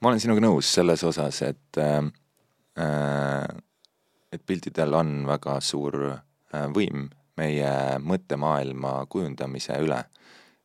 ma 0.00 0.12
olen 0.12 0.20
sinuga 0.20 0.44
nõus 0.44 0.72
selles 0.78 1.04
osas, 1.08 1.42
et 1.48 1.80
äh, 1.80 2.02
et 4.32 4.46
piltidel 4.46 4.94
on 4.96 5.26
väga 5.28 5.58
suur 5.60 5.98
äh, 6.08 6.68
võim 6.72 7.08
meie 7.36 7.72
mõttemaailma 8.00 9.06
kujundamise 9.12 9.76
üle 9.80 10.02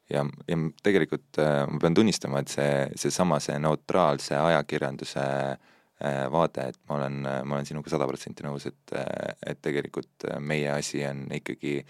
ja, 0.09 0.25
ja 0.47 0.57
tegelikult 0.83 1.39
äh, 1.41 1.63
ma 1.69 1.79
pean 1.81 1.97
tunnistama, 1.97 2.41
et 2.41 2.53
see, 2.53 2.69
seesama, 2.95 3.39
see 3.43 3.57
neutraalse 3.59 4.37
ajakirjanduse 4.39 5.23
äh, 5.23 6.21
vaade, 6.31 6.69
et 6.71 6.79
ma 6.89 6.99
olen, 6.99 7.19
ma 7.23 7.57
olen 7.57 7.67
sinuga 7.67 7.91
sada 7.91 8.07
protsenti 8.09 8.45
nõus, 8.45 8.69
et, 8.69 8.95
äh, 8.95 9.35
et 9.53 9.61
tegelikult 9.61 10.29
meie 10.39 10.71
asi 10.75 11.03
on 11.07 11.25
ikkagi 11.39 11.81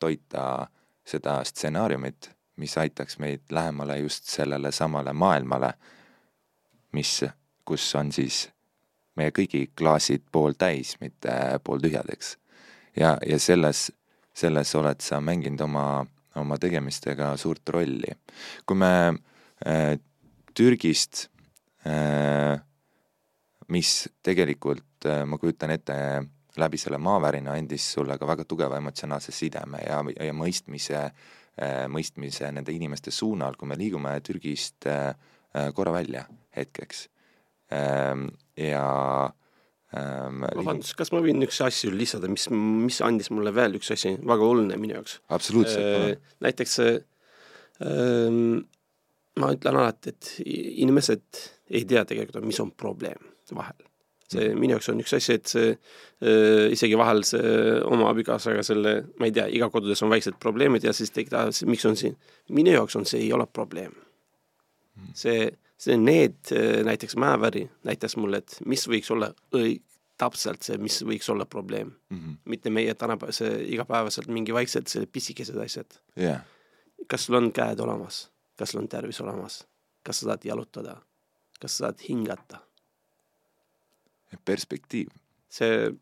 toita 0.00 0.66
seda 1.06 1.38
stsenaariumit, 1.46 2.30
mis 2.56 2.74
aitaks 2.80 3.18
meid 3.22 3.44
lähemale 3.52 3.98
just 4.00 4.30
sellele 4.32 4.72
samale 4.72 5.12
maailmale, 5.12 5.74
mis, 6.96 7.20
kus 7.68 7.84
on 7.98 8.12
siis 8.12 8.46
meie 9.16 9.32
kõigi 9.32 9.66
klaasid 9.76 10.24
pooltäis, 10.32 10.96
mitte 11.00 11.32
pooltühjad, 11.64 12.08
eks. 12.12 12.36
ja, 12.96 13.16
ja 13.26 13.38
selles, 13.40 13.90
selles 14.36 14.74
oled 14.76 15.00
sa 15.04 15.20
mänginud 15.20 15.60
oma 15.64 15.86
oma 16.36 16.58
tegemistega 16.58 17.32
suurt 17.40 17.68
rolli. 17.74 18.12
kui 18.66 18.76
me 18.76 18.92
äh, 19.66 19.96
Türgist 20.54 21.28
äh,, 21.86 22.58
mis 23.68 24.08
tegelikult 24.22 25.06
äh, 25.06 25.24
ma 25.26 25.38
kujutan 25.38 25.74
ette 25.74 25.96
läbi 26.56 26.78
selle 26.80 26.98
maavärina 26.98 27.56
andis 27.56 27.92
sulle 27.92 28.18
ka 28.18 28.26
väga 28.26 28.44
tugeva 28.44 28.78
emotsionaalse 28.80 29.32
sideme 29.32 29.82
ja, 29.84 30.02
ja 30.26 30.36
mõistmise 30.36 31.00
äh,, 31.04 31.86
mõistmise 31.88 32.52
nende 32.52 32.72
inimeste 32.72 33.10
suunal, 33.10 33.56
kui 33.56 33.68
me 33.68 33.78
liigume 33.78 34.18
Türgist 34.20 34.86
äh, 34.86 35.08
äh 35.56 35.72
korra 35.74 35.92
välja 35.92 36.26
hetkeks 36.56 37.08
ähm,. 37.72 38.28
ja 38.56 38.86
ähm, 39.24 39.45
vabandust, 40.56 40.94
kas 40.98 41.12
ma 41.14 41.20
võin 41.24 41.44
üks 41.46 41.60
asju 41.64 41.92
lisada, 41.94 42.28
mis, 42.32 42.48
mis 42.52 43.00
andis 43.04 43.30
mulle 43.34 43.52
veel 43.54 43.78
üks 43.78 43.92
asi 43.94 44.16
väga 44.20 44.46
oluline 44.46 44.78
minu 44.80 44.98
jaoks? 44.98 45.20
absoluutselt 45.32 45.86
äh,. 45.86 46.32
näiteks 46.44 46.78
äh, 46.84 46.96
ma 49.40 49.50
ütlen 49.54 49.80
alati, 49.80 50.14
et 50.14 50.30
inimesed 50.46 51.42
ei 51.76 51.84
tea 51.88 52.04
tegelikult, 52.08 52.46
mis 52.46 52.60
on 52.62 52.72
probleem 52.72 53.34
vahel. 53.54 53.76
see 54.26 54.48
mm. 54.48 54.58
minu 54.58 54.74
jaoks 54.74 54.88
on 54.90 55.02
üks 55.04 55.14
asi, 55.14 55.36
et 55.38 55.50
see 55.50 55.68
äh, 55.70 56.64
isegi 56.74 56.96
vahel 56.98 57.22
see 57.26 57.50
oma 57.86 58.08
abikaasaga 58.10 58.64
selle, 58.66 58.96
ma 59.20 59.28
ei 59.28 59.34
tea, 59.36 59.46
iga 59.58 59.68
kodudes 59.70 60.02
on 60.02 60.10
väiksed 60.10 60.40
probleemid 60.42 60.86
ja 60.86 60.94
siis 60.96 61.14
tekib, 61.14 61.36
miks 61.70 61.86
on 61.86 61.98
siin. 61.98 62.16
minu 62.50 62.74
jaoks 62.74 62.98
on 62.98 63.06
see 63.06 63.22
ei 63.22 63.30
ole 63.36 63.46
probleem 63.46 63.94
mm.. 63.94 65.12
see, 65.14 65.46
see 65.78 65.98
need 66.00 66.50
näiteks 66.88 67.18
Mäeväri 67.22 67.68
näitas 67.86 68.18
mulle, 68.18 68.42
et 68.42 68.58
mis 68.66 68.88
võiks 68.90 69.12
olla 69.14 69.30
õig-, 69.54 69.85
täpselt 70.16 70.62
see, 70.62 70.78
mis 70.80 71.02
võiks 71.04 71.28
olla 71.32 71.44
probleem 71.44 71.90
mm. 72.10 72.18
-hmm. 72.18 72.36
mitte 72.44 72.70
meie 72.70 72.94
tänapäevase 72.94 73.50
igapäevaselt 73.64 74.28
mingi 74.28 74.54
vaiksed 74.54 74.88
pisikesed 75.12 75.56
asjad 75.56 76.00
yeah.. 76.18 76.40
kas 77.06 77.26
sul 77.26 77.36
on 77.40 77.52
käed 77.52 77.80
olemas 77.80 78.26
kas 78.56 78.72
sul 78.72 78.82
on 78.82 78.88
tervis 78.88 79.20
olemas, 79.20 79.60
kas 80.02 80.20
sa 80.20 80.30
saad 80.30 80.44
jalutada, 80.48 80.96
kas 81.60 81.76
sa 81.76 81.86
saad 81.86 82.04
hingata. 82.08 82.62
perspektiiv. 84.44 85.08
see, 85.48 85.92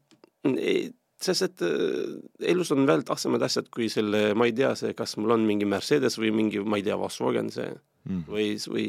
sest 1.22 1.42
et 1.42 1.62
äh, 1.62 2.14
elus 2.50 2.72
on 2.72 2.86
veel 2.86 3.04
tähtsamad 3.06 3.42
asjad 3.42 3.68
kui 3.70 3.88
selle, 3.92 4.32
ma 4.34 4.48
ei 4.48 4.54
tea, 4.56 4.72
see, 4.74 4.94
kas 4.96 5.16
mul 5.20 5.36
on 5.36 5.44
mingi 5.46 5.68
Mercedes 5.68 6.16
või 6.18 6.32
mingi, 6.34 6.62
ma 6.64 6.80
ei 6.80 6.86
tea, 6.86 6.96
Volkswagen 6.98 7.50
see 7.54 7.68
mm. 7.70 8.24
või, 8.28 8.46
või 8.72 8.86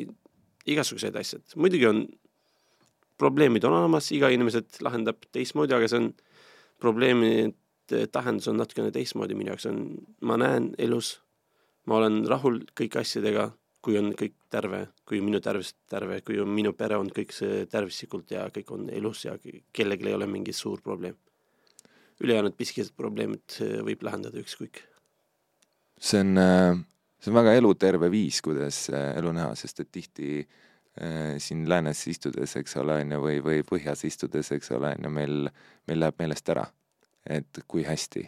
igasugused 0.66 1.20
asjad. 1.20 1.44
muidugi 1.56 1.90
on, 1.90 2.06
probleemid 3.18 3.64
on 3.64 3.78
olemas, 3.80 4.12
iga 4.12 4.30
inimesed 4.34 4.82
lahendab 4.86 5.22
teistmoodi, 5.32 5.76
aga 5.76 5.88
see 5.92 6.02
on, 6.02 6.10
probleemide 6.82 8.08
tähendus 8.12 8.50
on 8.52 8.58
natukene 8.60 8.92
teistmoodi 8.92 9.38
minu 9.38 9.54
jaoks 9.54 9.70
on, 9.70 9.86
ma 10.26 10.36
näen 10.42 10.74
elus 10.82 11.16
ma 11.90 12.00
olen 12.00 12.24
rahul 12.30 12.62
kõigi 12.78 13.00
asjadega, 13.02 13.50
kui 13.86 13.98
on 14.00 14.12
kõik 14.18 14.36
terve, 14.54 14.82
kui 15.06 15.22
minu 15.22 15.40
tervis 15.44 15.74
terve, 15.90 16.20
kui 16.26 16.40
on 16.42 16.50
minu 16.50 16.74
pere 16.78 16.98
on 16.98 17.12
kõik 17.14 17.34
see 17.36 17.66
tervislikult 17.70 18.34
ja 18.34 18.48
kõik 18.54 18.72
on 18.74 18.90
elus 18.94 19.26
ja 19.28 19.36
kellelgi 19.76 20.10
ei 20.10 20.18
ole 20.18 20.28
mingi 20.30 20.54
suur 20.54 20.82
probleem. 20.82 21.16
ülejäänud 22.24 22.56
pisikesed 22.56 22.94
probleemid 22.96 23.58
eh, 23.60 23.82
võib 23.84 24.04
lahendada 24.04 24.40
ükskõik. 24.40 24.82
see 26.00 26.20
on, 26.20 26.38
äh, 26.38 26.78
see 27.20 27.32
on 27.32 27.38
väga 27.38 27.54
eluterve 27.54 28.10
viis, 28.12 28.42
kuidas 28.42 28.90
äh, 28.90 29.18
elu 29.20 29.32
näha, 29.32 29.56
sest 29.56 29.80
et 29.80 29.92
tihti 29.92 30.40
äh, 30.40 30.48
siin 31.44 31.66
läänes 31.70 32.06
istudes, 32.08 32.56
eks 32.56 32.78
ole, 32.80 33.02
on 33.04 33.12
ju, 33.12 33.22
või, 33.24 33.40
või 33.44 33.64
põhjas 33.68 34.06
istudes, 34.08 34.52
eks 34.56 34.72
ole, 34.78 34.94
on 34.96 35.08
ju, 35.10 35.12
meil, 35.12 35.50
meil 35.90 36.00
läheb 36.00 36.22
meelest 36.24 36.52
ära, 36.54 36.64
et 37.28 37.64
kui 37.68 37.84
hästi, 37.84 38.24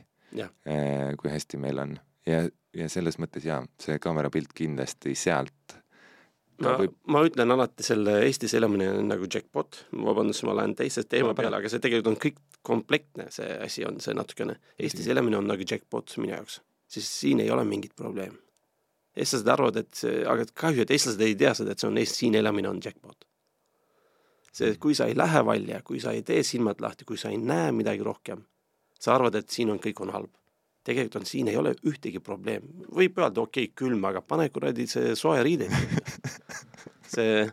kui 1.22 1.32
hästi 1.32 1.62
meil 1.64 1.84
on. 1.86 1.96
Ja 2.28 2.44
ja 2.78 2.88
selles 2.92 3.18
mõttes 3.22 3.46
jaa, 3.48 3.62
see 3.82 3.98
kaamerapilt 4.02 4.54
kindlasti 4.56 5.16
sealt 5.18 5.78
ma 6.64 6.76
võib..., 6.80 6.96
ma 7.14 7.24
ütlen 7.26 7.54
alati 7.54 7.86
selle 7.86 8.20
Eestis 8.26 8.56
elamine 8.58 8.90
on 8.96 9.12
nagu 9.12 9.30
jackpot, 9.34 9.84
vabandust, 10.08 10.46
ma 10.48 10.56
lähen 10.58 10.76
teise 10.78 11.06
teema 11.10 11.36
peale, 11.38 11.60
aga 11.60 11.72
see 11.72 11.84
tegelikult 11.84 12.14
on 12.14 12.20
kõik 12.28 12.42
komplektne, 12.68 13.30
see 13.34 13.48
asi 13.64 13.86
on 13.88 14.02
see 14.04 14.18
natukene, 14.18 14.58
Eestis 14.80 15.10
elamine 15.14 15.40
on 15.40 15.50
nagu 15.50 15.68
jackpot 15.68 16.18
minu 16.22 16.36
jaoks, 16.36 16.62
siis 16.92 17.10
siin 17.22 17.44
ei 17.44 17.52
ole 17.54 17.66
mingit 17.68 17.96
probleemi. 17.98 18.40
Eestlased 19.18 19.50
arvavad, 19.52 19.82
et 19.84 20.02
see, 20.02 20.22
aga 20.30 20.46
kahju, 20.54 20.86
et 20.86 20.94
eestlased 20.96 21.24
ei 21.26 21.36
tea 21.40 21.54
seda, 21.58 21.74
et 21.74 21.84
see 21.84 21.90
on 21.90 21.98
Eestis, 22.02 22.22
siin 22.24 22.38
elamine 22.40 22.70
on 22.70 22.82
jackpot. 22.84 23.28
see, 24.58 24.74
kui 24.82 24.96
sa 24.98 25.06
ei 25.06 25.14
lähe 25.18 25.44
välja, 25.46 25.82
kui 25.86 26.00
sa 26.02 26.16
ei 26.18 26.24
tee 26.26 26.42
silmad 26.44 26.82
lahti, 26.82 27.06
kui 27.06 27.18
sa 27.18 27.30
ei 27.30 27.38
näe 27.38 27.72
midagi 27.72 28.02
rohkem, 28.06 28.42
sa 29.00 29.14
arvad, 29.14 29.36
et 29.38 29.54
siin 29.54 29.70
on, 29.70 29.82
kõik 29.84 30.02
on 30.02 30.14
halb 30.16 30.34
tegelikult 30.88 31.22
on, 31.22 31.28
siin 31.28 31.50
ei 31.52 31.58
ole 31.60 31.74
ühtegi 31.88 32.22
probleemi, 32.24 32.88
võib 32.96 33.20
öelda, 33.20 33.44
okei 33.44 33.68
okay,, 33.68 33.76
külm, 33.76 34.06
aga 34.08 34.24
pane 34.24 34.48
kuradi 34.54 34.88
see 34.90 35.16
soe 35.20 35.42
riide 35.46 35.68
see, 37.14 37.44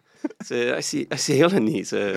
see 0.45 0.69
asi, 0.75 1.05
asi 1.15 1.35
ei 1.37 1.43
ole 1.47 1.63
nii, 1.65 1.83
see, 1.89 2.13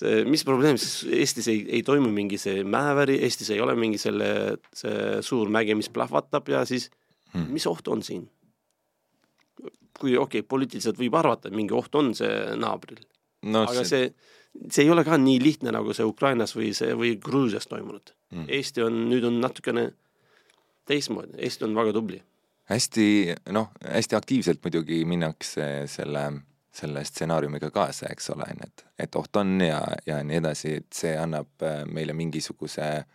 see, 0.00 0.24
mis 0.30 0.44
probleem 0.46 0.78
siis 0.80 1.04
Eestis 1.20 1.50
ei, 1.52 1.62
ei 1.78 1.84
toimu 1.86 2.10
mingi 2.14 2.40
see 2.40 2.64
mäeväri, 2.66 3.20
Eestis 3.26 3.52
ei 3.54 3.62
ole 3.62 3.76
mingi 3.78 4.00
selle, 4.02 4.30
see 4.76 5.20
suur 5.26 5.52
mägi, 5.52 5.78
mis 5.78 5.90
plahvatab 5.92 6.50
ja 6.50 6.64
siis 6.68 6.90
hmm. 7.34 7.50
mis 7.54 7.68
oht 7.70 7.90
on 7.92 8.04
siin? 8.06 8.26
Kui 10.00 10.16
okei 10.16 10.40
okay,, 10.42 10.48
poliitiliselt 10.48 10.98
võib 11.00 11.16
arvata, 11.20 11.48
et 11.48 11.56
mingi 11.56 11.76
oht 11.76 11.94
on 11.98 12.12
see 12.16 12.56
naabril. 12.60 13.00
No,, 13.48 13.64
aga 13.64 13.84
see, 13.88 14.10
see 14.68 14.84
ei 14.84 14.92
ole 14.92 15.04
ka 15.06 15.16
nii 15.20 15.38
lihtne, 15.42 15.72
nagu 15.74 15.94
see 15.96 16.06
Ukrainas 16.08 16.52
või 16.56 16.72
see, 16.76 16.92
või 16.98 17.14
Gruusias 17.22 17.68
toimunud. 17.70 18.12
Hmm.. 18.34 18.48
Eesti 18.52 18.84
on, 18.84 18.98
nüüd 19.10 19.24
on 19.28 19.40
natukene 19.42 19.90
teistmoodi, 20.90 21.38
Eesti 21.38 21.66
on 21.68 21.78
väga 21.78 21.94
tubli. 21.96 22.20
hästi, 22.70 23.04
noh, 23.50 23.72
hästi 23.82 24.14
aktiivselt 24.14 24.60
muidugi 24.62 25.00
minnakse 25.08 25.64
selle, 25.90 26.20
selle 26.70 27.02
stsenaariumiga 27.04 27.72
kaasa, 27.74 28.06
eks 28.12 28.30
ole, 28.30 28.46
on 28.46 28.60
ju, 28.62 28.68
et, 28.68 28.84
et 29.06 29.16
oht 29.18 29.40
on 29.40 29.56
ja, 29.64 29.80
ja 30.06 30.20
nii 30.22 30.38
edasi, 30.38 30.76
et 30.78 30.86
see 30.94 31.16
annab 31.18 31.66
äh, 31.66 31.80
meile 31.90 32.14
mingisuguse 32.14 32.86
äh, 33.00 33.08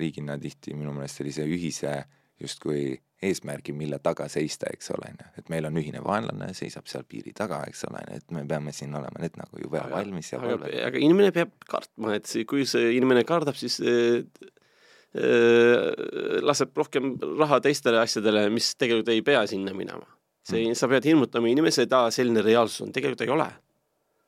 riigina 0.00 0.38
tihti 0.40 0.72
minu 0.78 0.94
meelest 0.96 1.20
sellise 1.20 1.44
ühise 1.44 1.92
justkui 2.40 2.96
eesmärgi, 3.22 3.72
mille 3.74 3.98
taga 3.98 4.28
seista, 4.30 4.68
eks 4.72 4.92
ole, 4.94 5.08
on 5.10 5.22
ju, 5.22 5.30
et 5.40 5.48
meil 5.50 5.66
on 5.66 5.78
ühine 5.80 6.02
vaenlane, 6.04 6.52
seisab 6.54 6.86
seal 6.86 7.02
piiri 7.08 7.32
taga, 7.34 7.64
eks 7.66 7.82
ole, 7.88 8.04
et 8.14 8.30
me 8.34 8.44
peame 8.46 8.74
siin 8.76 8.94
olema 8.94 9.24
nüüd 9.24 9.40
nagu 9.40 9.64
jube 9.64 9.82
valmis 9.90 10.30
ja 10.32 10.38
aga, 10.38 10.70
aga 10.86 11.02
inimene 11.02 11.32
peab 11.34 11.50
kartma, 11.66 12.14
et 12.14 12.30
see, 12.30 12.46
kui 12.46 12.66
see 12.68 12.92
inimene 12.94 13.24
kardab, 13.26 13.58
siis 13.58 13.80
äh, 13.82 14.22
Äh, 15.16 16.42
laseb 16.44 16.76
rohkem 16.76 17.14
raha 17.38 17.62
teistele 17.64 17.96
asjadele, 18.02 18.42
mis 18.52 18.74
tegelikult 18.76 19.08
ei 19.08 19.22
pea 19.24 19.46
sinna 19.48 19.72
minema. 19.72 20.04
see 20.44 20.66
mm., 20.66 20.76
sa 20.76 20.88
pead 20.88 21.06
hirmutama 21.08 21.48
inimesi, 21.48 21.86
et 21.86 21.94
aa, 21.96 22.10
selline 22.12 22.42
reaalsus 22.44 22.84
on, 22.84 22.92
tegelikult 22.92 23.24
ei 23.24 23.32
ole. 23.32 23.46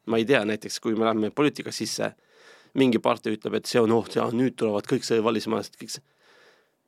ma 0.09 0.17
ei 0.17 0.25
tea, 0.25 0.41
näiteks 0.49 0.81
kui 0.81 0.97
me 0.97 1.05
läheme 1.05 1.31
poliitika 1.37 1.73
sisse, 1.73 2.15
mingi 2.81 2.99
partei 2.99 3.37
ütleb, 3.37 3.59
et 3.61 3.69
see 3.69 3.81
on 3.81 3.93
oht 3.93 4.17
ja 4.17 4.25
nüüd 4.33 4.57
tulevad 4.57 4.89
kõik 4.89 5.05
see 5.05 5.21
valismaast, 5.23 5.77
kõik 5.77 5.93
see. 5.93 6.03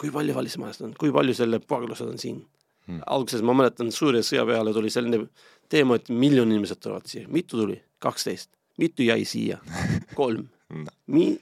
Kui 0.03 0.11
palju 0.15 0.35
valismaast 0.35 0.83
on, 0.87 0.97
kui 0.99 1.15
palju 1.15 1.37
selle 1.39 1.63
pagulased 1.63 2.11
on 2.11 2.19
siin 2.19 2.43
hmm.? 2.89 3.03
alguses 3.07 3.45
ma 3.47 3.55
mäletan, 3.57 3.93
suure 3.95 4.25
sõja 4.27 4.45
peale 4.49 4.75
tuli 4.75 4.91
selline 4.93 5.25
teema, 5.73 5.99
et 5.99 6.11
miljon 6.11 6.51
inimesed 6.51 6.83
tulevad 6.83 7.09
siia, 7.09 7.29
mitu 7.31 7.61
tuli? 7.61 7.79
kaksteist. 8.03 8.51
mitu 8.83 9.07
jäi 9.07 9.23
siia? 9.29 9.61
kolm 10.19 10.49
no.. 10.73 10.93
Mi-, 11.07 11.37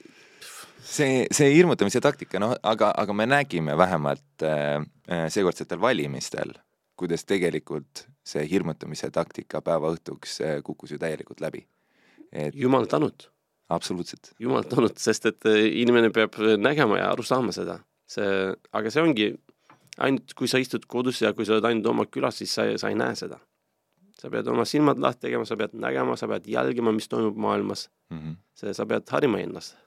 see, 0.83 1.25
see 1.33 1.51
hirmutamise 1.55 2.01
taktika, 2.03 2.41
noh, 2.41 2.55
aga, 2.63 2.91
aga 2.97 3.15
me 3.15 3.27
nägime 3.29 3.77
vähemalt 3.79 4.45
äh, 4.45 4.81
äh, 5.09 5.25
seekordsetel 5.33 5.81
valimistel, 5.81 6.53
kuidas 6.99 7.25
tegelikult 7.25 8.05
see 8.27 8.45
hirmutamise 8.49 9.09
taktika 9.13 9.63
päeva 9.65 9.93
õhtuks 9.95 10.39
äh, 10.45 10.57
kukkus 10.65 10.95
ju 10.95 11.01
täielikult 11.01 11.41
läbi. 11.41 11.65
et 12.31 12.55
jumal 12.55 12.85
tänud. 12.85 13.29
absoluutselt. 13.69 14.33
jumal 14.39 14.63
tänud, 14.69 14.97
sest 14.97 15.25
et 15.25 15.49
äh, 15.49 15.63
inimene 15.81 16.11
peab 16.13 16.37
nägema 16.57 17.01
ja 17.01 17.11
aru 17.11 17.23
saama 17.23 17.55
seda. 17.55 17.79
See, 18.11 18.51
aga 18.77 18.93
see 18.93 19.03
ongi 19.05 19.29
ainult, 20.01 20.35
kui 20.37 20.49
sa 20.51 20.61
istud 20.61 20.87
kodus 20.91 21.21
ja 21.23 21.33
kui 21.37 21.47
sa 21.47 21.57
oled 21.57 21.69
ainult 21.69 21.89
oma 21.91 22.07
külas, 22.09 22.41
siis 22.41 22.53
sa, 22.57 22.67
sa 22.81 22.91
ei 22.91 22.99
näe 22.99 23.15
seda. 23.19 23.39
sa 24.21 24.29
pead 24.29 24.45
oma 24.51 24.67
silmad 24.69 24.99
lahti 25.01 25.25
tegema, 25.25 25.47
sa 25.49 25.55
pead 25.57 25.71
nägema, 25.73 26.13
sa 26.17 26.27
pead 26.29 26.45
jälgima, 26.45 26.91
mis 26.93 27.09
toimub 27.09 27.37
maailmas 27.41 27.89
mm. 28.11 28.19
-hmm. 28.19 28.35
see, 28.53 28.73
sa 28.73 28.85
pead 28.85 29.09
harima 29.09 29.39
ennast 29.41 29.77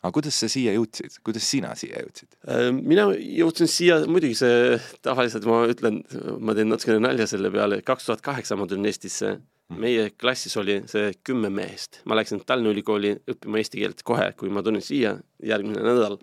aga 0.00 0.12
kuidas 0.16 0.36
sa 0.40 0.48
siia 0.48 0.72
jõudsid, 0.76 1.18
kuidas 1.24 1.46
sina 1.52 1.74
siia 1.78 2.00
jõudsid? 2.00 2.32
Äh, 2.48 2.68
mina 2.72 3.06
jõudsin 3.12 3.68
siia, 3.70 4.00
muidugi 4.08 4.38
see 4.38 4.78
tavaliselt 5.04 5.46
ma 5.48 5.62
ütlen, 5.70 6.00
ma 6.40 6.56
teen 6.56 6.70
natukene 6.72 7.02
nalja 7.04 7.28
selle 7.30 7.52
peale, 7.52 7.82
kaks 7.86 8.08
tuhat 8.08 8.24
kaheksa 8.24 8.56
ma 8.56 8.68
tulin 8.70 8.88
Eestisse 8.88 9.34
mm.. 9.36 9.80
meie 9.82 10.08
klassis 10.16 10.56
oli 10.60 10.80
see 10.90 11.12
kümme 11.26 11.52
mehest, 11.52 12.00
ma 12.08 12.16
läksin 12.18 12.40
Tallinna 12.46 12.72
Ülikooli 12.72 13.14
õppima 13.34 13.60
eesti 13.60 13.82
keelt 13.82 14.04
kohe, 14.06 14.30
kui 14.40 14.52
ma 14.52 14.64
tulin 14.66 14.84
siia 14.84 15.18
järgmine 15.44 15.84
nädal. 15.84 16.16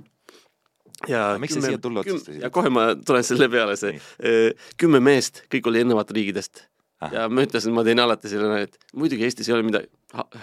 Ja 1.09 1.27
miks 1.41 1.57
sa 1.57 1.65
siia 1.65 1.81
tulla 1.81 2.03
otsustasid? 2.03 2.41
ja 2.41 2.49
kohe 2.53 2.71
ma 2.73 2.89
tulen 3.05 3.25
selle 3.25 3.49
peale, 3.51 3.77
see 3.79 3.97
äh, 3.97 4.71
kümme 4.81 5.01
meest, 5.03 5.43
kõik 5.53 5.69
oli 5.69 5.83
erinevat 5.83 6.11
riikidest 6.15 6.65
Aha. 6.97 7.11
ja 7.13 7.25
ma 7.29 7.43
ütlesin, 7.45 7.75
ma 7.77 7.83
teen 7.85 8.01
alati 8.01 8.31
selle, 8.31 8.63
et 8.65 8.77
muidugi 8.97 9.27
Eestis 9.27 9.49
ei 9.51 9.53
ole 9.53 9.65
midagi, 9.67 9.91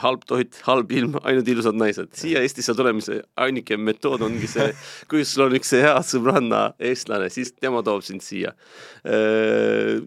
halb 0.05 0.23
toit, 0.29 0.61
halb 0.69 0.93
ilm, 0.95 1.17
ainult 1.27 1.49
ilusad 1.51 1.75
naised. 1.75 2.13
siia 2.15 2.45
Eestisse 2.47 2.77
tulemise 2.79 3.23
ainuke 3.43 3.79
metood 3.81 4.23
ongi 4.23 4.51
see, 4.51 4.69
kui 5.11 5.25
sul 5.27 5.49
on 5.49 5.57
üks 5.59 5.75
hea 5.75 5.97
sõbranna 6.07 6.69
eestlane, 6.79 7.27
siis 7.35 7.51
tema 7.59 7.83
toob 7.83 8.07
sind 8.07 8.23
siia. 8.23 8.55
Äh, 9.03 9.99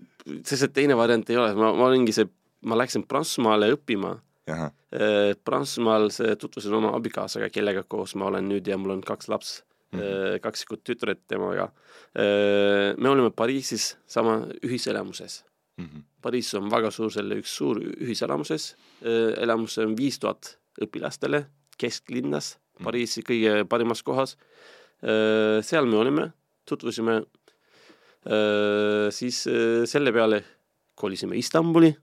sest 0.47 0.69
et 0.69 0.77
teine 0.79 0.95
variant 0.99 1.27
ei 1.27 1.41
ole, 1.41 1.51
ma, 1.59 1.73
ma 1.75 1.91
olingi 1.91 2.15
see, 2.15 2.31
ma 2.67 2.79
läksin 2.79 3.03
Prantsusmaale 3.11 3.73
õppima 3.75 4.15
Äh, 4.47 5.35
Prantsusmaal 5.45 6.09
tutvusin 6.39 6.73
oma 6.73 6.93
abikaasaga, 6.95 7.49
kellega 7.51 7.83
koos 7.83 8.15
ma 8.15 8.29
olen 8.31 8.47
nüüd 8.47 8.67
ja 8.67 8.77
mul 8.79 8.95
on 8.95 9.01
kaks 9.03 9.27
laps 9.27 9.57
mm, 9.91 9.99
-hmm. 9.99 10.39
kaksikut 10.41 10.83
tütred 10.83 11.23
temaga. 11.27 11.71
me 12.97 13.09
olime 13.09 13.31
Pariisis 13.31 13.97
sama 14.07 14.47
ühiselamuses. 14.63 15.43
mhm, 15.77 16.01
Pariis 16.21 16.53
on 16.53 16.71
väga 16.71 16.91
suur, 16.91 17.11
selle 17.11 17.35
üks 17.35 17.55
suur 17.57 17.77
ühiselamuses. 17.79 18.75
elamus 19.37 19.77
on 19.77 19.97
viis 19.97 20.19
tuhat 20.19 20.57
õpilastele 20.81 21.45
kesklinnas, 21.77 22.57
Pariisi 22.83 23.23
kõige 23.25 23.63
parimas 23.69 24.03
kohas. 24.03 24.37
seal 25.61 25.85
me 25.85 25.97
olime, 25.97 26.31
tutvusime. 26.65 27.23
siis 29.11 29.47
äh, 29.47 29.85
selle 29.85 30.11
peale 30.11 30.43
kolisime 30.95 31.37
Istanbuli 31.37 31.93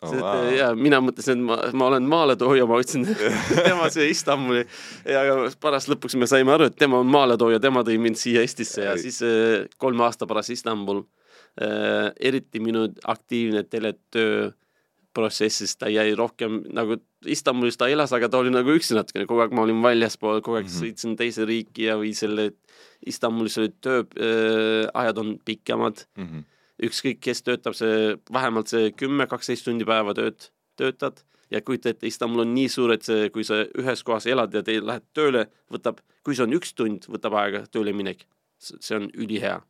Oh, 0.00 0.08
see, 0.08 0.20
wow. 0.22 0.46
ja 0.56 0.70
mina 0.72 0.96
mõtlesin, 1.04 1.42
et 1.42 1.44
ma, 1.44 1.56
ma 1.76 1.90
olen 1.90 2.06
maaletooja, 2.08 2.64
ma 2.64 2.78
võtsin 2.80 3.02
tema 3.68 3.90
siia 3.92 4.06
Istanbuli 4.08 4.62
ja 5.04 5.24
pärast 5.60 5.90
lõpuks 5.92 6.16
me 6.16 6.28
saime 6.30 6.54
aru, 6.54 6.70
et 6.70 6.78
tema 6.80 7.02
on 7.02 7.10
maaletooja, 7.12 7.60
tema 7.60 7.82
tõi 7.84 7.98
mind 8.00 8.16
siia 8.16 8.40
Eestisse 8.40 8.86
ja 8.86 8.94
siis 9.00 9.20
äh, 9.26 9.66
kolme 9.82 10.06
aasta 10.06 10.28
pärast 10.30 10.54
Istanbul 10.56 11.02
äh,. 11.60 12.08
eriti 12.16 12.64
minu 12.64 12.86
aktiivne 13.12 13.66
teletöö 13.68 14.48
protsessis 15.12 15.76
ta 15.76 15.90
jäi 15.92 16.14
rohkem 16.16 16.62
nagu 16.72 16.96
Istanbulis 17.28 17.76
ta 17.76 17.90
elas, 17.92 18.14
aga 18.16 18.30
ta 18.30 18.40
oli 18.40 18.52
nagu 18.54 18.72
üksi 18.72 18.96
natukene, 18.96 19.26
kogu 19.28 19.42
aeg 19.44 19.52
ma 19.52 19.66
olin 19.66 19.82
väljaspool, 19.84 20.40
kogu 20.40 20.60
aeg 20.60 20.68
mm. 20.68 20.72
-hmm. 20.72 20.86
sõitsin 20.86 21.18
teise 21.18 21.44
riiki 21.44 21.90
ja 21.90 21.98
või 22.00 22.14
selle 22.16 22.52
Istanbulis 23.04 23.58
olid 23.60 23.76
tööajad 23.84 25.20
on 25.20 25.36
pikemad 25.44 26.06
Mhm, 26.16 26.48
ükskõik, 26.86 27.20
kes 27.24 27.42
töötab, 27.46 27.76
see 27.76 28.14
vähemalt 28.32 28.72
see 28.72 28.92
kümme, 28.96 29.26
kaksteist 29.30 29.66
tundi 29.66 29.86
päeva 29.88 30.14
tööd, 30.16 30.48
töötad 30.80 31.20
ja 31.50 31.60
kujuta 31.66 31.90
ette, 31.92 32.06
Istanbul 32.06 32.44
on 32.44 32.54
nii 32.54 32.68
suur, 32.72 32.94
et 32.94 33.06
see, 33.06 33.28
kui 33.34 33.44
sa 33.46 33.62
ühes 33.78 34.04
kohas 34.06 34.28
elad 34.30 34.54
ja 34.54 34.62
te 34.66 34.78
lähed 34.80 35.06
tööle, 35.16 35.46
võtab, 35.72 36.00
kui 36.26 36.36
see 36.36 36.46
on 36.46 36.56
üks 36.56 36.74
tund, 36.78 37.08
võtab 37.10 37.36
aega 37.40 37.64
tööle 37.72 37.94
minek. 37.96 38.26
see 38.60 38.96
on 38.96 39.08
ülihea. 39.16 39.60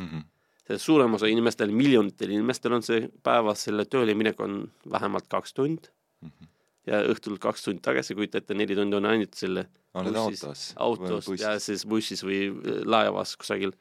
mhm, 0.00 0.24
see 0.66 0.78
suurem 0.78 1.14
osa 1.14 1.28
inimestel, 1.28 1.70
miljonitel 1.70 2.30
inimestel 2.30 2.72
on 2.72 2.82
see 2.82 3.08
päevas 3.22 3.66
selle 3.68 3.84
tööle 3.84 4.14
minek 4.14 4.40
on 4.40 4.70
vähemalt 4.90 5.28
kaks 5.28 5.52
tundi 5.52 5.88
mhm. 6.24 6.48
ja 6.86 7.02
õhtul 7.04 7.38
kaks 7.38 7.64
tundi 7.64 7.82
tagasi, 7.82 8.14
kujuta 8.14 8.38
ette, 8.38 8.54
neli 8.54 8.76
tundi 8.76 8.96
on 8.96 9.06
ainult 9.06 9.34
selle 9.34 9.68
oled 9.94 10.16
bussis- 10.16 10.44
autos? 10.44 10.74
autos 10.76 11.40
ja 11.40 11.58
siis 11.60 11.84
bussis 11.86 12.24
või 12.24 12.46
äh, 12.50 12.82
laevas 12.84 13.36
kusagil. 13.36 13.74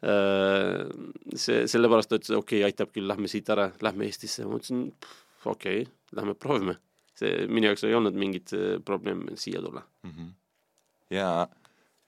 see, 0.00 1.64
sellepärast 1.68 2.10
ta 2.10 2.18
ütles, 2.18 2.32
okei 2.32 2.60
okay,, 2.60 2.66
aitab 2.70 2.92
küll, 2.94 3.08
lähme 3.08 3.28
siit 3.28 3.48
ära, 3.52 3.68
lähme 3.84 4.06
Eestisse. 4.08 4.46
ma 4.46 4.56
mõtlesin, 4.56 4.86
okei 5.44 5.82
okay,, 5.82 5.92
lähme 6.16 6.36
proovime. 6.38 6.78
see 7.20 7.44
minu 7.52 7.68
jaoks 7.68 7.82
ei 7.84 7.92
olnud 7.92 8.16
mingit 8.16 8.54
äh, 8.56 8.78
probleemi 8.84 9.36
siia 9.36 9.60
tulla. 9.60 9.82
Mhm. 10.08 10.30
ja, 11.12 11.48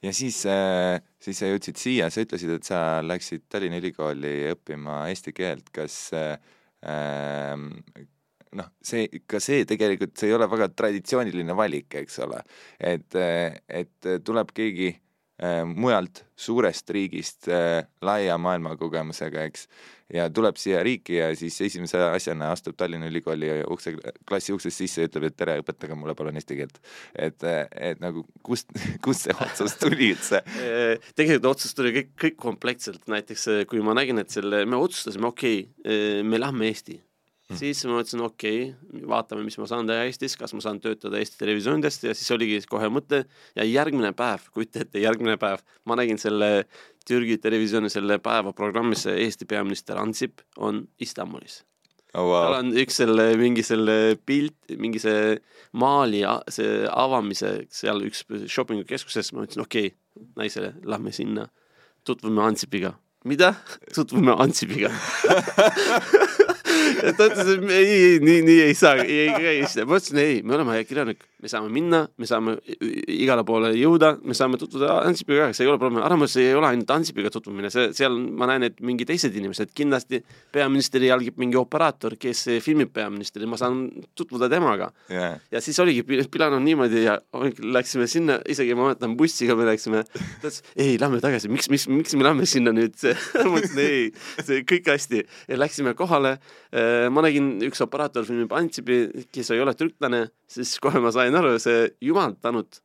ja 0.03 0.13
siis, 0.17 0.39
siis 1.21 1.43
sa 1.43 1.51
jõudsid 1.51 1.77
siia, 1.77 2.09
sa 2.11 2.25
ütlesid, 2.25 2.55
et 2.57 2.65
sa 2.65 2.79
läksid 3.05 3.45
Tallinna 3.53 3.83
Ülikooli 3.83 4.55
õppima 4.55 5.03
eesti 5.13 5.37
keelt, 5.37 5.69
kas 5.75 5.99
äh, 6.17 6.39
ähm, 6.89 7.69
noh, 8.57 8.73
see, 8.81 9.05
ka 9.29 9.41
see 9.41 9.67
tegelikult, 9.69 10.17
see 10.17 10.33
ei 10.33 10.39
ole 10.39 10.49
väga 10.49 10.73
traditsiooniline 10.73 11.57
valik, 11.57 11.93
eks 12.01 12.19
ole. 12.25 12.41
et, 12.81 13.21
et 13.69 14.13
tuleb 14.25 14.57
keegi 14.57 14.95
äh, 14.95 15.02
mujalt 15.67 16.23
suurest 16.39 16.91
riigist 16.95 17.49
äh, 17.51 17.83
laia 18.05 18.37
maailmakogemusega, 18.39 19.43
eks, 19.51 19.67
ja 20.13 20.29
tuleb 20.35 20.59
siia 20.61 20.83
riiki 20.85 21.17
ja 21.17 21.31
siis 21.39 21.57
esimese 21.67 22.01
asjana 22.13 22.51
astub 22.55 22.77
Tallinna 22.79 23.09
Ülikooli 23.11 23.51
ukse, 23.71 23.95
klassi 24.29 24.55
uksest 24.55 24.83
sisse 24.83 25.05
ja 25.05 25.11
ütleb, 25.11 25.29
et 25.29 25.39
tere, 25.39 25.57
õpetage 25.63 25.97
mulle 25.99 26.15
palun 26.19 26.39
eesti 26.39 26.59
keelt. 26.59 26.81
et, 27.15 27.47
et 27.75 28.03
nagu 28.03 28.27
kust, 28.47 28.71
kust 29.05 29.29
see 29.29 29.39
otsus 29.47 29.79
tuli 29.81 30.13
üldse? 30.15 30.43
tegelikult 31.19 31.53
otsus 31.55 31.75
tuli 31.79 31.95
kõik, 31.99 32.13
kõik 32.27 32.39
kompleksselt, 32.49 33.07
näiteks 33.11 33.49
äh, 33.53 33.65
kui 33.71 33.83
ma 33.85 33.97
nägin, 33.99 34.23
et 34.23 34.31
selle, 34.31 34.65
me 34.67 34.79
otsustasime, 34.81 35.31
okei 35.33 35.65
okay,, 35.67 36.23
me 36.27 36.41
lähme 36.41 36.71
Eesti. 36.71 37.01
Siis 37.59 37.83
ma 37.87 37.99
mõtlesin, 37.99 38.23
okei 38.25 38.61
okay,, 38.69 39.03
vaatame, 39.09 39.45
mis 39.47 39.59
ma 39.61 39.67
saan 39.71 39.89
teha 39.89 40.07
Eestis, 40.09 40.37
kas 40.41 40.55
ma 40.57 40.63
saan 40.65 40.81
töötada 40.83 41.21
Eesti 41.21 41.41
Televisioonidest 41.41 42.07
ja 42.09 42.15
siis 42.17 42.31
oligi 42.35 42.61
kohe 42.71 42.89
mõte 42.93 43.25
ja 43.59 43.67
järgmine 43.67 44.13
päev, 44.17 44.47
kujuta 44.55 44.85
ette, 44.85 45.03
järgmine 45.03 45.39
päev 45.41 45.65
ma 45.89 45.99
nägin 45.99 46.21
selle 46.23 46.67
Türgi 47.09 47.39
televisiooni 47.43 47.91
selle 47.91 48.21
päeva 48.23 48.55
programmis, 48.55 49.05
Eesti 49.11 49.49
peaminister 49.51 49.99
Ansip 49.99 50.45
on 50.57 50.85
Istanbulis 51.03 51.63
oh, 52.15 52.21
tal 52.21 52.29
wow. 52.29 52.59
on 52.61 52.73
üks 52.79 53.01
selle, 53.01 53.31
mingi 53.41 53.65
selle 53.67 54.17
pilt, 54.27 54.57
mingi 54.81 55.01
see 55.03 55.37
maali, 55.81 56.23
see 56.53 56.83
avamise 56.89 57.55
seal 57.73 58.05
üks 58.07 58.25
shopping 58.47 58.85
keskuses, 58.89 59.33
ma 59.33 59.47
ütlesin 59.47 59.65
okei 59.65 59.93
okay,, 59.93 60.27
naisele, 60.37 60.75
lähme 60.85 61.13
sinna, 61.15 61.49
tutvume 62.05 62.45
Ansipiga. 62.45 62.95
mida? 63.25 63.55
tutvume 63.95 64.37
Ansipiga 64.39 64.91
ta 67.17 67.29
ütles, 67.29 67.51
et 67.55 67.71
ei, 67.71 67.91
ei, 67.93 68.19
nii, 68.25 68.41
nii 68.47 68.61
ei 68.69 68.77
saa, 68.79 69.03
ei 69.05 69.29
käi 69.35 69.57
hästi. 69.63 69.87
ma 69.89 69.99
ütlesin 70.01 70.23
ei, 70.23 70.41
me 70.43 70.57
oleme 70.59 70.77
ajakirjanik, 70.77 71.25
me 71.43 71.51
saame 71.51 71.71
minna, 71.75 72.05
me 72.23 72.27
saame 72.29 72.55
igale 73.11 73.43
poole 73.47 73.73
jõuda, 73.75 74.13
me 74.23 74.35
saame 74.37 74.59
tutvuda 74.61 75.01
Ansipiga, 75.09 75.49
see 75.51 75.67
ei 75.67 75.71
ole 75.73 75.81
probleem. 75.81 76.27
see 76.31 76.47
ei 76.53 76.55
ole 76.55 76.69
ainult 76.71 76.91
Ansipiga 76.95 77.33
tutvumine, 77.35 77.71
see, 77.75 77.89
seal 77.99 78.15
ma 78.15 78.47
näen, 78.51 78.69
et 78.69 78.79
mingi 78.85 79.07
teised 79.09 79.35
inimesed, 79.35 79.73
kindlasti 79.75 80.23
peaministri 80.55 81.11
jälgib 81.11 81.41
mingi 81.43 81.59
operaator, 81.59 82.15
kes 82.21 82.45
filmib 82.63 82.93
peaministrit, 82.95 83.49
ma 83.51 83.59
saan 83.59 83.89
tutvuda 84.15 84.49
temaga. 84.53 84.93
yeah. 85.11 85.41
ja 85.51 85.61
siis 85.65 85.79
oligi 85.83 86.05
pi- 86.07 86.21
pilanud 86.31 86.63
niimoodi 86.63 87.03
ja 87.09 87.19
läksime 87.59 88.07
sinna, 88.07 88.39
isegi 88.47 88.77
ma 88.79 88.87
mäletan 88.87 89.17
bussiga 89.19 89.59
me 89.59 89.67
läksime. 89.67 90.05
ta 90.07 90.23
ütles, 90.23 90.63
ei, 90.77 90.95
lähme 91.01 91.19
tagasi, 91.25 91.51
miks, 91.51 91.71
miks, 91.73 91.89
miks 91.91 92.15
me 92.15 92.29
lähme 92.29 92.47
sinna 92.47 92.75
nüüd? 92.77 92.95
ma 93.51 93.59
ütlesin 93.59 93.83
ei, 93.83 94.07
see 94.39 94.63
kõik 94.69 94.93
hästi 94.95 95.25
ja 95.51 95.59
läksime 95.59 95.97
kohale. 95.99 96.37
ma 97.13 97.21
nägin, 97.25 97.57
üks 97.67 97.83
operaator 97.85 98.25
filmib 98.29 98.53
Antsipi, 98.57 99.27
kes 99.35 99.51
ei 99.53 99.61
ole 99.61 99.75
türklane, 99.77 100.29
siis 100.49 100.79
kohe 100.81 101.01
ma 101.03 101.11
sain 101.13 101.32
aru, 101.39 101.57
see 101.63 101.89
jumal 102.05 102.37
tänud, 102.43 102.83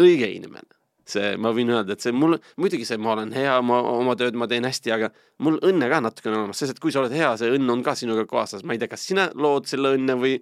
õige 0.00 0.30
inimene. 0.32 0.76
See, 1.06 1.36
ma 1.38 1.52
võin 1.54 1.68
öelda, 1.70 1.94
et 1.94 2.02
see 2.02 2.10
mul, 2.10 2.34
muidugi 2.58 2.82
see, 2.86 2.98
ma 2.98 3.12
olen 3.12 3.30
hea, 3.36 3.52
ma 3.62 3.76
oma 3.92 4.16
tööd 4.18 4.34
ma 4.34 4.48
teen 4.50 4.64
hästi, 4.66 4.90
aga 4.90 5.12
mul 5.46 5.60
õnne 5.62 5.86
ka 5.92 6.00
natukene 6.02 6.34
olemas, 6.40 6.58
sest 6.58 6.74
et 6.74 6.80
kui 6.82 6.90
sa 6.90 6.98
oled 6.98 7.14
hea, 7.14 7.28
see 7.38 7.52
õnn 7.54 7.70
on 7.70 7.84
ka 7.86 7.94
sinuga 7.94 8.24
kaasas, 8.26 8.64
ma 8.66 8.74
ei 8.74 8.80
tea, 8.82 8.90
kas 8.90 9.04
sina 9.06 9.28
lood 9.38 9.68
selle 9.70 9.92
õnne 9.94 10.16
või 10.18 10.32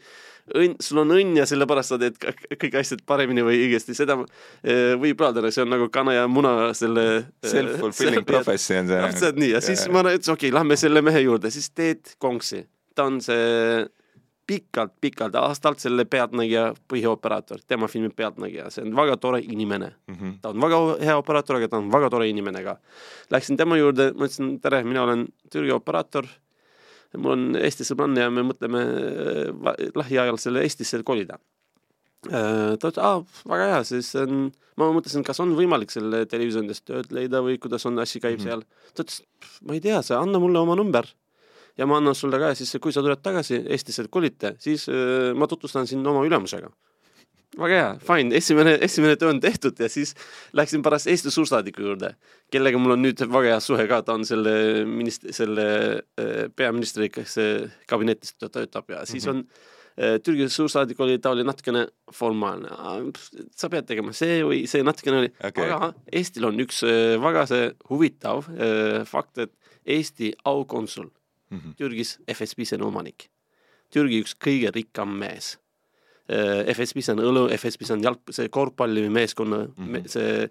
õnn, 0.57 0.79
sul 0.81 1.03
on 1.03 1.13
õnn 1.19 1.37
ja 1.37 1.45
sellepärast 1.49 1.93
sa 1.93 1.99
teed 2.01 2.17
kõik- 2.17 2.79
asjad 2.81 3.03
paremini 3.05 3.45
või 3.45 3.59
õigesti, 3.67 3.93
seda 3.99 4.17
eh, 4.63 4.95
võib 5.01 5.21
öelda, 5.21 5.45
see 5.53 5.67
on 5.67 5.73
nagu 5.75 5.91
kana 5.93 6.17
ja 6.17 6.25
muna 6.33 6.73
selle. 6.73 7.05
Self-fulfilling 7.45 8.25
prophecy 8.29 8.79
on 8.81 8.89
see. 8.89 9.03
täpselt 9.05 9.43
nii. 9.45 9.51
Ja 9.53 9.61
siis 9.65 9.85
ma 9.93 10.01
ütlesin, 10.07 10.33
okei 10.33 10.49
okay,, 10.49 10.57
lähme 10.63 10.81
selle 10.81 11.05
mehe 11.05 11.27
juurde, 11.27 11.53
siis 11.53 11.69
Teet 11.77 12.17
Kongsi, 12.25 12.65
ta 12.97 13.05
on 13.11 13.21
see 13.25 13.85
pikalt-pikalt 14.47 15.37
aastalt 15.41 15.81
selle 15.83 16.05
Pealtnägija 16.09 16.67
põhioperaator, 16.91 17.63
tema 17.69 17.89
filmib 17.89 18.15
Pealtnägija, 18.17 18.69
see 18.73 18.85
on 18.85 18.95
väga 18.97 19.17
tore 19.21 19.41
inimene 19.41 19.93
mm. 19.95 20.15
-hmm. 20.15 20.35
ta 20.43 20.53
on 20.53 20.61
väga 20.61 20.81
hea 21.01 21.17
operaator, 21.19 21.57
aga 21.57 21.69
ta 21.69 21.81
on 21.81 21.91
väga 21.93 22.11
tore 22.11 22.29
inimene 22.29 22.63
ka. 22.65 22.77
Läksin 23.31 23.57
tema 23.57 23.79
juurde, 23.81 24.13
ma 24.13 24.29
ütlesin 24.29 24.59
tere, 24.61 24.83
mina 24.85 25.03
olen 25.03 25.27
Türgi 25.53 25.73
operaator. 25.73 26.27
mul 27.17 27.31
on 27.31 27.57
Eesti 27.57 27.85
sõbranna 27.87 28.25
ja 28.27 28.31
me 28.31 28.43
mõtleme 28.43 28.81
äh, 28.83 29.91
lähiajal 29.95 30.37
selle 30.37 30.63
Eestisse 30.63 31.03
kolida. 31.03 31.39
ta 32.25 32.89
ütles, 32.89 32.99
aa, 32.99 33.25
väga 33.49 33.67
hea, 33.71 33.83
siis 33.85 34.15
on, 34.17 34.53
ma 34.77 34.89
mõtlesin, 34.93 35.23
kas 35.25 35.41
on 35.41 35.53
võimalik 35.57 35.91
selle 35.91 36.25
televisioonidest 36.27 36.85
tööd 36.85 37.13
leida 37.13 37.43
või 37.45 37.59
kuidas 37.59 37.85
on 37.87 37.99
asi 37.99 38.21
käib 38.21 38.41
mm 38.41 38.45
-hmm. 38.45 38.49
seal. 38.49 38.93
ta 38.95 39.03
ütles, 39.03 39.23
ma 39.63 39.75
ei 39.75 39.81
tea, 39.81 40.03
sa 40.03 40.21
anna 40.21 40.39
mulle 40.39 40.59
oma 40.59 40.75
number 40.75 41.05
ja 41.79 41.87
ma 41.87 41.99
annan 41.99 42.17
sulle 42.17 42.39
ka 42.41 42.53
siis, 42.59 42.77
kui 42.83 42.95
sa 42.95 43.03
tuled 43.05 43.23
tagasi 43.23 43.63
Eestisse 43.65 44.07
kolite, 44.13 44.55
siis 44.63 44.89
äh, 44.93 45.33
ma 45.37 45.49
tutvustan 45.51 45.89
sind 45.91 46.07
oma 46.07 46.25
ülemusega. 46.27 46.71
väga 47.55 47.77
hea, 47.79 47.91
fine, 48.03 48.35
esimene, 48.35 48.73
esimene 48.83 49.15
töö 49.15 49.31
on 49.31 49.39
tehtud 49.41 49.79
ja 49.79 49.87
siis 49.89 50.15
läksin 50.59 50.83
pärast 50.83 51.07
Eesti 51.11 51.31
suursaadiku 51.31 51.85
juurde, 51.85 52.17
kellega 52.51 52.81
mul 52.83 52.97
on 52.97 53.05
nüüd 53.05 53.23
väga 53.23 53.53
hea 53.53 53.61
suhe 53.63 53.87
ka, 53.91 54.01
ta 54.03 54.17
on 54.19 54.27
selle 54.27 54.83
minist-, 54.91 55.29
selle 55.37 55.69
äh, 56.19 56.49
peaministri, 56.57 57.11
äh, 57.23 57.79
kabinetis 57.91 58.35
ta 58.39 58.51
töötab 58.51 58.91
ja 58.91 59.05
siis 59.07 59.27
on 59.31 59.45
äh, 59.95 60.19
Türgi 60.19 60.49
suursaadik 60.51 60.99
oli, 61.07 61.21
ta 61.23 61.31
oli 61.31 61.47
natukene 61.47 61.87
formaalne, 62.11 62.75
sa 63.55 63.71
pead 63.71 63.87
tegema 63.87 64.15
see 64.15 64.43
või 64.43 64.65
see 64.71 64.83
natukene 64.87 65.23
oli 65.23 65.35
Okei. 65.39 65.71
aga 65.71 65.93
Eestil 66.11 66.51
on 66.51 66.59
üks 66.67 66.83
väga 67.23 67.47
see 67.51 67.69
huvitav 67.91 68.51
fakt, 69.11 69.47
et 69.47 69.55
Eesti 69.85 70.33
aukonsul 70.49 71.13
Mm 71.51 71.59
-hmm. 71.59 71.75
Türgis 71.77 72.19
FSB 72.29 72.61
on 72.75 72.83
omanik. 72.83 73.29
Türgi 73.91 74.23
üks 74.25 74.35
kõige 74.35 74.73
rikkam 74.75 75.19
mees. 75.19 75.59
FSB 76.75 77.03
see 77.05 77.13
on 77.13 77.21
õlu, 77.21 77.49
FSB 77.53 77.85
see 77.85 77.97
on 77.97 78.03
jalg, 78.03 78.21
see 78.31 78.49
korvpallimeeskonna 78.49 79.59
mm, 79.67 79.73
Mhm. 79.77 79.95
-hmm. 79.95 80.09
see, 80.09 80.49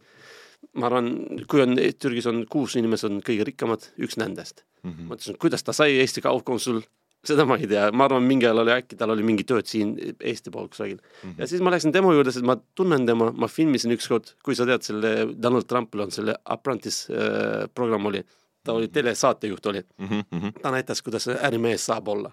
ma 0.73 0.85
arvan, 0.85 1.07
kui 1.47 1.61
on 1.61 1.75
Türgis 1.99 2.27
on 2.29 2.45
kuus 2.45 2.75
inimest 2.75 3.03
on 3.03 3.21
kõige 3.21 3.43
rikkamad, 3.43 3.89
üks 3.97 4.17
nendest. 4.17 4.63
Mm 4.83 4.91
-hmm. 4.91 5.07
mõtlesin, 5.07 5.37
kuidas 5.37 5.63
ta 5.63 5.73
sai 5.73 5.99
Eesti 5.99 6.21
aukonsul 6.23 6.83
seda 7.23 7.45
ma 7.47 7.55
ei 7.59 7.67
tea, 7.71 7.87
ma 7.95 8.07
arvan, 8.09 8.25
mingi 8.27 8.45
ajal 8.45 8.61
oli 8.65 8.73
äkki 8.75 8.97
tal 8.99 9.13
oli 9.13 9.23
mingi 9.23 9.45
tööd 9.47 9.67
siin 9.69 9.93
Eesti 10.19 10.51
pool 10.51 10.67
kusagil 10.67 10.97
mm. 10.99 11.29
-hmm. 11.29 11.39
ja 11.39 11.47
siis 11.47 11.61
ma 11.63 11.71
läksin 11.71 11.91
tema 11.95 12.13
juurde, 12.13 12.31
sest 12.35 12.45
ma 12.45 12.57
tunnen 12.75 13.05
tema, 13.07 13.31
ma 13.31 13.47
filmisin 13.47 13.95
ükskord, 13.95 14.33
kui 14.43 14.55
sa 14.55 14.67
tead, 14.67 14.83
selle 14.83 15.13
Donald 15.41 15.67
Trumpil 15.69 16.03
on 16.03 16.11
selle 16.11 16.35
Apprentice 16.43 17.13
äh, 17.13 17.69
programm 17.73 18.05
oli, 18.11 18.23
ta 18.63 18.73
oli 18.73 18.87
telesaatejuht 18.87 19.65
oli 19.65 19.81
mm. 19.97 20.07
-hmm. 20.07 20.51
ta 20.61 20.71
näitas, 20.71 21.01
kuidas 21.01 21.27
ärimees 21.27 21.85
saab 21.85 22.07
olla. 22.07 22.31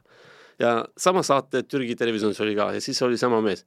ja 0.58 0.84
sama 0.96 1.22
saate 1.22 1.62
Türgi 1.62 1.96
televisioonis 1.96 2.40
oli 2.40 2.54
ka 2.54 2.72
ja 2.72 2.80
siis 2.80 3.02
oli 3.02 3.18
sama 3.18 3.40
mees 3.40 3.66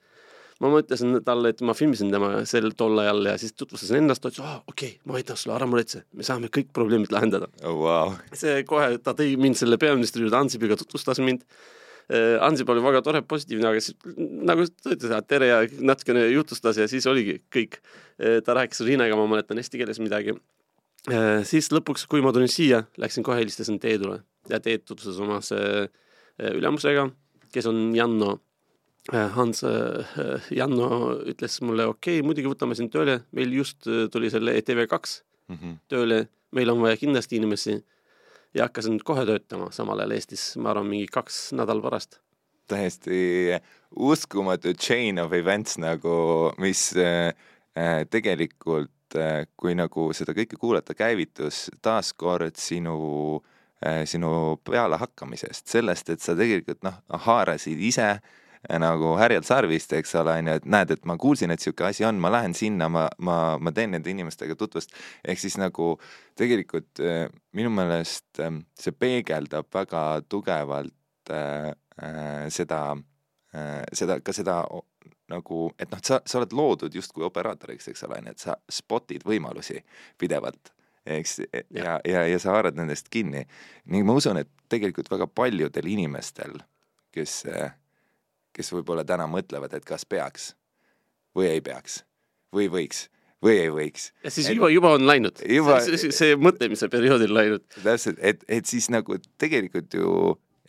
ma 0.62 0.70
mõtlesin 0.70 1.20
talle, 1.26 1.50
et 1.54 1.62
ma 1.66 1.74
filmisin 1.74 2.12
tema 2.14 2.46
sel 2.50 2.72
tol 2.78 3.00
ajal 3.04 3.26
ja 3.26 3.38
siis 3.42 3.54
tutvustasin 3.58 4.04
ennast, 4.04 4.24
ta 4.24 4.32
ütles, 4.32 4.46
aa 4.46 4.60
okei 4.68 4.90
okay,, 4.96 5.00
ma 5.10 5.20
aitan 5.20 5.40
sulle, 5.40 5.56
ära 5.58 5.68
muretse, 5.70 6.04
me 6.14 6.24
saame 6.28 6.50
kõik 6.54 6.72
probleemid 6.74 7.12
lahendada 7.12 7.50
oh,. 7.64 7.80
Wow. 7.84 8.18
see 8.38 8.64
kohe, 8.70 8.98
ta 9.04 9.16
tõi 9.18 9.36
mind 9.42 9.60
selle 9.60 9.80
peaministri 9.82 10.24
juurde, 10.24 10.38
Ansipiga 10.38 10.78
tutvustas 10.80 11.20
mind. 11.24 11.44
Äh, 12.12 12.36
Ansip 12.44 12.70
oli 12.70 12.84
väga 12.84 13.00
tore, 13.04 13.22
positiivne, 13.24 13.70
aga 13.70 13.84
siis 13.84 13.96
nagu 14.20 14.66
ta 14.68 14.92
ütles, 14.92 15.12
et 15.16 15.28
tere 15.30 15.48
ja 15.48 15.62
natukene 15.80 16.26
jutustas 16.34 16.80
ja 16.80 16.88
siis 16.92 17.08
oligi 17.08 17.38
kõik. 17.54 17.80
Äh, 18.20 18.42
ta 18.44 18.58
rääkis 18.58 18.84
Riinega, 18.84 19.16
ma 19.20 19.28
mäletan 19.32 19.62
eesti 19.62 19.80
keeles 19.80 20.02
midagi. 20.04 20.36
Äh, 21.12 21.42
siis 21.48 21.72
lõpuks, 21.74 22.08
kui 22.08 22.24
ma 22.24 22.32
tulin 22.36 22.52
siia, 22.52 22.86
läksin 22.98 23.24
kohe 23.24 23.42
helistasin 23.42 23.80
Teedule 23.80 24.22
ja 24.50 24.60
Teet 24.60 24.86
tutvustas 24.86 25.20
oma 25.24 25.40
ülemusega, 26.40 27.10
kes 27.54 27.68
on 27.70 27.92
Janno 27.96 28.38
Äh, 29.12 29.30
Hans 29.36 29.64
äh, 29.64 30.06
Janno 30.50 31.18
ütles 31.28 31.60
mulle, 31.62 31.90
okei 31.92 32.22
okay,, 32.22 32.24
muidugi 32.24 32.48
võtame 32.48 32.76
sind 32.80 32.94
tööle, 32.94 33.18
meil 33.36 33.52
just 33.52 33.84
äh, 33.92 34.06
tuli 34.12 34.30
selle 34.32 34.54
ETV2 34.62 35.00
mm 35.52 35.58
-hmm. 35.58 35.74
tööle, 35.92 36.28
meil 36.56 36.72
on 36.72 36.80
vaja 36.82 36.96
kindlasti 36.98 37.36
inimesi 37.36 37.76
ja 38.56 38.70
hakkasin 38.70 39.02
kohe 39.04 39.26
töötama 39.28 39.72
samal 39.76 40.00
ajal 40.00 40.16
Eestis, 40.16 40.56
ma 40.56 40.72
arvan, 40.72 40.88
mingi 40.88 41.10
kaks 41.12 41.52
nädal 41.52 41.82
pärast. 41.84 42.22
täiesti 42.68 43.60
uskumatu 43.92 44.74
chain 44.74 45.20
of 45.20 45.34
events 45.34 45.78
nagu, 45.78 46.54
mis 46.58 46.96
äh, 46.96 47.36
tegelikult 48.10 48.93
äh, 49.20 49.44
kui 49.58 49.76
nagu 49.78 50.12
seda 50.16 50.36
kõike 50.38 50.60
kuulata, 50.60 50.96
käivitus 50.98 51.68
taaskord 51.82 52.60
sinu 52.60 53.42
äh, 53.84 54.04
sinu 54.10 54.60
pealehakkamisest, 54.66 55.68
sellest, 55.68 56.10
et 56.10 56.24
sa 56.24 56.38
tegelikult 56.38 56.84
noh, 56.86 57.02
haarasid 57.28 57.80
ise 57.80 58.10
äh, 58.14 58.80
nagu 58.80 59.16
härjal 59.20 59.44
sarvist, 59.44 59.94
eks 59.94 60.16
ole, 60.22 60.38
on 60.40 60.48
ju, 60.48 60.58
et 60.60 60.68
näed, 60.76 60.94
et 60.96 61.06
ma 61.10 61.18
kuulsin, 61.20 61.52
et 61.52 61.60
niisugune 61.60 61.90
asi 61.90 62.06
on, 62.08 62.20
ma 62.24 62.32
lähen 62.32 62.56
sinna, 62.58 62.88
ma, 62.92 63.08
ma, 63.20 63.38
ma 63.60 63.74
teen 63.76 63.92
nende 63.96 64.12
inimestega 64.12 64.56
tutvust. 64.56 64.94
ehk 65.28 65.40
siis 65.40 65.58
nagu 65.60 65.94
tegelikult 66.40 67.02
minu 67.54 67.72
meelest 67.74 68.42
äh, 68.42 68.54
see 68.80 68.96
peegeldab 68.96 69.70
väga 69.74 70.04
tugevalt 70.30 71.34
äh, 71.34 71.74
seda 72.50 72.82
äh,, 73.54 73.84
seda, 73.94 74.20
ka 74.24 74.34
seda 74.34 74.64
nagu, 75.32 75.70
et 75.80 75.92
noh, 75.92 76.02
sa, 76.04 76.20
sa 76.26 76.40
oled 76.40 76.54
loodud 76.56 76.96
justkui 76.96 77.24
operaatoriks, 77.24 77.88
eks 77.92 78.04
ole, 78.08 78.20
ju, 78.20 78.34
et 78.34 78.44
sa 78.44 78.58
spotid 78.70 79.24
võimalusi 79.28 79.80
pidevalt 80.20 80.74
eks, 81.06 81.40
ja, 81.76 82.00
ja, 82.08 82.26
ja 82.28 82.40
sa 82.40 82.56
haarad 82.56 82.76
nendest 82.80 83.10
kinni. 83.12 83.46
ning 83.92 84.08
ma 84.08 84.16
usun, 84.20 84.40
et 84.40 84.52
tegelikult 84.72 85.10
väga 85.12 85.28
paljudel 85.28 85.88
inimestel, 85.92 86.60
kes 87.16 87.42
kes 88.54 88.70
võib-olla 88.76 89.06
täna 89.08 89.28
mõtlevad, 89.30 89.74
et 89.74 89.86
kas 89.88 90.06
peaks 90.06 90.54
või 91.38 91.50
ei 91.56 91.64
peaks 91.66 92.04
või 92.54 92.70
võiks 92.72 93.08
või 93.44 93.58
ei 93.60 93.72
võiks. 93.74 94.12
ja 94.24 94.32
siis 94.32 94.48
et, 94.48 94.56
juba, 94.56 94.70
juba 94.72 94.94
on 94.98 95.08
läinud 95.08 95.42
juba.... 95.50 95.80
see, 95.84 96.14
see, 96.16 96.38
mõtlemise 96.40 96.88
perioodil 96.92 97.34
läinud. 97.36 97.66
täpselt, 97.82 98.22
et, 98.22 98.46
et 98.48 98.70
siis 98.70 98.88
nagu 98.94 99.18
tegelikult 99.42 99.98
ju 99.98 100.14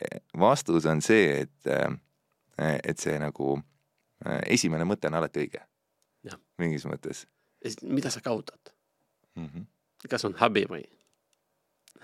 eh, 0.01 0.19
vastus 0.39 0.87
on 0.89 1.03
see, 1.05 1.45
et, 1.45 1.69
eh, 1.71 2.79
et 2.83 2.99
see 2.99 3.15
nagu 3.21 3.59
esimene 4.49 4.85
mõte 4.87 5.07
on 5.07 5.19
alati 5.19 5.45
õige. 5.45 5.61
mingis 6.57 6.85
mõttes. 6.85 7.25
mida 7.81 8.09
sa 8.09 8.21
kaotad 8.21 8.73
mm? 9.35 9.45
-hmm. 9.47 9.65
kas 10.09 10.25
on 10.25 10.35
häbi 10.39 10.65
või? 10.69 10.83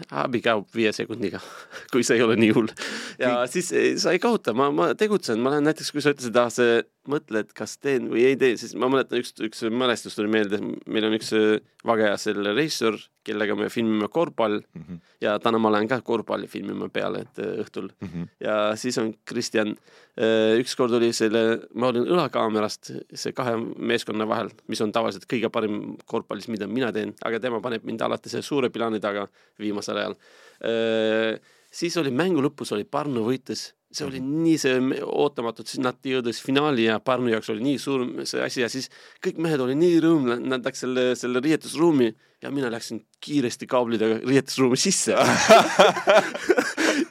abi 0.09 0.41
kaob 0.41 0.67
viie 0.75 0.91
sekundiga 0.95 1.39
kui 1.91 2.03
see 2.03 2.17
ei 2.17 2.23
ole 2.25 2.35
nii 2.39 2.51
hull. 2.55 2.71
ja 3.19 3.35
Kõik... 3.41 3.51
siis 3.51 3.71
eh, 3.71 3.97
sa 4.01 4.11
ei 4.15 4.19
kaota, 4.19 4.53
ma, 4.53 4.71
ma 4.71 4.93
tegutsen, 4.97 5.39
ma 5.39 5.53
lähen 5.53 5.67
näiteks, 5.69 5.91
kui 5.91 6.01
sa 6.01 6.13
ütlesid, 6.15 6.37
ah, 6.39 6.49
see 6.53 6.81
mõtled, 7.09 7.49
kas 7.57 7.77
teen 7.81 8.09
või 8.11 8.25
ei 8.29 8.37
tee, 8.37 8.53
siis 8.61 8.75
ma 8.77 8.89
mäletan 8.91 9.21
üks, 9.21 9.33
üks 9.41 9.63
mälestus 9.73 10.13
tuli 10.17 10.29
meelde, 10.31 10.59
meil 10.61 11.07
on 11.07 11.15
üks 11.17 11.31
äh, 11.33 12.03
selle 12.21 12.53
reisijal, 12.53 12.99
kellega 13.25 13.55
me 13.57 13.69
filmime 13.73 14.07
korvpall 14.09 14.59
mm 14.61 14.83
-hmm. 14.83 14.99
ja 15.21 15.37
täna 15.39 15.57
ma 15.57 15.71
lähen 15.71 15.87
ka 15.89 16.01
korvpalli 16.01 16.47
filmima 16.47 16.89
peale, 16.89 17.21
et 17.21 17.39
äh, 17.39 17.57
õhtul 17.63 17.89
mm. 17.89 18.07
-hmm. 18.07 18.27
ja 18.39 18.75
siis 18.75 18.97
on 18.97 19.13
Kristjan, 19.25 19.75
äh, 20.17 20.59
ükskord 20.61 20.93
oli 20.93 21.13
selle, 21.13 21.61
ma 21.73 21.87
olin 21.87 22.05
õlakaamerast 22.05 22.93
see 23.13 23.33
kahe 23.33 23.57
meeskonna 23.77 24.27
vahel, 24.27 24.49
mis 24.67 24.81
on 24.81 24.91
tavaliselt 24.91 25.25
kõige 25.25 25.49
parim 25.49 25.97
korvpallis, 26.05 26.47
mida 26.47 26.67
mina 26.67 26.91
teen, 26.91 27.15
aga 27.25 27.39
tema 27.39 27.61
paneb 27.61 27.83
mind 27.83 28.01
alati 28.01 28.29
see 28.29 28.41
suure 28.41 28.69
plaani 28.69 28.99
taga 28.99 29.27
viimasel 29.59 29.97
ajal. 29.97 30.15
siis 31.71 31.97
oli 31.97 32.11
mängu 32.11 32.41
lõpus 32.41 32.73
oli 32.73 32.83
Pärnu 32.83 33.25
võitis 33.25 33.73
see 33.91 34.07
oli 34.07 34.21
nii 34.23 34.57
see 34.61 34.99
ootamatult, 35.03 35.67
siis 35.69 35.81
nad 35.83 35.97
jõudis 36.07 36.39
finaali 36.43 36.87
ja 36.87 36.99
Pärnu 37.03 37.31
jaoks 37.33 37.51
oli 37.53 37.63
nii 37.65 37.79
suur 37.81 38.05
see 38.29 38.41
asi 38.43 38.63
ja 38.63 38.69
siis 38.71 38.89
kõik 39.23 39.39
mehed 39.43 39.63
olid 39.63 39.79
nii 39.79 39.99
rõõmsad, 40.03 40.43
nad 40.53 40.67
läks 40.67 40.85
selle, 40.85 41.05
selle 41.19 41.43
riietusruumi 41.43 42.11
ja 42.41 42.51
mina 42.53 42.71
läksin 42.73 43.03
kiiresti 43.23 43.67
kaablidega 43.69 44.21
riietusruumi 44.23 44.79
sisse. 44.79 45.17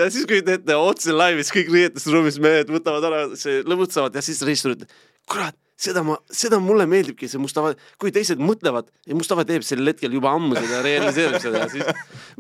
Ja 0.01 0.07
siis 0.13 0.27
kujutad 0.29 0.55
ette, 0.55 0.77
otse 0.77 1.13
laivis 1.13 1.51
kõik 1.53 1.71
riietusruumis 1.73 2.39
mehed 2.41 2.71
võtavad 2.73 3.05
ära, 3.05 3.21
see 3.37 3.61
lõbutsevad 3.69 4.15
ja 4.17 4.23
siis 4.25 4.41
reisijad 4.47 4.75
ütlevad, 4.77 4.95
kurat, 5.29 5.57
seda 5.81 6.03
ma, 6.05 6.17
seda 6.33 6.61
mulle 6.63 6.87
meeldibki, 6.89 7.29
see 7.29 7.41
Mustafa, 7.41 7.73
kui 8.01 8.13
teised 8.15 8.41
mõtlevad 8.41 8.91
ja 9.09 9.17
Mustafa 9.17 9.45
teeb 9.49 9.65
sel 9.67 9.85
hetkel 9.89 10.15
juba 10.17 10.33
ammu 10.37 10.57
seda, 10.57 10.83
realiseerib 10.85 11.41
seda, 11.43 11.65
siis 11.73 11.85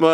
ma, 0.00 0.12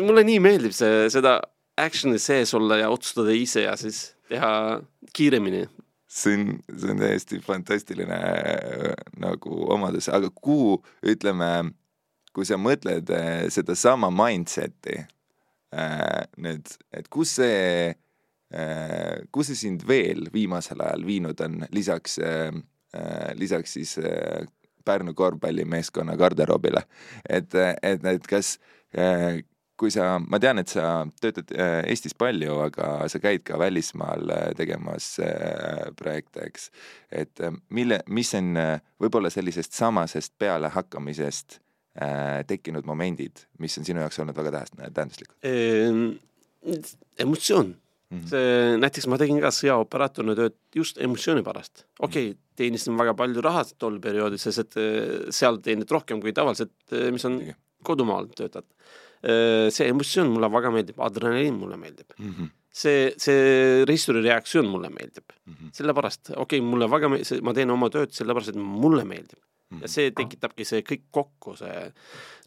mulle 0.00 0.24
nii 0.28 0.40
meeldib 0.44 0.76
see, 0.76 1.08
seda 1.12 1.38
action'i 1.80 2.18
sees 2.22 2.54
olla 2.54 2.80
ja 2.80 2.90
otsustada 2.92 3.34
ise 3.36 3.64
ja 3.66 3.76
siis 3.80 4.10
teha 4.28 4.80
kiiremini. 5.16 5.66
see 6.10 6.34
on, 6.34 6.56
see 6.74 6.90
on 6.90 6.98
täiesti 6.98 7.38
fantastiline 7.44 8.16
äh, 8.16 8.94
nagu 9.22 9.60
omadus, 9.70 10.08
aga 10.10 10.30
kuhu, 10.34 10.80
ütleme, 11.06 11.70
kui 12.34 12.46
sa 12.46 12.58
mõtled 12.58 13.12
äh, 13.14 13.46
sedasama 13.52 14.10
mindset'i 14.10 14.96
äh,, 14.98 16.26
nüüd, 16.36 16.66
et 16.92 17.08
kus 17.08 17.36
see 17.40 17.96
kus 19.30 19.46
see 19.46 19.58
sind 19.60 19.84
veel 19.86 20.24
viimasel 20.34 20.80
ajal 20.82 21.04
viinud 21.06 21.38
on, 21.44 21.60
lisaks 21.70 22.16
lisaks 23.38 23.76
siis 23.76 23.92
Pärnu 24.82 25.12
korvpallimeeskonna 25.14 26.16
garderoobile, 26.18 26.82
et, 27.28 27.54
et, 27.54 28.04
et 28.10 28.26
kas 28.26 28.56
kui 29.80 29.92
sa, 29.92 30.18
ma 30.20 30.38
tean, 30.42 30.60
et 30.60 30.70
sa 30.70 31.06
töötad 31.22 31.52
äh, 31.56 31.80
Eestis 31.88 32.14
palju, 32.18 32.58
aga 32.66 33.08
sa 33.10 33.20
käid 33.22 33.44
ka 33.48 33.58
välismaal 33.60 34.32
äh, 34.34 34.46
tegemas 34.58 35.14
äh, 35.24 35.88
projekte, 35.96 36.44
eks. 36.50 36.68
et 37.22 37.42
mille, 37.72 38.02
mis 38.12 38.32
on 38.38 38.52
võib-olla 39.00 39.32
sellisest 39.32 39.76
samasest 39.78 40.36
pealehakkamisest 40.40 41.60
tekkinud 42.46 42.86
momendid, 42.86 43.40
mis 43.58 43.74
on 43.80 43.84
sinu 43.84 43.98
jaoks 44.04 44.20
olnud 44.22 44.36
väga 44.36 44.60
tähenduslikud 44.94 45.34
ehm,? 45.42 46.04
emotsioon 47.18 47.72
mm. 47.72 48.18
-hmm. 48.20 48.28
see, 48.30 48.76
näiteks 48.78 49.08
ma 49.10 49.18
tegin 49.18 49.40
ka 49.42 49.50
sõjaoperaatorina 49.52 50.36
tööd 50.38 50.54
just 50.76 51.00
emotsiooni 51.02 51.42
pärast. 51.42 51.82
okei 51.98 52.06
okay, 52.06 52.28
mm 52.28 52.36
-hmm., 52.36 52.54
teenisin 52.62 53.00
väga 53.00 53.16
palju 53.18 53.42
raha 53.42 53.64
tol 53.78 53.98
perioodil, 53.98 54.38
sest 54.38 54.58
et 54.58 54.78
seal 55.34 55.58
teenid 55.64 55.90
rohkem 55.90 56.20
kui 56.22 56.32
tavaliselt, 56.36 56.76
mis 57.10 57.24
on 57.24 57.40
kodumaal 57.82 58.30
töötad 58.38 58.68
see 59.20 59.90
emotsioon 59.92 60.30
mulle 60.32 60.48
väga 60.52 60.70
meeldib, 60.72 61.00
adrenaliin 61.04 61.58
mulle 61.60 61.76
meeldib 61.76 62.14
mm. 62.16 62.30
-hmm. 62.30 62.50
see, 62.82 63.12
see 63.20 63.84
reistori 63.88 64.22
reaktsioon 64.24 64.68
mulle 64.70 64.88
meeldib 64.88 65.26
mm 65.28 65.52
-hmm., 65.54 65.72
sellepärast, 65.76 66.30
okei 66.30 66.60
okay,, 66.60 66.60
mulle 66.70 66.90
väga 66.90 67.10
meeldib, 67.12 67.42
ma 67.44 67.54
teen 67.54 67.70
oma 67.70 67.90
tööd 67.92 68.14
sellepärast, 68.16 68.54
et 68.54 68.60
mulle 68.60 69.04
meeldib 69.04 69.38
mm. 69.38 69.76
-hmm. 69.76 69.82
ja 69.82 69.88
see 69.88 70.10
tekitabki 70.10 70.64
see 70.64 70.80
kõik 70.86 71.04
kokku, 71.10 71.56
see 71.60 71.92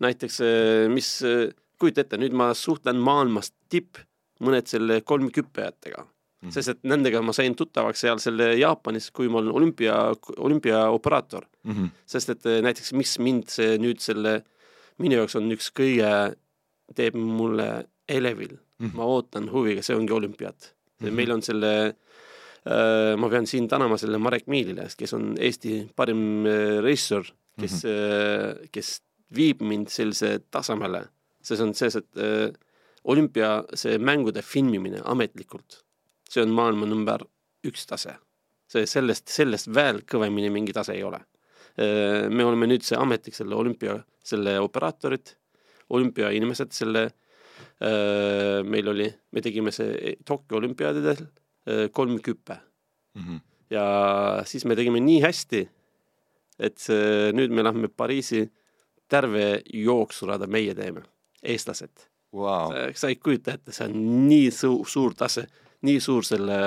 näiteks, 0.01 0.39
äh, 0.41 0.89
mis, 0.89 1.21
äh, 1.21 1.53
kujuta 1.79 2.01
ette, 2.01 2.17
nüüd 2.17 2.33
ma 2.33 2.53
suhtlen 2.57 2.97
maailmas 2.97 3.53
tipp, 3.69 4.01
mõned 4.43 4.67
selle 4.67 5.01
kolmküppajatega 5.01 6.03
mm. 6.03 6.49
-hmm. 6.49 6.51
sest 6.51 6.73
et 6.73 6.83
nendega 6.83 7.21
ma 7.21 7.33
sain 7.33 7.55
tuttavaks 7.55 7.99
seal 8.05 8.19
selle 8.19 8.53
Jaapanis, 8.59 9.11
kui 9.11 9.29
ma 9.29 9.39
olen 9.39 9.51
olümpia, 9.51 9.95
olümpiaoperaator 10.37 11.45
mm. 11.63 11.71
-hmm. 11.71 11.89
sest 12.05 12.29
et 12.29 12.43
näiteks, 12.61 12.93
mis 12.93 13.19
mind 13.19 13.47
see 13.47 13.77
nüüd 13.77 13.99
selle, 13.99 14.43
minu 14.97 15.21
jaoks 15.21 15.35
on 15.35 15.51
üks 15.51 15.71
kõige 15.79 16.35
teeb 16.95 17.15
mulle 17.15 17.85
elevil 18.09 18.57
mm, 18.57 18.87
-hmm. 18.87 18.95
ma 18.97 19.05
ootan 19.05 19.49
huviga, 19.51 19.83
see 19.83 19.95
ongi 19.95 20.13
olümpiaad 20.13 20.59
mm. 20.59 21.07
-hmm. 21.07 21.15
meil 21.15 21.31
on 21.31 21.41
selle 21.41 21.71
äh,, 21.87 23.15
ma 23.17 23.29
pean 23.29 23.47
siin 23.47 23.67
tänama 23.67 23.97
selle 23.97 24.17
Marek 24.17 24.47
Miilile, 24.47 24.87
kes 24.97 25.13
on 25.13 25.33
Eesti 25.39 25.89
parim 25.95 26.45
äh, 26.45 26.81
reisijal, 26.83 27.23
kes 27.59 27.83
mm, 27.83 27.89
-hmm. 27.89 28.63
äh, 28.63 28.69
kes 28.71 29.01
viib 29.35 29.61
mind 29.61 29.87
sellise 29.87 30.39
tasemele, 30.51 31.05
see 31.41 31.61
on 31.63 31.73
see, 31.73 31.87
et 31.87 32.17
äh, 32.17 32.53
olümpia, 33.03 33.63
see 33.73 33.97
mängude 33.97 34.41
filmimine 34.41 35.01
ametlikult, 35.03 35.83
see 36.29 36.43
on 36.43 36.49
maailma 36.49 36.85
number 36.85 37.25
üks 37.67 37.87
tase. 37.87 38.15
see 38.73 38.85
sellest, 38.89 39.27
sellest 39.29 39.67
veel 39.75 39.99
kõvemini 40.01 40.49
mingi 40.49 40.73
tase 40.73 40.93
ei 40.93 41.03
ole. 41.03 41.19
me 42.29 42.45
oleme 42.45 42.67
nüüd 42.67 42.81
see 42.85 42.97
ametlik 42.97 43.35
selle 43.35 43.55
olümpia, 43.55 43.95
selle 44.23 44.59
operaatorid, 44.59 45.35
olümpiainimesed, 45.93 46.73
selle 46.75 47.11
meil 48.69 48.87
oli, 48.87 49.05
me 49.35 49.41
tegime 49.43 49.71
see 49.73 50.13
Tokyo 50.23 50.59
olümpiaadidel 50.59 51.17
kolm 51.91 52.19
küppe 52.23 52.55
mm. 53.15 53.23
-hmm. 53.23 53.39
ja 53.73 53.85
siis 54.47 54.63
me 54.65 54.77
tegime 54.77 55.01
nii 55.03 55.19
hästi, 55.23 55.61
et 56.59 56.85
nüüd 57.35 57.51
me 57.51 57.65
lähme 57.65 57.89
Pariisi 57.89 58.45
terve 59.09 59.61
jooksurada 59.73 60.47
meie 60.47 60.75
teeme, 60.77 61.03
eestlased 61.43 62.07
wow.. 62.33 62.73
sa 62.95 63.11
ei 63.11 63.15
kujuta 63.15 63.57
ette, 63.57 63.73
see 63.73 63.87
on 63.89 63.99
nii 64.29 64.49
suur, 64.53 64.87
suur 64.89 65.15
tase, 65.17 65.45
nii 65.83 65.99
suur 66.01 66.25
selle 66.25 66.57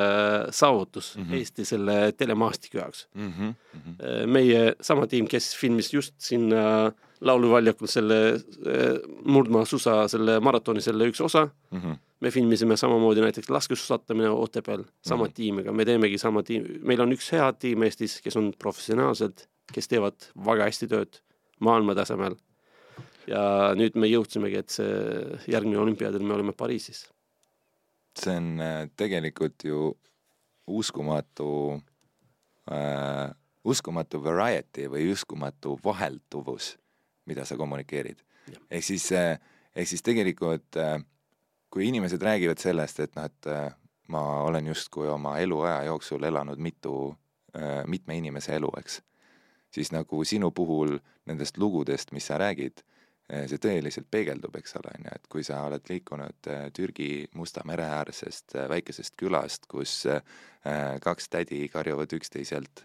saavutus 0.55 1.15
mm 1.17 1.25
-hmm. 1.25 1.35
Eesti 1.39 1.65
selle 1.65 2.13
telemaastiku 2.13 2.79
jaoks 2.79 3.09
mm. 3.15 3.33
-hmm. 3.33 4.27
meie 4.27 4.75
sama 4.81 5.07
tiim, 5.07 5.29
kes 5.29 5.57
filmis 5.57 5.95
just 5.95 6.15
sinna 6.19 6.93
lauluväljakul 7.21 7.89
selle 7.91 8.19
äh, 8.35 8.97
murdmaasuusa, 9.25 10.09
selle 10.09 10.41
maratoni 10.41 10.81
selle 10.85 11.09
üks 11.11 11.21
osa 11.25 11.47
mm. 11.47 11.81
-hmm. 11.81 11.99
me 12.21 12.31
filmisime 12.31 12.77
samamoodi 12.77 13.21
näiteks 13.21 13.51
laskesuusatamine 13.51 14.31
Otepääl 14.31 14.85
sama 15.01 15.25
mm 15.25 15.29
-hmm. 15.29 15.35
tiimiga, 15.35 15.73
me 15.73 15.85
teemegi 15.85 16.19
sama 16.19 16.43
tiim, 16.43 16.65
meil 16.83 17.01
on 17.01 17.13
üks 17.13 17.33
hea 17.33 17.53
tiim 17.53 17.83
Eestis, 17.83 18.21
kes 18.23 18.37
on 18.37 18.53
professionaalsed, 18.59 19.47
kes 19.73 19.89
teevad 19.89 20.15
väga 20.47 20.69
hästi 20.69 20.87
tööd 20.87 21.21
maailmatasemel 21.61 22.37
ja 23.27 23.75
nüüd 23.77 23.99
me 23.99 24.09
jõudsimegi, 24.11 24.63
et 24.63 24.71
see 24.71 25.53
järgmine 25.53 25.79
olümpiaadil 25.79 26.23
me 26.23 26.35
oleme 26.35 26.53
Pariisis. 26.53 27.07
see 28.17 28.37
on 28.37 28.61
äh, 28.61 28.89
tegelikult 28.97 29.65
ju 29.65 29.97
uskumatu 30.67 31.83
äh,, 32.71 33.31
uskumatu 33.65 34.23
variety 34.25 34.87
või 34.91 35.11
uskumatu 35.13 35.77
vahelduvus, 35.85 36.77
mida 37.27 37.45
sa 37.45 37.57
kommunikeerid. 37.57 38.23
ehk 38.71 38.85
siis 38.85 39.11
äh,, 39.13 39.39
ehk 39.75 39.89
siis 39.89 40.03
tegelikult 40.03 40.77
äh, 40.77 41.01
kui 41.71 41.89
inimesed 41.89 42.23
räägivad 42.23 42.59
sellest, 42.59 43.01
et 43.01 43.17
noh, 43.17 43.25
et 43.25 43.47
äh, 43.47 43.71
ma 44.09 44.23
olen 44.43 44.67
justkui 44.67 45.09
oma 45.09 45.39
eluaja 45.39 45.85
jooksul 45.85 46.23
elanud 46.23 46.59
mitu 46.59 47.17
mitme 47.87 48.13
inimese 48.19 48.53
elu, 48.53 48.69
eks, 48.77 48.99
siis 49.73 49.89
nagu 49.89 50.19
sinu 50.29 50.51
puhul 50.53 50.99
nendest 51.25 51.57
lugudest, 51.57 52.11
mis 52.13 52.27
sa 52.29 52.37
räägid 52.39 52.83
Eh, 53.27 53.49
see 53.51 53.59
tõeliselt 53.59 54.07
peegeldub, 54.07 54.55
eks 54.55 54.77
ole, 54.79 54.93
on 54.95 55.07
ju, 55.09 55.15
et 55.19 55.25
kui 55.33 55.43
sa 55.43 55.65
oled 55.67 55.89
liikunud 55.91 56.49
eh, 56.53 56.69
Türgi 56.75 57.09
Musta 57.35 57.65
mere 57.67 57.89
äärsest 57.97 58.55
eh, 58.55 58.69
väikesest 58.71 59.17
külast, 59.19 59.67
kus 59.71 60.05
kaks 61.03 61.29
tädi 61.31 61.61
karjuvad 61.71 62.11
üksteiselt, 62.17 62.81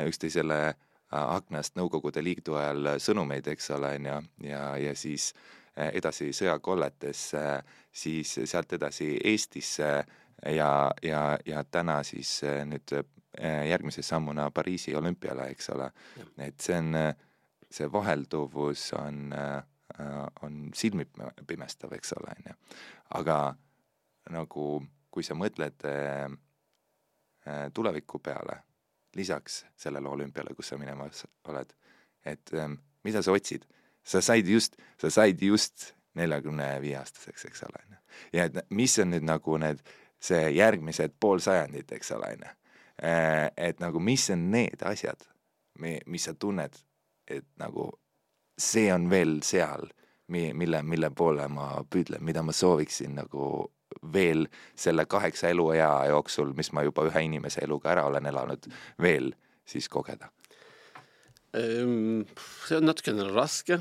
üksteisele 0.00 0.72
aknast 1.10 1.76
Nõukogude 1.78 2.22
Liidu 2.24 2.58
ajal 2.60 2.94
sõnumeid, 3.00 3.46
eks 3.48 3.70
ole, 3.76 3.94
on 3.96 4.08
ju, 4.10 4.16
ja, 4.50 4.62
ja 4.76 4.94
siis 4.98 5.32
edasi 5.78 6.32
sõjakolletesse, 6.34 7.44
siis 7.92 8.34
sealt 8.44 8.72
edasi 8.76 9.14
Eestisse 9.24 9.88
ja, 10.52 10.72
ja, 11.02 11.22
ja 11.46 11.64
täna 11.64 12.02
siis 12.04 12.40
nüüd 12.66 12.92
järgmise 13.70 14.02
sammuna 14.02 14.50
Pariisi 14.50 14.96
olümpiale, 14.98 15.48
eks 15.54 15.70
ole. 15.70 15.90
et 16.38 16.60
see 16.60 16.76
on, 16.76 16.92
see 17.70 17.88
vahelduvus 17.92 18.90
on 18.98 19.32
äh, 19.32 19.62
Äh, 20.00 20.26
on 20.42 20.70
silmipimestav, 20.74 21.92
eks 21.96 22.12
ole, 22.12 22.32
on 22.36 22.50
ju. 22.50 22.54
aga 23.18 23.36
nagu 24.30 24.64
kui 25.10 25.24
sa 25.24 25.34
mõtled 25.34 25.86
äh, 25.88 26.28
äh, 27.48 27.64
tuleviku 27.74 28.20
peale, 28.20 28.58
lisaks 29.16 29.64
sellele 29.76 30.08
olümpiale, 30.08 30.54
kus 30.54 30.72
sa 30.72 30.78
minemas 30.78 31.24
oled, 31.48 31.72
et 32.26 32.54
ähm, 32.54 32.78
mida 33.04 33.22
sa 33.22 33.32
otsid? 33.32 33.66
sa 34.08 34.20
said 34.24 34.48
just, 34.48 34.76
sa 34.96 35.10
said 35.10 35.42
just 35.42 35.92
neljakümne 36.16 36.68
viie 36.80 36.96
aastaseks, 36.96 37.44
eks 37.44 37.62
ole, 37.66 37.80
on 37.84 37.96
ju. 37.96 37.98
ja 38.38 38.46
et 38.48 38.60
mis 38.70 38.94
on 39.02 39.12
nüüd 39.12 39.26
nagu 39.28 39.58
need, 39.60 39.82
see 40.20 40.48
järgmised 40.56 41.18
pool 41.20 41.42
sajandit, 41.44 41.92
eks 41.92 42.12
ole, 42.16 42.32
on 42.38 42.46
ju. 42.46 42.52
et 43.68 43.80
nagu 43.84 44.00
mis 44.02 44.24
on 44.34 44.48
need 44.54 44.82
asjad, 44.88 45.28
mis 45.78 46.24
sa 46.24 46.34
tunned, 46.34 46.80
et 47.28 47.46
nagu 47.60 47.90
see 48.58 48.88
on 48.92 49.10
veel 49.10 49.38
seal, 49.46 49.86
mi-, 50.34 50.52
mille, 50.56 50.82
mille 50.82 51.10
poole 51.14 51.46
ma 51.52 51.70
püüdlen, 51.90 52.24
mida 52.24 52.42
ma 52.42 52.52
sooviksin 52.56 53.14
nagu 53.20 53.68
veel 54.12 54.46
selle 54.78 55.06
kaheksa 55.06 55.50
eluea 55.52 55.90
jooksul, 56.10 56.52
mis 56.56 56.72
ma 56.76 56.84
juba 56.86 57.06
ühe 57.08 57.24
inimese 57.26 57.62
eluga 57.64 57.92
ära 57.94 58.06
olen 58.08 58.28
elanud, 58.30 58.68
veel 59.02 59.32
siis 59.68 59.88
kogeda? 59.92 60.30
Ehm, 61.56 62.26
see 62.68 62.78
on 62.78 62.88
natukene 62.88 63.28
raske, 63.32 63.80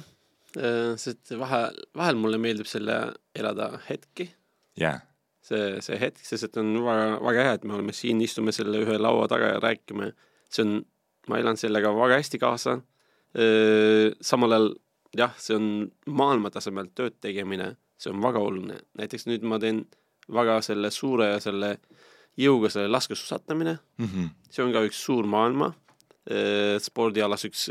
ehm, 0.55 0.95
sest 1.01 1.33
vahel, 1.39 1.77
vahel 1.97 2.19
mulle 2.19 2.39
meeldib 2.41 2.69
selle 2.69 2.97
elada 3.35 3.73
hetki 3.89 4.29
yeah.. 4.79 5.01
see, 5.43 5.77
see 5.83 5.99
hetk, 5.99 6.23
sest 6.23 6.49
et 6.49 6.59
on 6.61 6.73
väga, 6.85 7.07
väga 7.23 7.47
hea, 7.49 7.55
et 7.59 7.67
me 7.67 7.77
oleme 7.77 7.95
siin, 7.95 8.23
istume 8.23 8.55
selle 8.55 8.83
ühe 8.85 8.99
laua 8.99 9.27
taga 9.31 9.55
ja 9.55 9.63
räägime. 9.63 10.13
see 10.49 10.63
on, 10.63 10.77
ma 11.27 11.39
elan 11.43 11.59
sellega 11.59 11.91
väga 11.95 12.21
hästi 12.21 12.39
kaasa 12.39 12.79
samal 14.23 14.55
ajal 14.55 14.71
jah, 15.17 15.33
see 15.39 15.55
on 15.57 15.67
maailmatasemel 16.19 16.89
tööd 16.97 17.17
tegemine, 17.23 17.75
see 17.97 18.13
on 18.13 18.21
väga 18.23 18.41
oluline, 18.43 18.81
näiteks 18.99 19.27
nüüd 19.29 19.45
ma 19.47 19.59
teen 19.61 19.85
väga 20.33 20.59
selle 20.65 20.91
suure 20.93 21.31
ja 21.31 21.39
selle 21.43 21.77
jõuga 22.37 22.69
selle 22.69 22.91
laskesuusatamine 22.93 23.77
mm, 23.77 24.05
-hmm. 24.05 24.29
see 24.51 24.63
on 24.65 24.73
ka 24.75 24.83
üks 24.85 25.01
suur 25.07 25.27
maailma 25.29 25.73
spordialas 26.83 27.47
üks 27.47 27.69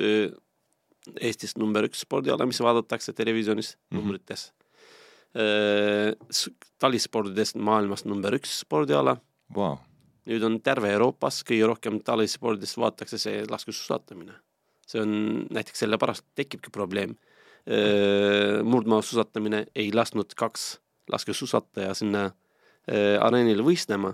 Eestis 1.22 1.52
number 1.54 1.84
üks 1.86 2.00
spordiala, 2.02 2.46
mis 2.50 2.58
vaadatakse 2.58 3.12
televisionis 3.12 3.76
mm 3.76 3.78
-hmm. 3.78 4.00
numbrites. 4.00 4.52
talispordidest 6.78 7.56
maailmas 7.56 8.04
number 8.04 8.34
üks 8.34 8.58
spordiala 8.60 9.16
wow.. 9.54 9.76
nüüd 10.26 10.42
on 10.42 10.58
terve 10.62 10.90
Euroopas 10.90 11.44
kõige 11.44 11.66
rohkem 11.66 12.00
talispordidest 12.00 12.78
vaadatakse 12.80 13.18
see 13.18 13.44
laskesuusatamine 13.50 14.32
see 14.86 15.02
on 15.02 15.46
näiteks 15.50 15.82
sellepärast 15.84 16.24
tekibki 16.38 16.70
probleem. 16.70 17.16
Murdmaasuusatamine 17.66 19.64
ei 19.74 19.88
lasknud 19.94 20.34
kaks 20.38 20.76
laskesuusataja 21.10 21.94
sinna 21.98 22.28
areenile 23.26 23.64
võistlema, 23.66 24.12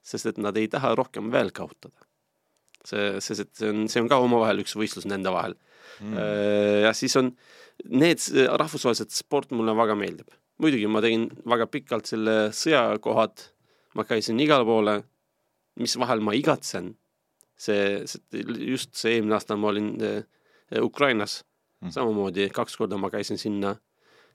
sest 0.00 0.30
et 0.30 0.38
nad 0.40 0.56
ei 0.56 0.68
taha 0.72 0.94
rohkem 0.96 1.28
veel 1.32 1.52
kaotada. 1.52 2.06
see, 2.86 3.20
sest 3.20 3.42
et 3.42 3.52
see 3.58 3.68
on, 3.68 3.84
see 3.92 4.00
on 4.00 4.08
ka 4.08 4.16
omavahel 4.22 4.62
üks 4.62 4.76
võistlus 4.78 5.08
nende 5.10 5.28
vahel 5.34 5.56
mm.. 6.00 6.16
ja 6.86 6.92
siis 6.94 7.16
on 7.18 7.32
need 7.90 8.22
rahvusvahelised 8.62 9.10
sport 9.12 9.50
mulle 9.50 9.74
väga 9.76 9.96
meeldib. 9.98 10.28
muidugi 10.62 10.88
ma 10.88 11.02
tegin 11.04 11.26
väga 11.44 11.66
pikalt 11.66 12.08
selle 12.08 12.36
sõjakohad, 12.56 13.42
ma 13.98 14.04
käisin 14.08 14.40
igale 14.40 14.64
poole, 14.64 15.00
mis 15.76 15.98
vahel 16.00 16.24
ma 16.24 16.32
igatsen 16.32 16.94
see, 17.56 18.04
just 18.68 18.94
see 18.96 19.16
eelmine 19.16 19.36
aasta 19.36 19.56
ma 19.58 19.70
olin 19.72 19.92
äh, 20.04 20.82
Ukrainas. 20.82 21.42
Samamoodi, 21.84 22.48
kaks 22.54 22.76
korda 22.80 22.98
ma 23.00 23.10
käisin 23.12 23.38
sinna 23.40 23.74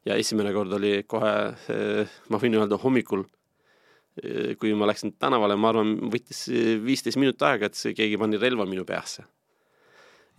ja 0.06 0.18
esimene 0.18 0.54
kord 0.54 0.74
oli 0.78 1.02
kohe 1.10 1.34
äh,, 1.52 2.16
ma 2.30 2.40
võin 2.42 2.58
öelda 2.60 2.80
hommikul 2.82 3.26
äh,, 3.26 4.56
kui 4.60 4.74
ma 4.78 4.90
läksin 4.90 5.16
tänavale, 5.20 5.58
ma 5.58 5.72
arvan, 5.74 5.96
võttis 6.14 6.48
viisteist 6.86 7.20
minutit 7.22 7.46
aega, 7.48 7.70
et 7.70 7.78
see 7.78 7.96
keegi 7.98 8.20
pani 8.22 8.40
relva 8.42 8.68
minu 8.70 8.86
peasse. 8.88 9.26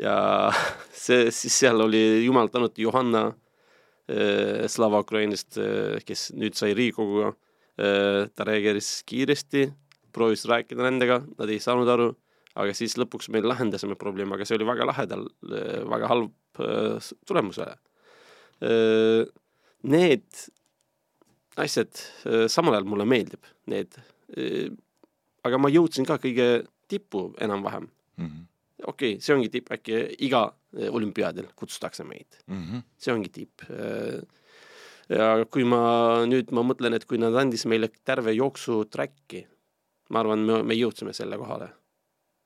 ja 0.01 0.17
see, 1.05 1.31
siis 1.31 1.61
seal 1.65 1.81
oli 1.81 2.25
jumal 2.25 2.53
tänud 2.53 2.79
Johanna 2.79 3.31
Slava 4.69 4.99
Ukrainist 5.01 5.57
kes 6.05 6.33
nüüd 6.35 6.57
sai 6.59 6.75
Riigikoguga 6.75 7.31
ta 8.35 8.45
reageeris 8.45 8.89
kiiresti, 9.09 9.63
proovis 10.13 10.43
rääkida 10.51 10.83
nendega, 10.85 11.21
nad 11.39 11.49
ei 11.49 11.63
saanud 11.63 11.89
aru 11.89 12.09
aga 12.61 12.75
siis 12.77 12.97
lõpuks 13.01 13.31
me 13.33 13.43
lahendasime 13.45 13.97
probleemi, 14.01 14.37
aga 14.37 14.47
see 14.49 14.59
oli 14.59 14.69
väga 14.69 14.87
lahedal, 14.89 15.27
väga 15.93 16.11
halb 16.11 16.63
äh, 16.63 17.13
tulemusele. 17.29 17.77
Äh, 18.63 19.25
need 19.89 20.27
asjad 21.61 21.93
äh, 22.29 22.47
samal 22.53 22.77
ajal 22.77 22.89
mulle 22.89 23.09
meeldib, 23.09 23.49
need, 23.73 23.97
aga 25.45 25.59
ma 25.61 25.69
jõudsin 25.73 26.07
ka 26.09 26.17
kõige 26.21 26.65
tippu 26.89 27.27
enam-vähem 27.43 27.85
mm 27.85 28.27
-hmm.. 28.27 28.45
okei 28.87 29.17
okay,, 29.17 29.21
see 29.21 29.35
ongi 29.35 29.51
tipp, 29.53 29.69
äkki 29.73 29.99
iga 30.25 30.47
olümpiaadil 30.73 31.51
kutsutakse 31.57 32.05
meid 32.05 32.39
mm, 32.47 32.63
-hmm. 32.63 32.83
see 32.97 33.13
ongi 33.13 33.29
tipp 33.29 33.61
ja 35.09 35.45
kui 35.45 35.65
ma 35.69 36.25
nüüd, 36.25 36.49
ma 36.57 36.65
mõtlen, 36.65 36.97
et 36.97 37.05
kui 37.05 37.21
nad 37.21 37.37
andis 37.37 37.67
meile 37.69 37.91
terve 38.05 38.33
jooksu 38.33 38.85
track'i, 38.89 39.45
ma 40.09 40.21
arvan, 40.25 40.47
me, 40.49 40.63
me 40.63 40.75
jõudsime 40.75 41.13
selle 41.13 41.37
kohale 41.37 41.69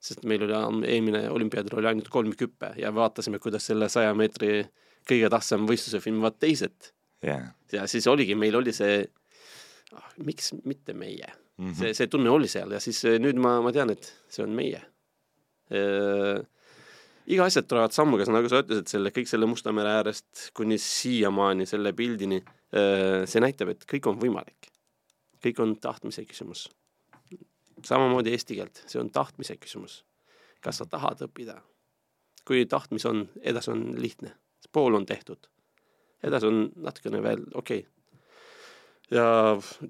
sest 0.07 0.27
meil 0.29 0.45
oli 0.47 0.57
eelmine 0.89 1.25
olümpiaadil 1.31 1.79
oli 1.81 1.91
ainult 1.91 2.11
kolm 2.13 2.35
küppe 2.39 2.73
ja 2.81 2.93
vaatasime, 2.95 3.41
kuidas 3.43 3.67
selle 3.67 3.89
saja 3.93 4.15
meetri 4.15 4.61
kõige 5.07 5.31
tähtsam 5.33 5.67
võistluse 5.69 6.03
filmivad 6.05 6.39
teised 6.43 6.93
yeah.. 7.25 7.51
ja 7.73 7.89
siis 7.91 8.07
oligi, 8.11 8.39
meil 8.39 8.57
oli 8.59 8.75
see 8.77 9.03
ah, 9.95 10.15
miks 10.23 10.55
mitte 10.65 10.95
meie 10.95 11.33
Mhm. 11.57 11.73
see, 11.73 11.95
see 11.97 12.09
tunne 12.13 12.29
oli 12.31 12.49
seal 12.53 12.75
ja 12.77 12.81
siis 12.85 12.99
eh, 13.09 13.17
nüüd 13.23 13.39
ma, 13.41 13.57
ma 13.65 13.73
tean, 13.73 13.89
et 13.95 14.11
see 14.33 14.45
on 14.45 14.53
meie 14.57 14.83
äh,. 15.73 16.43
iga 17.33 17.47
asjad 17.49 17.67
tulevad 17.67 17.95
sammuga, 17.97 18.27
nagu 18.29 18.51
sa 18.53 18.61
ütlesid, 18.63 18.91
selle 18.93 19.11
kõik 19.15 19.31
selle 19.31 19.49
Musta 19.49 19.73
mere 19.75 19.95
äärest 19.97 20.51
kuni 20.57 20.77
siiamaani 20.83 21.65
selle 21.69 21.95
pildini 21.97 22.43
äh,. 22.43 23.25
see 23.25 23.41
näitab, 23.41 23.73
et 23.73 23.89
kõik 23.89 24.11
on 24.13 24.21
võimalik. 24.21 24.69
kõik 25.47 25.63
on 25.65 25.73
tahtmise 25.81 26.27
küsimus. 26.29 26.67
Samamoodi 27.85 28.33
eesti 28.33 28.57
keelt, 28.57 28.83
see 28.87 29.01
on 29.01 29.11
tahtmise 29.11 29.57
küsimus. 29.57 30.05
kas 30.61 30.79
sa 30.81 30.87
tahad 30.87 31.21
õppida? 31.27 31.61
kui 32.47 32.67
tahtmis 32.67 33.07
on, 33.07 33.25
edasi 33.43 33.71
on 33.71 33.89
lihtne, 34.01 34.33
pool 34.73 34.95
on 34.95 35.07
tehtud. 35.07 35.49
edasi 36.23 36.47
on 36.47 36.71
natukene 36.77 37.23
veel 37.23 37.45
okei 37.55 37.79
okay.. 37.79 37.93
ja 39.11 39.27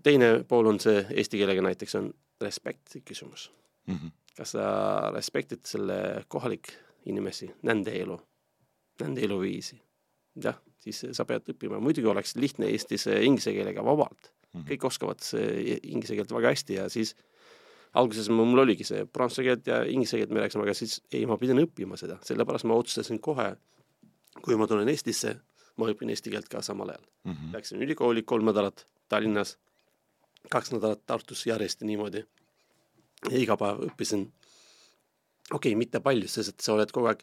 teine 0.03 0.45
pool 0.49 0.67
on 0.67 0.81
see 0.81 1.05
eesti 1.11 1.39
keelega 1.39 1.63
näiteks 1.63 1.95
on 1.95 2.13
respekti 2.41 3.01
küsimus. 3.01 3.51
Mhm. 3.87 4.07
kas 4.37 4.51
sa 4.53 5.11
respektid 5.15 5.65
selle 5.65 6.25
kohalik 6.29 6.73
inimesi, 7.07 7.49
nende 7.63 7.95
elu, 8.03 8.19
nende 9.01 9.21
eluviisi. 9.21 9.81
jah, 10.43 10.59
siis 10.81 11.07
sa 11.13 11.25
pead 11.25 11.49
õppima, 11.55 11.81
muidugi 11.81 12.07
oleks 12.07 12.37
lihtne 12.37 12.67
Eestis 12.67 13.07
inglise 13.07 13.53
keelega 13.53 13.85
vabalt, 13.85 14.33
Mhm. 14.57 14.67
kõik 14.71 14.85
oskavad 14.89 15.21
see 15.21 15.79
inglise 15.83 16.17
keelt 16.17 16.33
väga 16.33 16.53
hästi 16.55 16.79
ja 16.79 16.89
siis 16.89 17.15
alguses 17.97 18.29
mul 18.33 18.63
oligi 18.63 18.85
see 18.87 19.05
prantsuse 19.09 19.45
keelt 19.47 19.69
ja 19.71 19.83
inglise 19.89 20.19
keelt 20.21 20.33
me 20.35 20.43
rääkisime, 20.43 20.67
aga 20.67 20.75
siis 20.77 20.99
ei, 21.13 21.25
ma 21.29 21.39
pidin 21.41 21.63
õppima 21.63 21.99
seda, 22.01 22.19
sellepärast 22.27 22.69
ma 22.69 22.79
otsustasin 22.79 23.21
kohe, 23.25 23.51
kui 24.45 24.59
ma 24.61 24.69
tulen 24.71 24.89
Eestisse, 24.93 25.37
ma 25.81 25.89
õpin 25.93 26.13
eesti 26.13 26.33
keelt 26.33 26.49
ka 26.53 26.63
samal 26.65 26.93
ajal. 26.95 27.05
Mhm. 27.29 27.53
Läksin 27.57 27.83
ülikooli 27.83 28.23
kolm 28.23 28.49
nädalat 28.49 28.87
Tallinnas, 29.09 29.57
kaks 30.51 30.73
nädalat 30.75 31.05
Tartus 31.07 31.47
järjest 31.47 31.83
niimoodi. 31.83 32.25
iga 33.33 33.57
päev 33.57 33.81
õppisin, 33.89 34.27
okei 35.51 35.73
okay,, 35.73 35.75
mitte 35.75 36.01
palju, 36.05 36.29
sest 36.29 36.53
et 36.53 36.61
sa 36.61 36.75
oled 36.75 36.91
kogu 36.93 37.09
aeg 37.11 37.23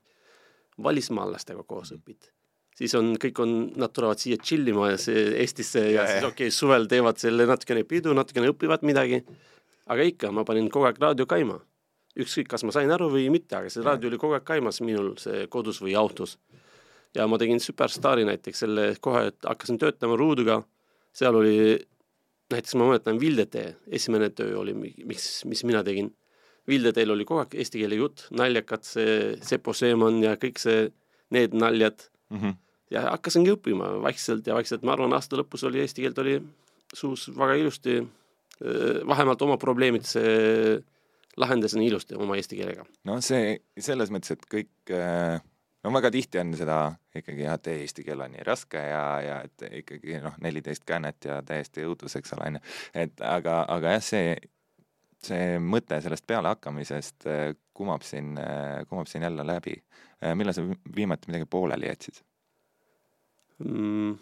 välismaalastega 0.83 1.63
koos 1.63 1.93
õpid. 1.93 2.31
siis 2.75 2.95
on, 2.97 3.13
kõik 3.21 3.39
on, 3.39 3.51
nad 3.77 3.93
tulevad 3.93 4.17
siia 4.17 4.37
chill 4.41 4.67
ima 4.67 4.89
ja 4.89 4.97
see 4.97 5.27
Eestisse 5.43 5.79
ja, 5.79 5.91
Ja, 5.91 6.01
ja 6.01 6.07
siis 6.07 6.23
ja. 6.23 6.27
okei 6.27 6.47
okay,, 6.47 6.51
suvel 6.51 6.87
teevad 6.89 7.21
selle 7.21 7.45
natukene 7.45 7.83
pidu, 7.83 8.13
natukene 8.17 8.49
õpivad 8.49 8.81
midagi. 8.81 9.21
Aga 9.87 10.03
ikka, 10.03 10.31
ma 10.31 10.43
panin 10.47 10.69
kogu 10.69 10.85
aeg 10.85 10.99
raadio 11.01 11.25
käima. 11.25 11.59
ükskõik, 12.13 12.47
kas 12.47 12.63
ma 12.63 12.71
sain 12.71 12.91
aru 12.93 13.07
või 13.09 13.29
mitte, 13.33 13.55
aga 13.57 13.69
see 13.73 13.81
raadio 13.81 14.11
oli 14.11 14.17
kogu 14.21 14.35
aeg 14.37 14.43
käimas 14.45 14.81
minul 14.85 15.15
see 15.17 15.47
kodus 15.47 15.79
või 15.81 15.95
autos 15.97 16.37
ja 17.15 17.25
ma 17.27 17.37
tegin 17.41 17.59
Superstaari 17.59 18.25
näiteks 18.25 18.59
selle 18.59 18.95
kohe, 19.01 19.27
et 19.31 19.37
hakkasin 19.45 19.79
töötama 19.81 20.15
ruuduga, 20.17 20.59
seal 21.13 21.35
oli 21.35 21.55
näiteks 22.53 22.75
ma 22.75 22.87
mäletan 22.89 23.19
Vildetee, 23.19 23.75
esimene 23.87 24.29
töö 24.29 24.59
oli, 24.61 24.73
miks, 24.77 25.45
mis 25.45 25.63
mina 25.63 25.83
tegin. 25.83 26.11
Vildeteel 26.67 27.11
oli 27.11 27.25
kogu 27.25 27.41
aeg 27.43 27.55
eesti 27.59 27.81
keele 27.81 27.97
jutt, 27.97 28.27
naljakad, 28.31 28.85
see 28.85 29.35
Sepo 29.41 29.73
Seeman 29.73 30.21
ja 30.23 30.35
kõik 30.37 30.61
see, 30.61 30.91
need 31.33 31.53
naljad 31.57 32.09
Mhm. 32.33 32.49
ja 32.91 33.01
hakkasingi 33.09 33.51
õppima 33.53 34.01
vaikselt 34.01 34.47
ja 34.47 34.53
vaikselt, 34.53 34.83
ma 34.83 34.93
arvan, 34.93 35.13
aasta 35.13 35.37
lõpus 35.37 35.65
oli 35.67 35.79
eesti 35.81 36.01
keelt 36.01 36.17
oli 36.17 36.41
suus 36.93 37.27
väga 37.37 37.55
ilusti. 37.61 38.07
Vähemalt 38.61 39.41
oma 39.41 39.57
probleemid 39.57 40.05
lahendasin 41.37 41.81
ilusti 41.81 42.15
oma 42.15 42.35
eesti 42.37 42.59
keelega. 42.59 42.85
no 43.09 43.17
see 43.25 43.57
selles 43.79 44.11
mõttes, 44.13 44.35
et 44.35 44.45
kõik 44.49 44.93
no 45.83 45.91
väga 45.93 46.11
tihti 46.13 46.39
on 46.41 46.53
seda 46.57 46.77
ikkagi 47.15 47.45
jah, 47.45 47.57
et 47.59 47.69
eesti 47.73 48.05
keel 48.07 48.23
on 48.23 48.33
nii 48.33 48.45
raske 48.47 48.81
ja, 48.81 49.03
ja 49.23 49.37
et 49.47 49.65
ikkagi 49.81 50.19
noh, 50.23 50.35
neliteist 50.43 50.85
käänet 50.87 51.29
ja 51.29 51.41
täiesti 51.45 51.85
õudus, 51.87 52.17
eks 52.19 52.35
ole, 52.37 52.49
onju. 52.51 52.63
et 53.05 53.23
aga, 53.27 53.59
aga 53.75 53.95
jah, 53.97 54.05
see, 54.05 54.35
see 55.23 55.57
mõte 55.61 55.99
sellest 56.03 56.27
pealehakkamisest 56.29 57.27
kumab 57.73 58.05
siin, 58.07 58.37
kumab 58.89 59.09
siin 59.09 59.25
jälle 59.27 59.45
läbi. 59.47 59.75
millal 60.35 60.55
sa 60.55 60.63
vi- 60.67 60.79
viimati 60.95 61.31
midagi 61.31 61.49
pooleli 61.49 61.89
jätsid? 61.89 62.21
mm,. 63.59 64.17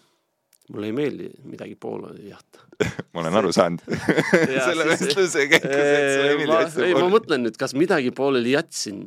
Mulle 0.70 0.90
ei 0.90 0.96
meeldi 0.96 1.30
midagi 1.44 1.76
pooleli 1.76 2.30
jätta. 2.30 2.66
ma 3.14 3.24
olen 3.24 3.38
aru 3.42 3.52
saanud 3.56 3.82
selle 4.68 4.86
vestluse 4.90 5.48
käigus, 5.52 5.72
et 5.72 6.14
sulle 6.16 6.30
ei 6.30 6.38
meeldi 6.42 6.58
jätta 6.58 6.86
ei, 6.86 6.96
ma 6.98 7.10
mõtlen 7.12 7.46
nüüd, 7.46 7.58
kas 7.60 7.76
midagi 7.78 8.14
pooleli 8.16 8.56
jätsin. 8.56 9.04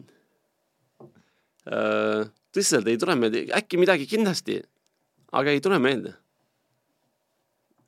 tõsiselt 1.65 2.89
ei 2.93 2.99
tule 3.01 3.17
meelde, 3.17 3.47
äkki 3.57 3.81
midagi 3.81 4.09
kindlasti, 4.09 4.59
aga 5.33 5.55
ei 5.55 5.63
tule 5.65 5.79
meelde. 5.81 6.13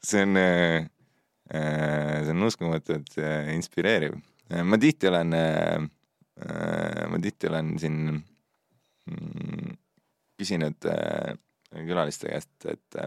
see 0.07 0.23
on, 0.23 0.39
see 1.51 2.33
on 2.33 2.47
uskumatult 2.47 3.19
äh, 3.19 3.53
inspireeriv. 3.55 4.17
ma 4.64 4.79
tihti 4.79 5.11
olen, 5.11 5.35
ma 7.11 7.19
tihti 7.21 7.51
olen 7.51 7.75
siin 7.83 7.99
mm, 9.11 9.75
küsinud 10.39 10.89
äh, 10.93 11.35
külaliste 11.73 12.31
käest, 12.31 12.55
et, 12.71 12.99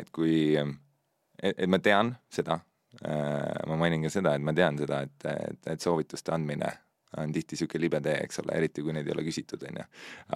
et 0.00 0.10
kui, 0.14 0.56
et, 0.56 1.66
ma 1.70 1.80
tean 1.82 2.14
seda, 2.32 2.58
ma 3.00 3.76
mainin 3.78 4.02
ka 4.04 4.10
seda, 4.12 4.34
et 4.36 4.44
ma 4.44 4.54
tean 4.56 4.78
seda, 4.80 5.02
et, 5.06 5.26
et, 5.30 5.68
et 5.74 5.84
soovituste 5.84 6.34
andmine 6.34 6.72
on 7.18 7.32
tihti 7.34 7.56
niisugune 7.56 7.82
libe 7.82 8.00
tee, 8.04 8.18
eks 8.24 8.42
ole, 8.42 8.54
eriti 8.58 8.84
kui 8.86 8.94
neid 8.94 9.08
ei 9.08 9.14
ole 9.16 9.24
küsitud, 9.26 9.62
onju. 9.66 9.86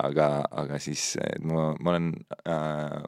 aga, 0.02 0.28
aga 0.62 0.78
siis 0.82 1.12
ma, 1.46 1.68
ma 1.78 1.92
olen 1.92 2.08
äh, 2.50 3.04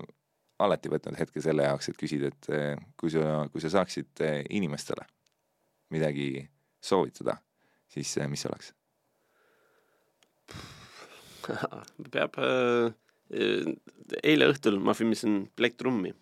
alati 0.63 0.91
võtnud 0.93 1.19
hetke 1.19 1.43
selle 1.45 1.67
jaoks, 1.67 1.91
et 1.91 1.99
küsida, 2.01 2.31
et 2.33 2.51
eh, 2.55 2.85
kui 2.99 3.13
sa, 3.13 3.45
kui 3.53 3.63
sa 3.63 3.73
saaksid 3.77 4.25
eh, 4.25 4.41
inimestele 4.57 5.05
midagi 5.95 6.31
soovitada, 6.83 7.37
siis 7.93 8.17
mis 8.31 8.47
oleks? 8.49 8.73
peab 12.15 12.39
äh,, 12.43 12.89
eile 14.23 14.51
õhtul 14.53 14.81
ma 14.83 14.95
filmisin 14.99 15.45
Black 15.59 15.79
Trummi. 15.79 16.13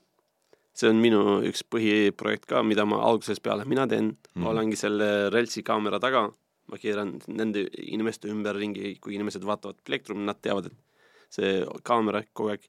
See 0.74 0.90
on 0.90 1.00
minu 1.02 1.40
üks 1.46 1.62
põhiprojekt 1.70 2.48
ka, 2.50 2.62
mida 2.66 2.86
ma 2.88 3.00
algusest 3.06 3.42
peale 3.44 3.66
mina 3.68 3.86
teen 3.86 4.04
mm, 4.04 4.14
-hmm. 4.14 4.32
Mhm. 4.34 4.44
ma 4.44 4.50
olengi 4.50 4.76
selle 4.76 5.30
relsi 5.30 5.62
kaamera 5.62 6.00
taga, 6.02 6.28
ma 6.70 6.78
keeran 6.80 7.18
nende 7.28 7.68
inimeste 7.76 8.28
ümberringi, 8.28 8.96
kui 9.00 9.14
inimesed 9.14 9.44
vaatavad 9.44 9.76
Black 9.86 10.04
Trummi, 10.04 10.24
nad 10.24 10.40
teavad, 10.42 10.66
et 10.66 10.72
see 11.30 11.64
kaamera 11.82 12.22
kogu 12.32 12.54
aeg 12.54 12.64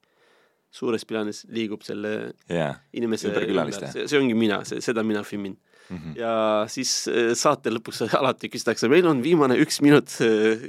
suures 0.76 1.04
plaanis 1.08 1.44
liigub 1.48 1.84
selle 1.86 2.34
jaa. 2.48 2.74
inimese 2.92 3.30
Ümberkülaliste. 3.30 3.92
see, 3.92 4.08
see 4.10 4.20
ongi 4.20 4.34
mina, 4.34 4.64
see, 4.68 4.82
seda 4.84 5.02
mina 5.06 5.22
filmin. 5.22 5.56
Mhm. 5.86 6.16
ja 6.18 6.30
siis 6.66 7.06
äh, 7.06 7.30
saate 7.38 7.70
lõpus 7.70 8.02
alati 8.18 8.50
küsitakse, 8.50 8.88
meil 8.90 9.06
on 9.06 9.22
viimane 9.22 9.54
üks 9.62 9.78
minut, 9.84 10.10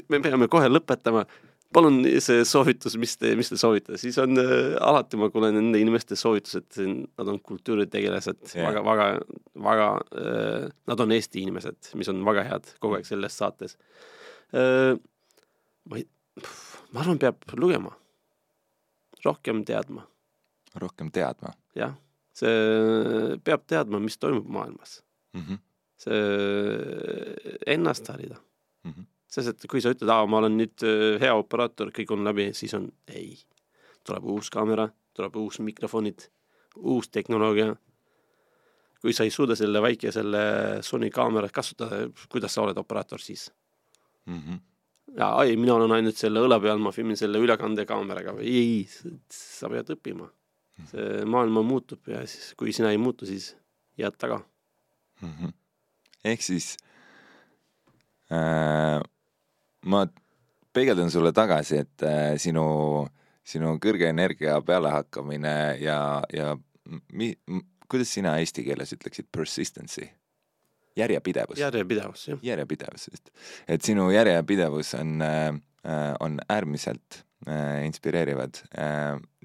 me 0.09 0.21
peame 0.21 0.47
kohe 0.47 0.69
lõpetama. 0.69 1.25
Palun 1.73 1.99
see 2.23 2.43
soovitus, 2.47 2.95
mis 2.99 3.15
te, 3.19 3.33
mis 3.39 3.51
te 3.51 3.57
soovitate, 3.59 3.99
siis 4.01 4.17
on 4.21 4.39
äh, 4.39 4.75
alati 4.83 5.19
ma 5.19 5.29
kuulen 5.33 5.55
nende 5.57 5.81
inimeste 5.81 6.17
soovitused, 6.19 6.79
nad 6.79 7.31
on 7.31 7.39
kultuuritegelased 7.43 8.43
yeah., 8.55 8.69
väga, 8.69 8.83
väga, 8.87 9.07
väga 9.67 9.89
äh,, 10.21 10.67
nad 10.91 11.03
on 11.03 11.15
Eesti 11.15 11.43
inimesed, 11.43 11.91
mis 11.99 12.11
on 12.13 12.23
väga 12.27 12.45
head 12.47 12.73
kogu 12.83 12.99
aeg 12.99 13.07
selles 13.09 13.37
saates 13.39 13.77
äh,. 14.55 14.95
ma 15.87 15.99
ei, 15.99 16.07
ma 16.93 17.03
arvan, 17.03 17.19
peab 17.21 17.43
lugema, 17.59 17.93
rohkem 19.25 19.63
teadma 19.67 20.07
rohkem 20.79 21.11
teadma 21.13 21.53
jah, 21.77 21.95
see 22.37 23.37
peab 23.45 23.67
teadma, 23.69 24.01
mis 24.03 24.19
toimub 24.21 24.47
maailmas, 24.47 25.01
mm. 25.35 25.43
-hmm. 25.43 25.63
see 26.07 27.73
ennast 27.75 28.07
harida, 28.13 28.39
Mm 28.87 28.93
-hmm. 28.93 29.05
Sest 29.27 29.51
et 29.51 29.67
kui 29.69 29.81
sa 29.83 29.91
ütled, 29.93 30.09
aa, 30.11 30.25
ma 30.29 30.41
olen 30.41 30.57
nüüd 30.59 30.85
äh, 30.87 31.17
hea 31.21 31.33
operaator, 31.35 31.91
kõik 31.95 32.13
on 32.15 32.23
läbi, 32.27 32.49
siis 32.57 32.73
on 32.77 32.87
ei, 33.11 33.35
tuleb 34.07 34.25
uus 34.33 34.49
kaamera, 34.53 34.87
tuleb 35.17 35.35
uus 35.41 35.59
mikrofonid, 35.65 36.29
uus 36.77 37.09
tehnoloogia. 37.09 37.75
kui 39.01 39.13
sa 39.13 39.23
ei 39.23 39.31
suuda 39.31 39.55
selle 39.55 39.81
väike 39.81 40.11
selle 40.11 40.39
Sony 40.81 41.09
kaamerat 41.13 41.51
kasutada, 41.53 42.07
kuidas 42.29 42.53
sa 42.53 42.63
oled 42.63 42.77
operaator 42.77 43.21
siis? 43.21 43.51
Mm 44.25 44.41
-hmm. 44.41 44.59
ja 45.17 45.43
ei, 45.43 45.57
mina 45.57 45.73
olen 45.73 45.91
ainult 45.91 46.15
selle 46.15 46.39
õla 46.39 46.61
peal, 46.61 46.77
ma 46.77 46.91
filmin 46.91 47.17
selle 47.17 47.37
ülekandekaameraga, 47.37 48.39
ei, 48.39 48.57
ei, 48.57 48.89
sa 49.29 49.69
pead 49.69 49.89
õppima. 49.89 50.29
see 50.85 51.25
maailm 51.25 51.65
muutub 51.65 52.07
ja 52.07 52.27
siis, 52.27 52.53
kui 52.57 52.71
sina 52.71 52.91
ei 52.91 52.97
muutu, 52.97 53.25
siis 53.25 53.55
jääd 53.97 54.17
taga 54.17 54.41
Mm 55.21 55.33
-hmm. 55.33 55.51
ehk 56.23 56.41
siis 56.41 56.77
äh, 58.31 58.37
ma 59.87 60.03
peegeldan 60.73 61.11
sulle 61.11 61.33
tagasi, 61.35 61.81
et 61.83 62.05
äh, 62.05 62.35
sinu, 62.41 62.67
sinu 63.47 63.75
kõrge 63.83 64.09
energia 64.11 64.59
pealehakkamine 64.65 65.55
ja, 65.81 65.99
ja 66.33 66.53
mi, 67.13 67.31
kuidas 67.89 68.13
sina 68.13 68.37
eesti 68.41 68.65
keeles 68.67 68.95
ütleksid 68.97 69.29
persistency? 69.31 70.09
järjepidevus. 70.97 71.59
järjepidevus, 71.61 72.27
jah. 72.31 72.39
järjepidevus, 72.41 73.09
just. 73.11 73.29
et 73.69 73.85
sinu 73.85 74.07
järjepidevus 74.09 74.95
on, 74.97 75.21
on 76.25 76.39
äärmiselt 76.49 77.21
äh, 77.45 77.85
inspireerivad. 77.85 78.63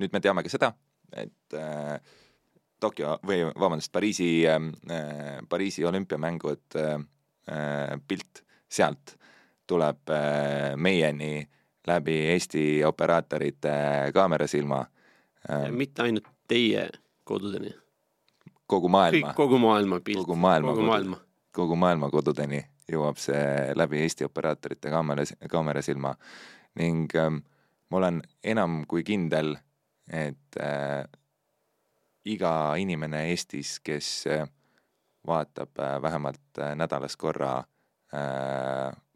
nüüd 0.01 0.17
me 0.17 0.21
teame 0.25 0.45
ka 0.47 0.53
seda, 0.53 0.73
et 1.13 1.57
äh, 1.59 1.99
Tokyo 2.83 3.17
või 3.27 3.45
vabandust, 3.47 3.93
Pariisi 3.95 4.43
äh,, 4.49 5.39
Pariisi 5.49 5.85
olümpiamängud 5.87 6.79
äh, 6.81 6.95
äh, 7.49 7.97
pilt 8.09 8.43
sealt 8.73 9.17
tuleb 9.73 10.13
äh, 10.13 10.75
meieni 10.77 11.49
läbi 11.87 12.19
Eesti 12.35 12.85
operaatorite 12.85 13.73
kaamerasilma 14.15 14.85
ja 15.49 15.63
äh, 15.65 15.71
mitte 15.71 16.05
ainult 16.05 16.29
teie 16.49 16.89
kodudeni, 17.25 17.73
kogu 18.67 18.89
maailma, 18.93 19.33
kogu 19.39 19.59
maailma 19.59 20.01
pilt, 20.05 20.27
kogu 20.27 20.37
maailma 20.37 20.75
kogu 20.77 20.87
maailma. 20.87 21.21
kogu 21.53 21.77
maailma 21.77 22.11
kodudeni 22.11 22.61
jõuab 22.93 23.21
see 23.21 23.73
läbi 23.79 24.03
Eesti 24.05 24.29
operaatorite 24.29 24.93
kaamera, 24.93 25.25
kaamerasilma 25.51 26.15
ning 26.81 27.17
ähm, 27.17 27.43
ma 27.91 28.01
olen 28.01 28.23
enam 28.45 28.83
kui 28.89 29.05
kindel, 29.05 29.55
et 30.09 30.61
äh, 30.61 31.05
iga 32.25 32.53
inimene 32.81 33.27
Eestis, 33.31 33.77
kes 33.85 34.09
äh, 34.31 34.47
vaatab 35.27 35.79
äh, 35.79 35.99
vähemalt 36.03 36.59
äh, 36.59 36.75
nädalas 36.77 37.17
korra 37.17 37.63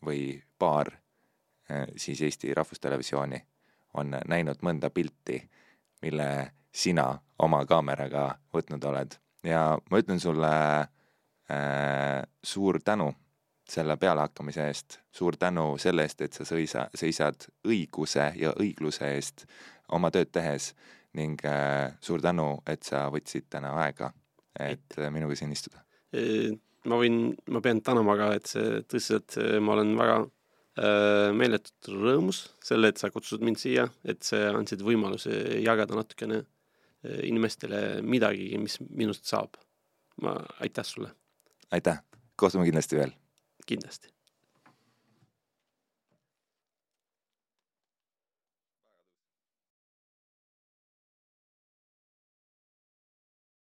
või 0.07 0.43
paar 0.59 0.93
äh, 1.71 1.87
siis 1.97 2.23
Eesti 2.23 2.55
Rahvustelevisiooni, 2.55 3.43
on 3.95 4.17
näinud 4.29 4.63
mõnda 4.63 4.91
pilti, 4.91 5.41
mille 6.03 6.53
sina 6.73 7.09
oma 7.39 7.65
kaameraga 7.67 8.29
võtnud 8.55 8.85
oled. 8.85 9.17
Ja 9.45 9.79
ma 9.91 10.01
ütlen 10.01 10.21
sulle 10.21 10.51
äh, 10.81 12.23
suur 12.43 12.81
tänu 12.85 13.13
selle 13.69 13.97
pealehakkamise 13.97 14.67
eest, 14.69 15.01
suur 15.11 15.37
tänu 15.37 15.75
selle 15.83 16.05
eest, 16.07 16.21
et 16.23 16.37
sa 16.37 16.45
sõisa, 16.47 16.87
seisad 16.95 17.49
õiguse 17.67 18.31
ja 18.39 18.53
õigluse 18.61 19.09
eest 19.17 19.47
oma 19.97 20.11
tööd 20.15 20.31
tehes 20.35 20.73
ning 21.17 21.41
äh, 21.49 21.97
suur 22.01 22.23
tänu, 22.23 22.61
et 22.69 22.85
sa 22.87 23.07
võtsid 23.13 23.49
täna 23.51 23.73
aega, 23.83 24.13
et 24.61 24.99
äh, 24.99 25.11
minuga 25.11 25.37
siin 25.39 25.53
istuda. 25.57 25.83
Ma 26.87 26.99
võin, 27.01 27.20
ma 27.53 27.62
pean 27.64 27.82
tänama 27.84 28.16
ka, 28.18 28.30
et 28.39 28.51
see 28.51 28.80
tõsiselt, 28.89 29.39
ma 29.62 29.76
olen 29.76 29.93
väga 29.99 30.16
äh, 30.22 31.30
meeletult 31.37 31.93
rõõmus 31.93 32.43
selle, 32.64 32.93
et 32.93 33.03
sa 33.03 33.11
kutsud 33.14 33.45
mind 33.47 33.61
siia, 33.62 33.89
et 34.09 34.22
sa 34.26 34.49
andsid 34.55 34.84
võimaluse 34.87 35.61
jagada 35.64 35.99
natukene 35.99 36.43
äh, 36.43 37.22
inimestele 37.28 38.03
midagi, 38.03 38.53
mis 38.62 38.80
minust 38.89 39.28
saab. 39.28 39.59
ma, 40.24 40.32
aitäh 40.64 40.84
sulle, 40.89 41.11
aitäh, 41.76 42.01
kohtume 42.41 42.64
kindlasti 42.64 42.97
veel. 42.97 43.12
Kindlasti 43.66 44.16